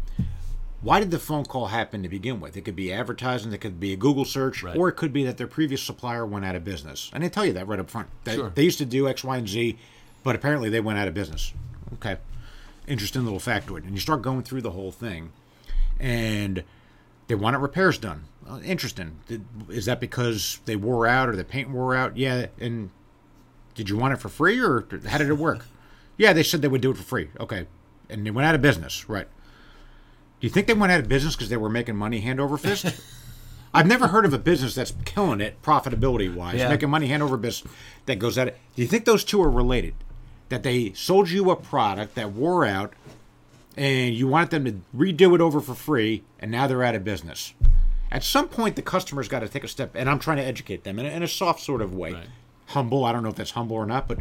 why 0.82 1.00
did 1.00 1.12
the 1.12 1.20
phone 1.20 1.46
call 1.46 1.68
happen 1.68 2.02
to 2.02 2.10
begin 2.10 2.40
with? 2.40 2.58
It 2.58 2.62
could 2.62 2.76
be 2.76 2.92
advertising, 2.92 3.54
it 3.54 3.60
could 3.62 3.80
be 3.80 3.94
a 3.94 3.98
Google 3.98 4.26
search, 4.26 4.64
Right. 4.64 4.76
or 4.76 4.90
it 4.90 4.94
could 4.94 5.14
be 5.14 5.24
that 5.26 5.38
their 5.38 5.46
previous 5.46 5.84
supplier 5.84 6.26
went 6.26 6.44
out 6.44 6.56
of 6.56 6.64
business. 6.66 7.12
And 7.14 7.24
they 7.24 7.30
tell 7.30 7.46
you 7.46 7.54
that 7.54 7.68
right 7.68 7.80
up 7.80 7.90
front. 7.92 8.08
They, 8.24 8.36
Sure. 8.36 8.52
they 8.56 8.64
used 8.64 8.80
to 8.80 8.86
do 8.86 9.08
X, 9.08 9.24
Y, 9.24 9.38
and 9.38 9.48
Z, 9.48 9.78
but 10.24 10.36
apparently 10.36 10.70
they 10.70 10.80
went 10.80 10.98
out 10.98 11.08
of 11.08 11.14
business. 11.14 11.54
Okay. 11.96 12.18
Interesting 12.88 13.24
little 13.26 13.40
factoid. 13.40 13.84
And 13.84 13.92
you 13.92 14.00
start 14.00 14.24
going 14.24 14.42
through 14.42 14.62
the 14.64 14.72
whole 14.72 14.92
thing, 14.92 15.34
and 16.00 16.64
they 17.30 17.36
wanted 17.36 17.60
repairs 17.60 17.98
done. 17.98 18.26
Uh, 18.50 18.60
interesting. 18.66 19.20
Did, 19.28 19.46
is 19.70 19.86
that 19.86 20.00
because 20.02 20.60
they 20.66 20.76
wore 20.76 21.06
out 21.08 21.30
or 21.30 21.36
the 21.36 21.44
paint 21.46 21.70
wore 21.70 21.96
out? 21.96 22.18
Yeah. 22.18 22.48
And 22.60 22.90
did 23.76 23.88
you 23.88 23.96
want 23.96 24.14
it 24.14 24.18
for 24.18 24.30
free 24.30 24.60
or 24.60 24.86
how 25.08 25.20
did 25.20 25.30
it 25.30 25.38
work? 25.38 25.66
yeah, 26.18 26.34
they 26.34 26.42
said 26.44 26.62
they 26.64 26.68
would 26.68 26.82
do 26.82 26.90
it 26.92 26.98
for 26.98 27.04
free. 27.04 27.30
Okay. 27.40 27.68
And 28.10 28.26
they 28.26 28.32
went 28.32 28.48
out 28.48 28.56
of 28.56 28.62
business. 28.64 29.08
Right. 29.08 29.28
Do 30.40 30.48
you 30.48 30.50
think 30.50 30.66
they 30.66 30.74
went 30.74 30.92
out 30.92 31.00
of 31.02 31.08
business 31.08 31.36
because 31.36 31.50
they 31.50 31.58
were 31.58 31.70
making 31.70 31.96
money 31.96 32.22
hand 32.22 32.40
over 32.40 32.58
fist? 32.58 33.00
I've 33.74 33.86
never 33.86 34.08
heard 34.08 34.26
of 34.26 34.34
a 34.34 34.40
business 34.40 34.74
that's 34.74 34.94
killing 35.06 35.40
it 35.40 35.62
profitability 35.62 36.34
wise, 36.34 36.56
Yeah. 36.56 36.70
making 36.70 36.90
money 36.90 37.06
hand 37.06 37.22
over 37.22 37.38
business 37.38 37.72
that 38.08 38.18
goes 38.18 38.40
at 38.40 38.48
it. 38.48 38.58
Do 38.76 38.82
you 38.82 38.88
think 38.88 39.06
those 39.06 39.24
two 39.24 39.40
are 39.44 39.50
related? 39.52 39.94
That 40.48 40.64
they 40.64 40.94
sold 40.94 41.30
you 41.30 41.52
a 41.52 41.56
product 41.56 42.16
that 42.16 42.32
wore 42.32 42.66
out 42.66 42.94
and 43.80 44.14
you 44.14 44.28
wanted 44.28 44.50
them 44.50 44.66
to 44.66 44.82
redo 44.94 45.34
it 45.34 45.40
over 45.40 45.62
for 45.62 45.74
free 45.74 46.22
and 46.38 46.52
now 46.52 46.68
they're 46.68 46.84
out 46.84 46.96
of 46.96 47.06
business. 47.06 47.54
At 48.12 48.26
some 48.26 48.50
point, 48.50 48.76
the 48.76 48.82
customer's 48.82 49.30
got 49.30 49.40
to 49.40 49.48
take 49.48 49.64
a 49.64 49.70
step, 49.70 49.92
and 49.96 50.10
I'm 50.10 50.20
trying 50.20 50.38
to 50.38 50.44
educate 50.44 50.84
them 50.84 51.00
in 51.00 51.06
a, 51.06 51.10
in 51.10 51.24
a 51.24 51.28
soft 51.28 51.62
sort 51.62 51.82
of 51.82 51.94
way. 51.94 52.14
Right. 52.14 52.28
Humble, 52.68 53.06
I 53.06 53.14
don't 53.14 53.24
know 53.24 53.30
if 53.30 53.36
that's 53.36 53.52
humble 53.52 53.78
or 53.78 53.86
not, 53.86 54.08
but 54.08 54.20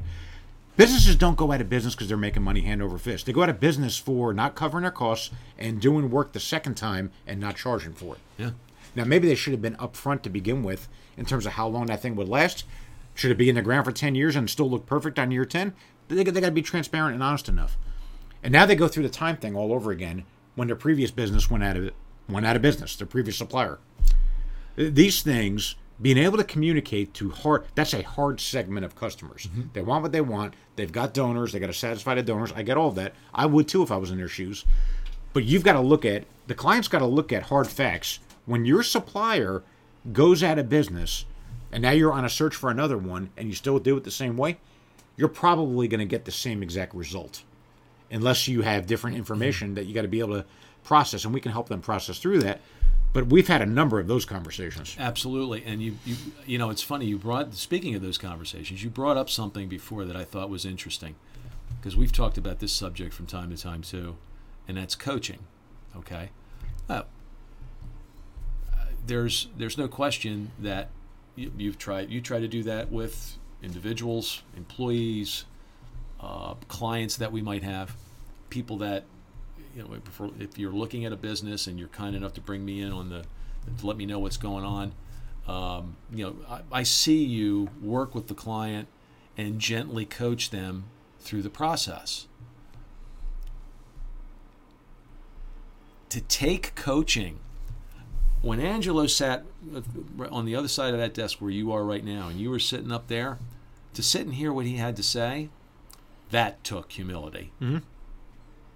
businesses 0.77 1.17
don't 1.17 1.37
go 1.37 1.51
out 1.51 1.61
of 1.61 1.69
business 1.69 1.95
because 1.95 2.07
they're 2.07 2.17
making 2.17 2.43
money 2.43 2.61
hand 2.61 2.83
over 2.83 2.99
fist. 2.99 3.27
They 3.27 3.33
go 3.33 3.43
out 3.43 3.49
of 3.49 3.59
business 3.59 3.97
for 3.97 4.33
not 4.33 4.55
covering 4.55 4.83
their 4.83 4.93
costs 4.93 5.31
and 5.59 5.81
doing 5.81 6.11
work 6.11 6.33
the 6.33 6.41
second 6.41 6.77
time 6.77 7.11
and 7.27 7.41
not 7.41 7.57
charging 7.57 7.95
for 7.95 8.15
it. 8.15 8.21
Yeah. 8.37 8.51
Now, 8.95 9.05
maybe 9.05 9.27
they 9.27 9.35
should 9.35 9.53
have 9.53 9.63
been 9.63 9.77
upfront 9.77 10.23
to 10.23 10.31
begin 10.31 10.63
with 10.63 10.87
in 11.17 11.25
terms 11.25 11.47
of 11.47 11.53
how 11.53 11.67
long 11.67 11.87
that 11.87 12.01
thing 12.01 12.15
would 12.15 12.29
last. 12.29 12.65
Should 13.15 13.33
it 13.33 13.39
be 13.39 13.49
in 13.49 13.57
the 13.57 13.63
ground 13.63 13.87
for 13.87 13.93
10 13.93 14.15
years 14.15 14.37
and 14.37 14.49
still 14.49 14.71
look 14.71 14.87
perfect 14.87 15.19
on 15.19 15.33
year 15.33 15.45
10? 15.45 15.75
But 16.07 16.17
they, 16.17 16.25
they 16.25 16.41
got 16.41 16.47
to 16.47 16.53
be 16.53 16.63
transparent 16.63 17.15
and 17.15 17.23
honest 17.23 17.49
enough. 17.49 17.77
And 18.43 18.53
now 18.53 18.67
they 18.67 18.77
go 18.77 18.89
through 18.89 19.03
the 19.03 19.09
time 19.09 19.37
thing 19.37 19.57
all 19.57 19.73
over 19.73 19.91
again 19.91 20.25
when 20.55 20.69
their 20.69 20.77
previous 20.77 21.11
business 21.11 21.51
went 21.51 21.65
out 21.65 21.77
of 21.77 21.91
went 22.29 22.47
out 22.47 22.57
of 22.57 22.63
business, 22.63 22.97
their 22.97 23.07
previous 23.07 23.39
supplier. 23.39 23.79
These 24.77 25.23
things, 25.23 25.77
being 26.01 26.19
able 26.19 26.39
to 26.39 26.45
communicate 26.45 27.15
to 27.15 27.31
hard 27.31 27.65
that's 27.75 27.95
a 27.95 28.03
hard 28.03 28.41
segment 28.41 28.85
of 28.85 28.95
customers. 28.95 29.49
Mm-hmm. 29.49 29.63
They 29.73 29.83
want 29.83 30.03
what 30.03 30.13
they 30.13 30.21
want. 30.21 30.55
They've 30.77 30.93
got 30.93 31.15
donors, 31.15 31.53
they 31.53 31.59
got 31.59 31.67
to 31.69 31.73
satisfy 31.73 32.15
the 32.15 32.23
donors. 32.23 32.53
I 32.53 32.63
get 32.63 32.77
all 32.77 32.89
of 32.89 32.95
that. 32.97 33.15
I 33.35 33.47
would 33.47 33.67
too 33.67 33.83
if 33.83 33.91
I 33.91 33.97
was 33.97 34.11
in 34.11 34.19
their 34.19 34.29
shoes. 34.29 34.65
But 35.33 35.45
you've 35.45 35.65
got 35.65 35.75
to 35.75 35.81
look 35.81 36.05
at 36.05 36.25
the 36.47 36.55
client's 36.55 36.89
got 36.89 37.01
to 37.01 37.07
look 37.07 37.33
at 37.33 37.45
hard 37.45 37.67
facts. 37.67 38.21
When 38.47 38.65
your 38.65 38.83
supplier 38.83 39.63
goes 40.13 40.43
out 40.43 40.59
of 40.59 40.69
business 40.69 41.25
and 41.71 41.83
now 41.83 41.91
you're 41.91 42.13
on 42.13 42.25
a 42.25 42.31
search 42.31 42.55
for 42.55 42.71
another 42.71 42.97
one 42.97 43.31
and 43.37 43.49
you 43.49 43.55
still 43.55 43.79
do 43.79 43.97
it 43.97 44.05
the 44.05 44.11
same 44.11 44.37
way, 44.37 44.59
you're 45.17 45.29
probably 45.29 45.89
going 45.89 46.01
to 46.01 46.07
get 46.07 46.25
the 46.25 46.31
same 46.31 46.63
exact 46.63 46.95
result. 46.95 47.43
Unless 48.11 48.49
you 48.49 48.63
have 48.63 48.87
different 48.87 49.17
information 49.17 49.75
that 49.75 49.85
you 49.87 49.95
got 49.95 50.03
to 50.03 50.09
be 50.09 50.21
able 50.21 50.35
to 50.35 50.45
process 50.85 51.25
and 51.25 51.35
we 51.35 51.41
can 51.41 51.53
help 51.53 51.69
them 51.69 51.81
process 51.81 52.19
through 52.19 52.41
that. 52.41 52.61
But 53.13 53.27
we've 53.27 53.49
had 53.49 53.63
a 53.63 53.67
number 53.67 53.99
of 53.99 54.07
those 54.07 54.25
conversations. 54.25 54.95
Absolutely, 54.99 55.65
and 55.65 55.83
you, 55.83 55.97
you, 56.05 56.17
you 56.47 56.59
know, 56.59 56.69
it's 56.71 56.83
funny. 56.83 57.07
You 57.07 57.19
brought 57.19 57.55
speaking 57.55 57.95
of 57.95 58.03
those 58.03 58.19
conversations, 58.19 58.83
you 58.85 58.91
brought 58.91 59.17
up 59.17 59.31
something 59.31 59.69
before 59.69 60.05
that 60.05 60.15
I 60.17 60.25
thought 60.25 60.51
was 60.51 60.67
interesting, 60.67 61.15
because 61.81 61.97
we've 61.97 62.13
talked 62.13 62.37
about 62.37 62.59
this 62.59 62.73
subject 62.73 63.15
from 63.15 63.27
time 63.27 63.51
to 63.51 63.57
time 63.57 63.81
too, 63.81 64.17
and 64.67 64.77
that's 64.77 64.95
coaching. 64.95 65.39
Okay, 65.97 66.29
uh, 66.89 67.03
there's 69.07 69.49
there's 69.57 69.79
no 69.79 69.89
question 69.89 70.51
that 70.59 70.91
you, 71.35 71.51
you've 71.57 71.79
tried 71.79 72.11
you 72.11 72.21
try 72.21 72.41
to 72.41 72.49
do 72.49 72.63
that 72.65 72.93
with 72.93 73.39
individuals, 73.63 74.43
employees, 74.55 75.47
uh, 76.21 76.55
clients 76.69 77.17
that 77.17 77.33
we 77.33 77.43
might 77.43 77.63
have, 77.63 77.97
people 78.51 78.79
that 78.79 79.05
you 79.75 79.83
know 79.83 79.95
if, 79.95 80.41
if 80.41 80.59
you're 80.59 80.73
looking 80.73 81.05
at 81.05 81.13
a 81.13 81.17
business 81.17 81.67
and 81.67 81.79
you're 81.79 81.89
kind 81.89 82.17
enough 82.17 82.35
to 82.35 82.41
bring 82.41 82.65
me 82.65 82.81
in 82.81 82.93
on 82.93 83.09
the 83.09 83.25
to 83.79 83.87
let 83.87 83.97
me 83.97 84.07
know 84.07 84.19
what's 84.19 84.37
going 84.37 84.65
on. 84.65 84.93
Um, 85.47 85.97
you 86.13 86.25
know, 86.25 86.37
I, 86.49 86.81
I 86.81 86.83
see 86.83 87.25
you 87.25 87.71
work 87.83 88.15
with 88.15 88.29
the 88.29 88.35
client 88.35 88.89
and 89.37 89.59
gently 89.59 90.05
coach 90.05 90.51
them 90.51 90.85
through 91.21 91.43
the 91.43 91.51
process. 91.51 92.27
To 96.11 96.21
take 96.23 96.75
coaching, 96.75 97.39
when 98.41 98.61
Angelo 98.61 99.07
sat 99.07 99.45
on 100.31 100.45
the 100.45 100.55
other 100.55 100.69
side 100.69 100.95
of 100.95 101.01
that 101.01 101.15
desk 101.15 101.41
where 101.41 101.51
you 101.51 101.73
are 101.73 101.85
right 101.85 102.05
now, 102.05 102.29
and 102.29 102.41
you 102.41 102.51
were 102.51 102.59
sitting 102.59 102.93
up 102.93 103.09
there, 103.09 103.39
to 103.95 104.03
sit 104.03 104.23
and 104.23 104.35
hear 104.35 104.53
what 104.53 104.65
he 104.65 104.77
had 104.77 104.97
to 104.97 105.03
say, 105.03 105.49
that 106.31 106.63
took 106.65 106.93
humility. 106.93 107.53
Mm-hmm. 107.61 107.79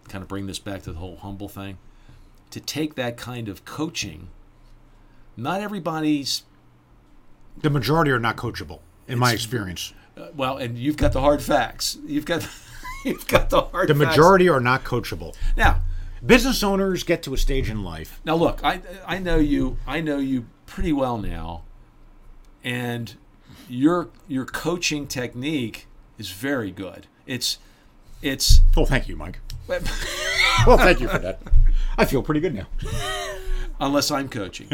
Kind 0.09 0.23
of 0.23 0.29
bring 0.29 0.47
this 0.47 0.59
back 0.59 0.83
to 0.83 0.93
the 0.93 0.99
whole 0.99 1.17
humble 1.17 1.49
thing. 1.49 1.79
To 2.51 2.61
take 2.61 2.95
that 2.97 3.17
kind 3.17 3.49
of 3.49 3.65
coaching, 3.65 4.29
not 5.37 5.61
everybody's 5.61 6.43
The 7.61 7.71
majority 7.71 8.11
are 8.11 8.19
not 8.19 8.37
coachable, 8.37 8.81
in 9.09 9.19
my 9.19 9.33
experience. 9.33 9.95
uh, 10.17 10.29
well, 10.37 10.59
and 10.59 10.77
you've 10.77 10.97
got 10.99 11.13
the 11.13 11.21
hard 11.21 11.43
facts. 11.43 11.99
You've 12.07 12.27
got 12.27 12.47
you've 13.05 13.27
got 13.27 13.49
the 13.51 13.63
hard. 13.63 13.89
The 13.89 13.95
facts. 13.95 14.07
majority 14.17 14.49
are 14.49 14.61
not 14.61 14.85
coachable. 14.85 15.35
Now, 15.57 15.83
Business 16.25 16.63
owners 16.63 17.03
get 17.03 17.25
to 17.25 17.35
a 17.35 17.37
stage 17.37 17.69
in 17.69 17.83
life. 17.83 18.21
now 18.25 18.37
look, 18.37 18.63
I 18.63 18.81
I 19.05 19.19
know 19.19 19.39
you. 19.39 19.79
I 19.89 20.01
know 20.01 20.19
you 20.19 20.47
pretty 20.67 20.93
well 20.93 21.19
now, 21.19 21.65
and 22.63 23.17
your 23.69 24.09
your 24.29 24.45
coaching 24.45 25.09
technique 25.09 25.87
is 26.19 26.31
very 26.31 26.71
good. 26.71 27.09
It's 27.27 27.59
it's 28.21 28.61
Oh, 28.77 28.85
thank 28.85 29.09
you, 29.09 29.17
Mike. 29.17 29.39
Well, 30.67 30.79
thank 30.79 31.01
you 31.01 31.09
for 31.09 31.19
that. 31.19 31.41
I 31.99 32.05
feel 32.05 32.23
pretty 32.23 32.41
good 32.41 32.55
now. 32.55 32.67
unless 33.81 34.13
I'm 34.13 34.29
coaching, 34.29 34.69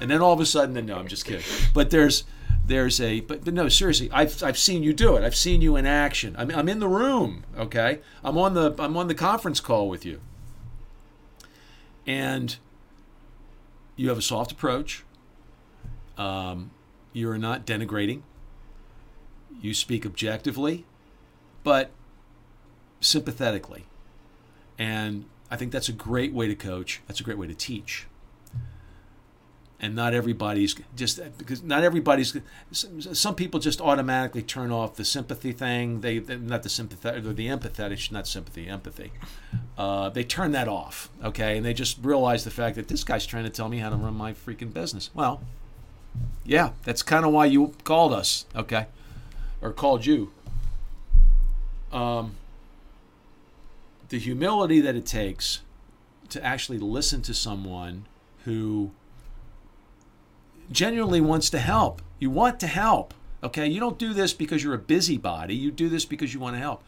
and 0.00 0.10
then 0.10 0.20
all 0.20 0.34
of 0.34 0.40
a 0.40 0.44
sudden, 0.44 0.74
then 0.74 0.86
no, 0.86 0.96
I'm 0.96 1.08
just 1.08 1.24
kidding. 1.24 1.44
But 1.72 1.88
there's 1.90 2.24
there's 2.66 3.00
a 3.00 3.20
but, 3.20 3.44
but 3.44 3.54
no 3.54 3.68
seriously 3.68 4.08
I've, 4.12 4.42
I've 4.42 4.58
seen 4.58 4.82
you 4.82 4.92
do 4.92 5.16
it 5.16 5.24
i've 5.24 5.34
seen 5.34 5.60
you 5.60 5.74
in 5.76 5.86
action 5.86 6.36
I'm, 6.38 6.50
I'm 6.52 6.68
in 6.68 6.78
the 6.78 6.88
room 6.88 7.44
okay 7.58 8.00
i'm 8.22 8.38
on 8.38 8.54
the 8.54 8.74
i'm 8.78 8.96
on 8.96 9.08
the 9.08 9.14
conference 9.14 9.60
call 9.60 9.88
with 9.88 10.04
you 10.06 10.20
and 12.06 12.56
you 13.96 14.08
have 14.08 14.18
a 14.18 14.22
soft 14.22 14.52
approach 14.52 15.04
um, 16.16 16.70
you're 17.12 17.38
not 17.38 17.66
denigrating 17.66 18.22
you 19.60 19.74
speak 19.74 20.06
objectively 20.06 20.84
but 21.62 21.90
sympathetically. 23.00 23.86
And 24.78 25.26
i 25.50 25.56
think 25.56 25.72
that's 25.72 25.88
a 25.88 25.92
great 25.92 26.32
way 26.32 26.46
to 26.48 26.54
coach. 26.54 27.02
That's 27.06 27.20
a 27.20 27.24
great 27.24 27.38
way 27.38 27.46
to 27.46 27.54
teach. 27.54 28.06
And 29.82 29.96
not 29.96 30.12
everybody's 30.12 30.76
just 30.94 31.20
because 31.38 31.62
not 31.62 31.82
everybody's 31.82 32.36
some 32.70 33.34
people 33.34 33.58
just 33.58 33.80
automatically 33.80 34.42
turn 34.42 34.70
off 34.70 34.96
the 34.96 35.06
sympathy 35.06 35.52
thing. 35.52 36.02
They 36.02 36.20
not 36.20 36.62
the 36.62 36.68
sympathetic 36.68 37.24
or 37.24 37.32
the 37.32 37.48
empathetic 37.48 38.12
not 38.12 38.26
sympathy 38.26 38.68
empathy. 38.68 39.10
Uh, 39.78 40.10
they 40.10 40.22
turn 40.22 40.52
that 40.52 40.68
off 40.68 41.08
okay? 41.24 41.56
And 41.56 41.64
they 41.64 41.72
just 41.72 41.96
realize 42.02 42.44
the 42.44 42.50
fact 42.50 42.76
that 42.76 42.88
this 42.88 43.04
guy's 43.04 43.24
trying 43.24 43.44
to 43.44 43.50
tell 43.50 43.70
me 43.70 43.78
how 43.78 43.88
to 43.88 43.96
run 43.96 44.14
my 44.14 44.34
freaking 44.34 44.72
business. 44.72 45.10
Well 45.14 45.40
yeah 46.44 46.70
that's 46.82 47.02
kind 47.02 47.24
of 47.24 47.32
why 47.32 47.46
you 47.46 47.72
called 47.84 48.12
us 48.12 48.44
okay? 48.54 48.86
Or 49.62 49.72
called 49.72 50.04
you 50.04 50.32
um, 51.92 52.36
the 54.08 54.18
humility 54.18 54.80
that 54.80 54.94
it 54.94 55.06
takes 55.06 55.62
to 56.28 56.44
actually 56.44 56.78
listen 56.78 57.22
to 57.22 57.34
someone 57.34 58.06
who 58.44 58.90
genuinely 60.70 61.20
wants 61.20 61.50
to 61.50 61.58
help. 61.58 62.02
You 62.18 62.30
want 62.30 62.60
to 62.60 62.66
help. 62.66 63.14
Okay, 63.42 63.66
you 63.66 63.80
don't 63.80 63.98
do 63.98 64.12
this 64.12 64.32
because 64.32 64.62
you're 64.62 64.74
a 64.74 64.78
busybody. 64.78 65.54
You 65.54 65.70
do 65.70 65.88
this 65.88 66.04
because 66.04 66.34
you 66.34 66.40
want 66.40 66.56
to 66.56 66.60
help. 66.60 66.82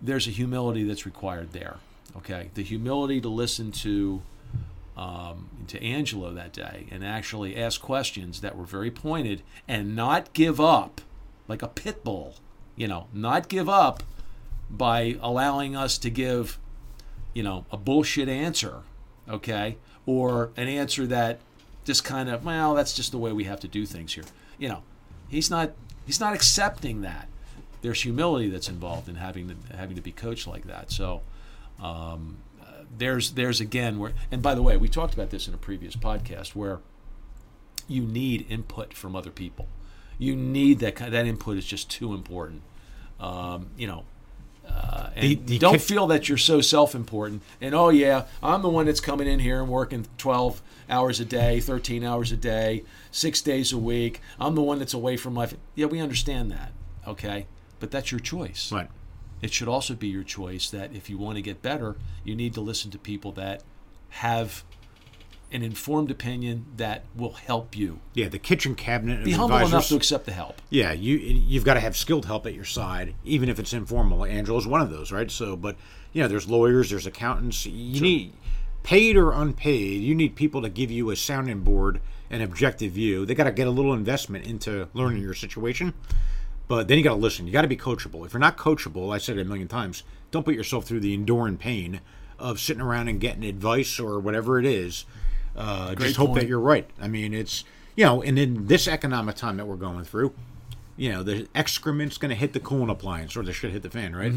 There's 0.00 0.26
a 0.26 0.30
humility 0.30 0.84
that's 0.84 1.04
required 1.04 1.52
there. 1.52 1.76
Okay, 2.16 2.50
the 2.54 2.62
humility 2.62 3.20
to 3.20 3.28
listen 3.28 3.72
to 3.72 4.22
um, 4.96 5.48
to 5.68 5.82
Angelo 5.82 6.32
that 6.32 6.52
day 6.52 6.86
and 6.90 7.04
actually 7.04 7.56
ask 7.56 7.80
questions 7.80 8.40
that 8.40 8.56
were 8.56 8.64
very 8.64 8.90
pointed 8.90 9.42
and 9.66 9.96
not 9.96 10.32
give 10.32 10.60
up 10.60 11.00
like 11.48 11.62
a 11.62 11.68
pit 11.68 12.04
bull. 12.04 12.34
You 12.80 12.88
know, 12.88 13.08
not 13.12 13.50
give 13.50 13.68
up 13.68 14.02
by 14.70 15.18
allowing 15.20 15.76
us 15.76 15.98
to 15.98 16.08
give, 16.08 16.58
you 17.34 17.42
know, 17.42 17.66
a 17.70 17.76
bullshit 17.76 18.26
answer. 18.26 18.78
Okay, 19.28 19.76
or 20.06 20.50
an 20.56 20.66
answer 20.66 21.06
that 21.06 21.40
just 21.84 22.04
kind 22.04 22.30
of 22.30 22.42
well 22.42 22.74
that's 22.74 22.94
just 22.94 23.12
the 23.12 23.18
way 23.18 23.32
we 23.32 23.44
have 23.44 23.60
to 23.60 23.68
do 23.68 23.84
things 23.84 24.14
here. 24.14 24.24
You 24.56 24.70
know 24.70 24.82
he's 25.28 25.50
not 25.50 25.72
he's 26.06 26.20
not 26.20 26.32
accepting 26.32 27.02
that. 27.02 27.28
There's 27.82 28.00
humility 28.00 28.48
that's 28.48 28.70
involved 28.70 29.10
in 29.10 29.16
having 29.16 29.48
to 29.48 29.76
having 29.76 29.96
to 29.96 30.02
be 30.02 30.12
coached 30.12 30.46
like 30.46 30.66
that. 30.66 30.90
So 30.90 31.20
um, 31.82 32.38
there's 32.96 33.32
there's 33.32 33.60
again 33.60 33.98
where 33.98 34.14
and 34.32 34.40
by 34.40 34.54
the 34.54 34.62
way 34.62 34.78
we 34.78 34.88
talked 34.88 35.12
about 35.12 35.28
this 35.28 35.46
in 35.46 35.52
a 35.52 35.58
previous 35.58 35.96
podcast 35.96 36.54
where 36.54 36.80
you 37.86 38.04
need 38.04 38.46
input 38.48 38.94
from 38.94 39.14
other 39.14 39.30
people. 39.30 39.68
You 40.18 40.34
need 40.34 40.78
that 40.78 40.96
that 40.96 41.26
input 41.26 41.58
is 41.58 41.66
just 41.66 41.90
too 41.90 42.14
important 42.14 42.62
um, 43.20 43.66
you 43.76 43.86
know 43.86 44.04
uh, 44.68 45.10
and 45.16 45.22
The- 45.24 45.34
the 45.34 45.58
don't 45.58 45.72
kick- 45.74 45.80
feel 45.82 46.06
that 46.08 46.28
you're 46.28 46.38
so 46.38 46.60
self-important. 46.60 47.42
And 47.60 47.74
oh 47.74 47.88
yeah 47.88 48.26
i'm 48.42 48.62
the 48.62 48.68
one 48.68 48.86
that's 48.86 49.00
coming 49.00 49.26
in 49.26 49.40
here 49.40 49.60
and 49.60 49.68
working 49.68 50.06
12 50.18 50.62
hours 50.88 51.20
a 51.20 51.24
day 51.24 51.60
13 51.60 52.02
hours 52.04 52.32
a 52.32 52.36
day 52.36 52.84
six 53.10 53.40
days 53.42 53.72
a 53.72 53.78
week. 53.78 54.20
I'm 54.38 54.54
the 54.54 54.62
one 54.62 54.78
that's 54.78 54.94
away 54.94 55.16
from 55.16 55.34
life. 55.34 55.54
Yeah 55.74 55.86
we 55.86 56.00
understand 56.00 56.50
that 56.52 56.72
okay? 57.06 57.46
But 57.80 57.90
that's 57.90 58.10
your 58.12 58.20
choice. 58.20 58.70
Right. 58.72 58.88
it 59.42 59.52
should 59.52 59.68
also 59.68 59.94
be 59.94 60.08
your 60.08 60.22
choice 60.24 60.68
that 60.70 60.92
if 60.94 61.08
you 61.10 61.16
want 61.18 61.36
to 61.36 61.42
get 61.42 61.62
better 61.62 61.96
you 62.24 62.34
need 62.36 62.54
to 62.54 62.60
listen 62.60 62.90
to 62.92 62.98
people 62.98 63.32
that 63.32 63.62
have 64.10 64.62
an 65.52 65.62
informed 65.62 66.10
opinion 66.10 66.66
that 66.76 67.04
will 67.14 67.32
help 67.32 67.76
you. 67.76 68.00
Yeah, 68.14 68.28
the 68.28 68.38
kitchen 68.38 68.74
cabinet. 68.74 69.24
Be 69.24 69.32
humble 69.32 69.56
advisors, 69.56 69.72
enough 69.72 69.88
to 69.88 69.96
accept 69.96 70.26
the 70.26 70.32
help. 70.32 70.60
Yeah, 70.70 70.92
you 70.92 71.16
you've 71.16 71.64
got 71.64 71.74
to 71.74 71.80
have 71.80 71.96
skilled 71.96 72.26
help 72.26 72.46
at 72.46 72.54
your 72.54 72.64
side, 72.64 73.14
even 73.24 73.48
if 73.48 73.58
it's 73.58 73.72
informal. 73.72 74.24
Angelo's 74.24 74.66
one 74.66 74.80
of 74.80 74.90
those, 74.90 75.10
right? 75.10 75.30
So, 75.30 75.56
but 75.56 75.76
you 76.12 76.22
know, 76.22 76.28
there's 76.28 76.48
lawyers, 76.48 76.90
there's 76.90 77.06
accountants. 77.06 77.66
You 77.66 78.00
need 78.00 78.32
paid 78.82 79.16
or 79.16 79.32
unpaid. 79.32 80.02
You 80.02 80.14
need 80.14 80.36
people 80.36 80.62
to 80.62 80.68
give 80.68 80.90
you 80.90 81.10
a 81.10 81.16
sounding 81.16 81.60
board, 81.60 82.00
an 82.30 82.40
objective 82.40 82.92
view. 82.92 83.26
They 83.26 83.34
got 83.34 83.44
to 83.44 83.52
get 83.52 83.66
a 83.66 83.70
little 83.70 83.92
investment 83.92 84.46
into 84.46 84.88
learning 84.94 85.22
your 85.22 85.34
situation, 85.34 85.94
but 86.68 86.88
then 86.88 86.98
you 86.98 87.04
got 87.04 87.14
to 87.14 87.20
listen. 87.20 87.46
You 87.46 87.52
got 87.52 87.62
to 87.62 87.68
be 87.68 87.76
coachable. 87.76 88.24
If 88.24 88.32
you're 88.32 88.40
not 88.40 88.56
coachable, 88.56 89.12
I 89.12 89.18
said 89.18 89.36
it 89.36 89.42
a 89.42 89.44
million 89.44 89.68
times. 89.68 90.02
Don't 90.30 90.44
put 90.44 90.54
yourself 90.54 90.84
through 90.84 91.00
the 91.00 91.14
enduring 91.14 91.56
pain 91.56 92.00
of 92.38 92.58
sitting 92.58 92.80
around 92.80 93.08
and 93.08 93.20
getting 93.20 93.44
advice 93.44 94.00
or 94.00 94.18
whatever 94.18 94.58
it 94.58 94.64
is. 94.64 95.04
Uh, 95.56 95.94
just 95.94 96.16
hope 96.16 96.28
point. 96.28 96.40
that 96.40 96.48
you're 96.48 96.60
right. 96.60 96.88
I 97.00 97.08
mean, 97.08 97.34
it's 97.34 97.64
you 97.96 98.04
know, 98.04 98.22
and 98.22 98.38
in 98.38 98.66
this 98.66 98.86
economic 98.88 99.36
time 99.36 99.56
that 99.58 99.66
we're 99.66 99.76
going 99.76 100.04
through, 100.04 100.32
you 100.96 101.10
know, 101.12 101.22
the 101.22 101.48
excrement's 101.54 102.18
going 102.18 102.30
to 102.30 102.34
hit 102.34 102.52
the 102.52 102.60
cooling 102.60 102.88
appliance 102.90 103.36
or 103.36 103.42
the 103.42 103.52
shit 103.52 103.72
hit 103.72 103.82
the 103.82 103.90
fan, 103.90 104.14
right? 104.14 104.32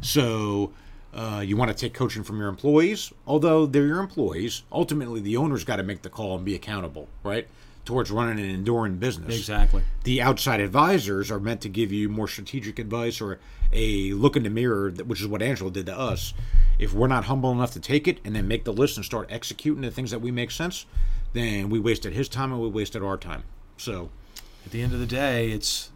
So 0.00 0.72
uh, 1.14 1.42
you 1.44 1.56
want 1.56 1.70
to 1.70 1.76
take 1.76 1.94
coaching 1.94 2.22
from 2.24 2.38
your 2.38 2.48
employees, 2.48 3.12
although 3.26 3.64
they're 3.66 3.86
your 3.86 4.00
employees. 4.00 4.62
Ultimately, 4.72 5.20
the 5.20 5.36
owner's 5.36 5.64
got 5.64 5.76
to 5.76 5.82
make 5.82 6.02
the 6.02 6.10
call 6.10 6.34
and 6.36 6.44
be 6.44 6.54
accountable, 6.54 7.08
right, 7.22 7.46
towards 7.86 8.10
running 8.10 8.38
an 8.44 8.50
enduring 8.50 8.96
business. 8.96 9.38
Exactly. 9.38 9.82
The 10.04 10.20
outside 10.20 10.60
advisors 10.60 11.30
are 11.30 11.40
meant 11.40 11.62
to 11.62 11.68
give 11.68 11.92
you 11.92 12.08
more 12.08 12.28
strategic 12.28 12.78
advice 12.78 13.20
or 13.20 13.38
a 13.72 14.12
look 14.12 14.36
in 14.36 14.42
the 14.42 14.50
mirror, 14.50 14.90
which 14.90 15.20
is 15.20 15.26
what 15.26 15.40
Angelo 15.40 15.70
did 15.70 15.86
to 15.86 15.98
us. 15.98 16.34
If 16.78 16.92
we're 16.92 17.06
not 17.06 17.24
humble 17.24 17.52
enough 17.52 17.72
to 17.72 17.80
take 17.80 18.06
it 18.06 18.20
and 18.24 18.36
then 18.36 18.46
make 18.46 18.64
the 18.64 18.72
list 18.72 18.96
and 18.98 19.06
start 19.06 19.28
executing 19.30 19.82
the 19.82 19.90
things 19.90 20.10
that 20.10 20.20
we 20.20 20.30
make 20.30 20.50
sense, 20.50 20.84
then 21.32 21.70
we 21.70 21.78
wasted 21.78 22.12
his 22.12 22.28
time 22.28 22.52
and 22.52 22.60
we 22.60 22.68
wasted 22.68 23.02
our 23.02 23.16
time. 23.16 23.44
So, 23.78 24.10
At 24.66 24.72
the 24.72 24.82
end 24.82 24.92
of 24.92 25.00
the 25.00 25.06
day, 25.06 25.50
it's 25.52 25.90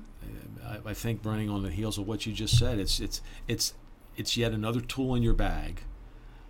I, 0.64 0.90
I 0.90 0.94
think 0.94 1.20
running 1.24 1.50
on 1.50 1.62
the 1.62 1.70
heels 1.70 1.98
of 1.98 2.06
what 2.06 2.24
you 2.24 2.32
just 2.32 2.56
said, 2.56 2.78
it's 2.78 3.00
it's 3.00 3.20
it's 3.48 3.74
it's 4.16 4.36
yet 4.36 4.52
another 4.52 4.80
tool 4.80 5.14
in 5.14 5.22
your 5.22 5.34
bag 5.34 5.82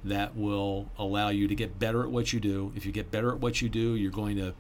that 0.05 0.36
will 0.36 0.91
allow 0.99 1.28
you 1.28 1.47
to 1.47 1.55
get 1.55 1.78
better 1.78 2.03
at 2.03 2.11
what 2.11 2.32
you 2.32 2.41
do. 2.41 2.72
If 2.74 2.86
you 2.86 2.93
get 2.93 3.11
better 3.11 3.32
at 3.32 3.41
what 3.41 3.61
you 3.61 3.68
do, 3.68 3.95
you're 3.95 4.11
going 4.11 4.36
to 4.36 4.55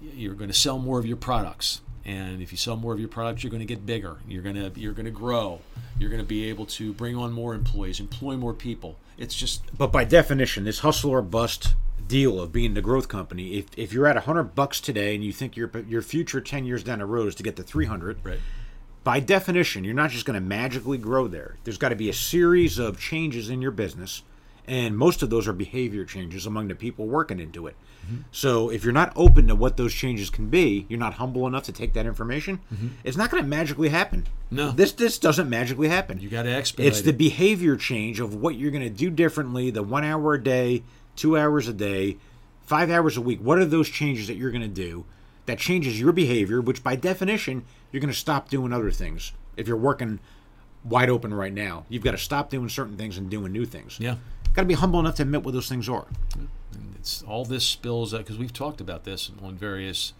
you're 0.00 0.34
going 0.34 0.50
to 0.50 0.56
sell 0.56 0.78
more 0.78 0.98
of 0.98 1.06
your 1.06 1.16
products. 1.16 1.80
And 2.04 2.40
if 2.40 2.52
you 2.52 2.56
sell 2.58 2.76
more 2.76 2.94
of 2.94 3.00
your 3.00 3.08
products, 3.08 3.42
you're 3.42 3.50
going 3.50 3.60
to 3.60 3.66
get 3.66 3.84
bigger. 3.84 4.16
You're 4.26 4.42
going 4.42 4.54
to 4.54 4.80
you're 4.80 4.94
going 4.94 5.06
to 5.06 5.10
grow. 5.10 5.60
You're 5.98 6.10
going 6.10 6.22
to 6.22 6.26
be 6.26 6.48
able 6.48 6.64
to 6.66 6.92
bring 6.92 7.16
on 7.16 7.32
more 7.32 7.54
employees, 7.54 8.00
employ 8.00 8.36
more 8.36 8.54
people. 8.54 8.96
It's 9.18 9.34
just 9.34 9.62
but 9.76 9.92
by 9.92 10.04
definition, 10.04 10.64
this 10.64 10.78
hustle 10.80 11.10
or 11.10 11.22
bust 11.22 11.74
deal 12.08 12.40
of 12.40 12.50
being 12.50 12.74
the 12.74 12.80
growth 12.80 13.08
company, 13.08 13.58
if, 13.58 13.66
if 13.76 13.92
you're 13.92 14.06
at 14.06 14.16
100 14.16 14.54
bucks 14.54 14.80
today 14.80 15.14
and 15.14 15.22
you 15.22 15.32
think 15.32 15.56
your 15.56 15.70
your 15.86 16.02
future 16.02 16.40
10 16.40 16.64
years 16.64 16.82
down 16.82 16.98
the 16.98 17.06
road 17.06 17.28
is 17.28 17.34
to 17.36 17.42
get 17.42 17.56
to 17.56 17.62
300, 17.62 18.24
right. 18.24 18.38
by 19.04 19.20
definition, 19.20 19.84
you're 19.84 19.94
not 19.94 20.10
just 20.10 20.24
going 20.24 20.34
to 20.34 20.40
magically 20.40 20.98
grow 20.98 21.28
there. 21.28 21.56
There's 21.64 21.78
got 21.78 21.90
to 21.90 21.96
be 21.96 22.08
a 22.08 22.14
series 22.14 22.78
of 22.78 22.98
changes 22.98 23.50
in 23.50 23.60
your 23.60 23.70
business, 23.70 24.22
and 24.68 24.96
most 24.96 25.22
of 25.22 25.30
those 25.30 25.48
are 25.48 25.52
behavior 25.52 26.04
changes 26.04 26.46
among 26.46 26.68
the 26.68 26.74
people 26.74 27.06
working 27.06 27.40
into 27.40 27.66
it. 27.66 27.74
Mm-hmm. 28.06 28.22
So 28.30 28.70
if 28.70 28.84
you're 28.84 28.92
not 28.92 29.12
open 29.16 29.48
to 29.48 29.54
what 29.54 29.76
those 29.76 29.94
changes 29.94 30.30
can 30.30 30.48
be, 30.48 30.86
you're 30.88 30.98
not 30.98 31.14
humble 31.14 31.46
enough 31.46 31.64
to 31.64 31.72
take 31.72 31.94
that 31.94 32.06
information. 32.06 32.60
Mm-hmm. 32.72 32.88
It's 33.02 33.16
not 33.16 33.30
going 33.30 33.42
to 33.42 33.48
magically 33.48 33.88
happen. 33.88 34.26
No. 34.50 34.70
this 34.70 34.92
this 34.92 35.18
doesn't 35.18 35.48
magically 35.48 35.88
happen. 35.88 36.20
You 36.20 36.28
got 36.28 36.44
to 36.44 36.50
expedite 36.50 36.86
It's 36.86 37.02
the 37.02 37.10
it. 37.10 37.18
behavior 37.18 37.76
change 37.76 38.20
of 38.20 38.34
what 38.34 38.54
you're 38.54 38.70
going 38.70 38.84
to 38.84 38.90
do 38.90 39.10
differently. 39.10 39.70
The 39.70 39.82
one 39.82 40.04
hour 40.04 40.34
a 40.34 40.42
day, 40.42 40.82
two 41.16 41.36
hours 41.36 41.66
a 41.68 41.72
day, 41.72 42.18
five 42.66 42.90
hours 42.90 43.16
a 43.16 43.20
week. 43.20 43.40
What 43.40 43.58
are 43.58 43.64
those 43.64 43.88
changes 43.88 44.26
that 44.26 44.34
you're 44.36 44.50
going 44.50 44.62
to 44.62 44.68
do 44.68 45.04
that 45.46 45.58
changes 45.58 45.98
your 45.98 46.12
behavior? 46.12 46.60
Which 46.60 46.82
by 46.84 46.94
definition, 46.96 47.64
you're 47.90 48.00
going 48.00 48.12
to 48.12 48.18
stop 48.18 48.48
doing 48.48 48.72
other 48.72 48.90
things. 48.90 49.32
If 49.56 49.66
you're 49.66 49.76
working 49.76 50.20
wide 50.84 51.10
open 51.10 51.34
right 51.34 51.52
now, 51.52 51.84
you've 51.88 52.04
got 52.04 52.12
to 52.12 52.18
stop 52.18 52.50
doing 52.50 52.68
certain 52.68 52.96
things 52.96 53.18
and 53.18 53.28
doing 53.28 53.52
new 53.52 53.66
things. 53.66 53.98
Yeah. 54.00 54.16
Got 54.54 54.62
to 54.62 54.66
be 54.68 54.74
humble 54.74 54.98
enough 55.00 55.16
to 55.16 55.22
admit 55.22 55.44
what 55.44 55.54
those 55.54 55.68
things 55.68 55.88
are. 55.88 56.06
It's 56.96 57.22
all 57.22 57.44
this 57.44 57.64
spills 57.64 58.12
out 58.12 58.18
because 58.18 58.38
we've 58.38 58.52
talked 58.52 58.80
about 58.80 59.04
this 59.04 59.30
on 59.42 59.56
various. 59.56 60.12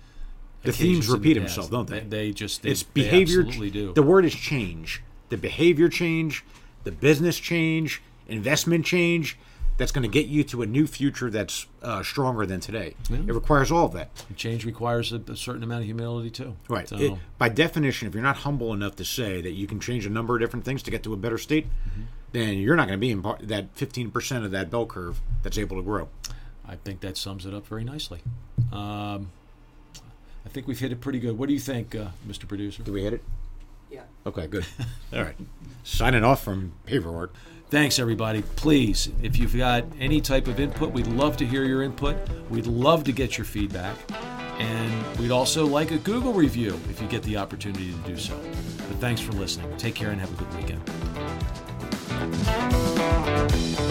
The 0.63 0.73
themes 0.73 1.07
in 1.07 1.13
the 1.13 1.19
repeat 1.19 1.35
themselves, 1.35 1.71
don't 1.71 1.89
they? 1.89 2.01
They, 2.01 2.33
just 2.33 2.63
they, 2.63 2.71
it's 2.71 2.83
they 2.83 3.03
behavior. 3.03 3.41
absolutely 3.41 3.71
do. 3.71 3.93
The 3.93 4.03
word 4.03 4.25
is 4.25 4.35
change. 4.35 5.03
The 5.29 5.37
behavior 5.37 5.89
change, 5.89 6.45
the 6.85 6.91
business 6.93 7.39
change, 7.39 8.03
investment 8.29 8.85
change. 8.85 9.39
That's 9.77 9.93
going 9.93 10.03
to 10.03 10.09
get 10.09 10.27
you 10.27 10.43
to 10.43 10.63
a 10.63 10.67
new 10.67 10.89
future 10.89 11.31
that's 11.31 11.67
uh, 11.85 12.03
stronger 12.03 12.45
than 12.47 12.59
today. 12.59 12.97
It 13.13 13.33
requires 13.33 13.71
all 13.71 13.87
of 13.87 13.93
that. 13.93 14.11
Change 14.35 14.65
requires 14.65 15.13
a, 15.13 15.21
a 15.29 15.37
certain 15.37 15.63
amount 15.63 15.83
of 15.83 15.87
humility 15.87 16.31
too. 16.31 16.57
Right. 16.69 16.89
So, 16.89 16.97
It- 16.97 17.13
by 17.39 17.49
definition, 17.49 18.09
if 18.09 18.15
you're 18.15 18.25
not 18.25 18.39
humble 18.39 18.73
enough 18.73 18.97
to 18.97 19.05
say 19.05 19.41
that 19.41 19.53
you 19.53 19.69
can 19.69 19.79
change 19.79 20.05
a 20.05 20.11
number 20.11 20.35
of 20.35 20.41
different 20.41 20.65
things 20.65 20.83
to 20.83 20.91
get 20.91 21.05
to 21.05 21.13
a 21.13 21.17
better 21.17 21.39
state, 21.39 21.67
Mm-hmm. 21.67 22.03
Then 22.33 22.59
you're 22.59 22.77
not 22.77 22.87
going 22.87 22.99
to 22.99 23.01
be 23.01 23.11
in 23.11 23.23
part, 23.23 23.47
that 23.49 23.75
15% 23.77 24.45
of 24.45 24.51
that 24.51 24.71
bell 24.71 24.87
curve 24.87 25.21
that's 25.43 25.59
able 25.59 25.77
to 25.77 25.83
grow. 25.83 26.09
I 26.67 26.77
think 26.77 27.01
that 27.01 27.17
sums 27.17 27.47
it 27.47 27.55
up 27.55 27.67
very 27.67 27.85
nicely. 27.85 28.21
Um, 28.73 29.31
I 30.45 30.51
think 30.51 30.67
we've 30.67 30.79
hit 30.79 30.93
it 30.93 31.01
pretty 31.01 31.19
good. 31.19 31.39
What 31.39 31.49
do 31.49 31.55
you 31.55 31.61
think, 31.61 31.95
uh, 31.95 32.09
Mr. 32.27 32.47
Producer? 32.47 32.83
Did 32.83 32.93
we 32.93 33.03
hit 33.03 33.15
it? 33.15 33.23
Yeah. 33.91 34.03
Okay, 34.27 34.47
good. 34.47 34.67
all 35.13 35.23
right. 35.23 35.37
Signing 35.85 36.25
off 36.25 36.43
from 36.43 36.73
paperwork. 36.85 37.35
Thanks, 37.71 37.99
everybody. 37.99 38.43
Please, 38.57 39.11
if 39.23 39.39
you've 39.39 39.57
got 39.57 39.85
any 40.01 40.21
type 40.21 40.47
of 40.47 40.59
input, 40.59 40.93
we'd 40.93 41.07
love 41.07 41.37
to 41.39 41.47
hear 41.47 41.65
your 41.65 41.83
input. 41.83 42.17
We'd 42.49 42.67
love 42.67 43.05
to 43.05 43.13
get 43.13 43.37
your 43.37 43.45
feedback. 43.45 43.97
And 44.59 45.19
we'd 45.19 45.31
also 45.31 45.67
like 45.67 45.91
a 45.91 45.99
Google 45.99 46.33
review 46.33 46.81
if 46.91 47.01
you 47.01 47.07
get 47.09 47.23
the 47.23 47.37
opportunity 47.37 47.93
to 47.93 47.99
do 47.99 48.17
so. 48.17 48.39
But 48.89 48.99
thanks 49.01 49.21
for 49.21 49.33
listening. 49.33 49.75
Take 49.77 49.95
care 49.95 50.11
and 50.11 50.21
have 50.21 50.33
a 50.33 50.45
good 50.45 50.57
weekend. 50.57 51.08
Thank 52.19 53.79
you. 53.79 53.88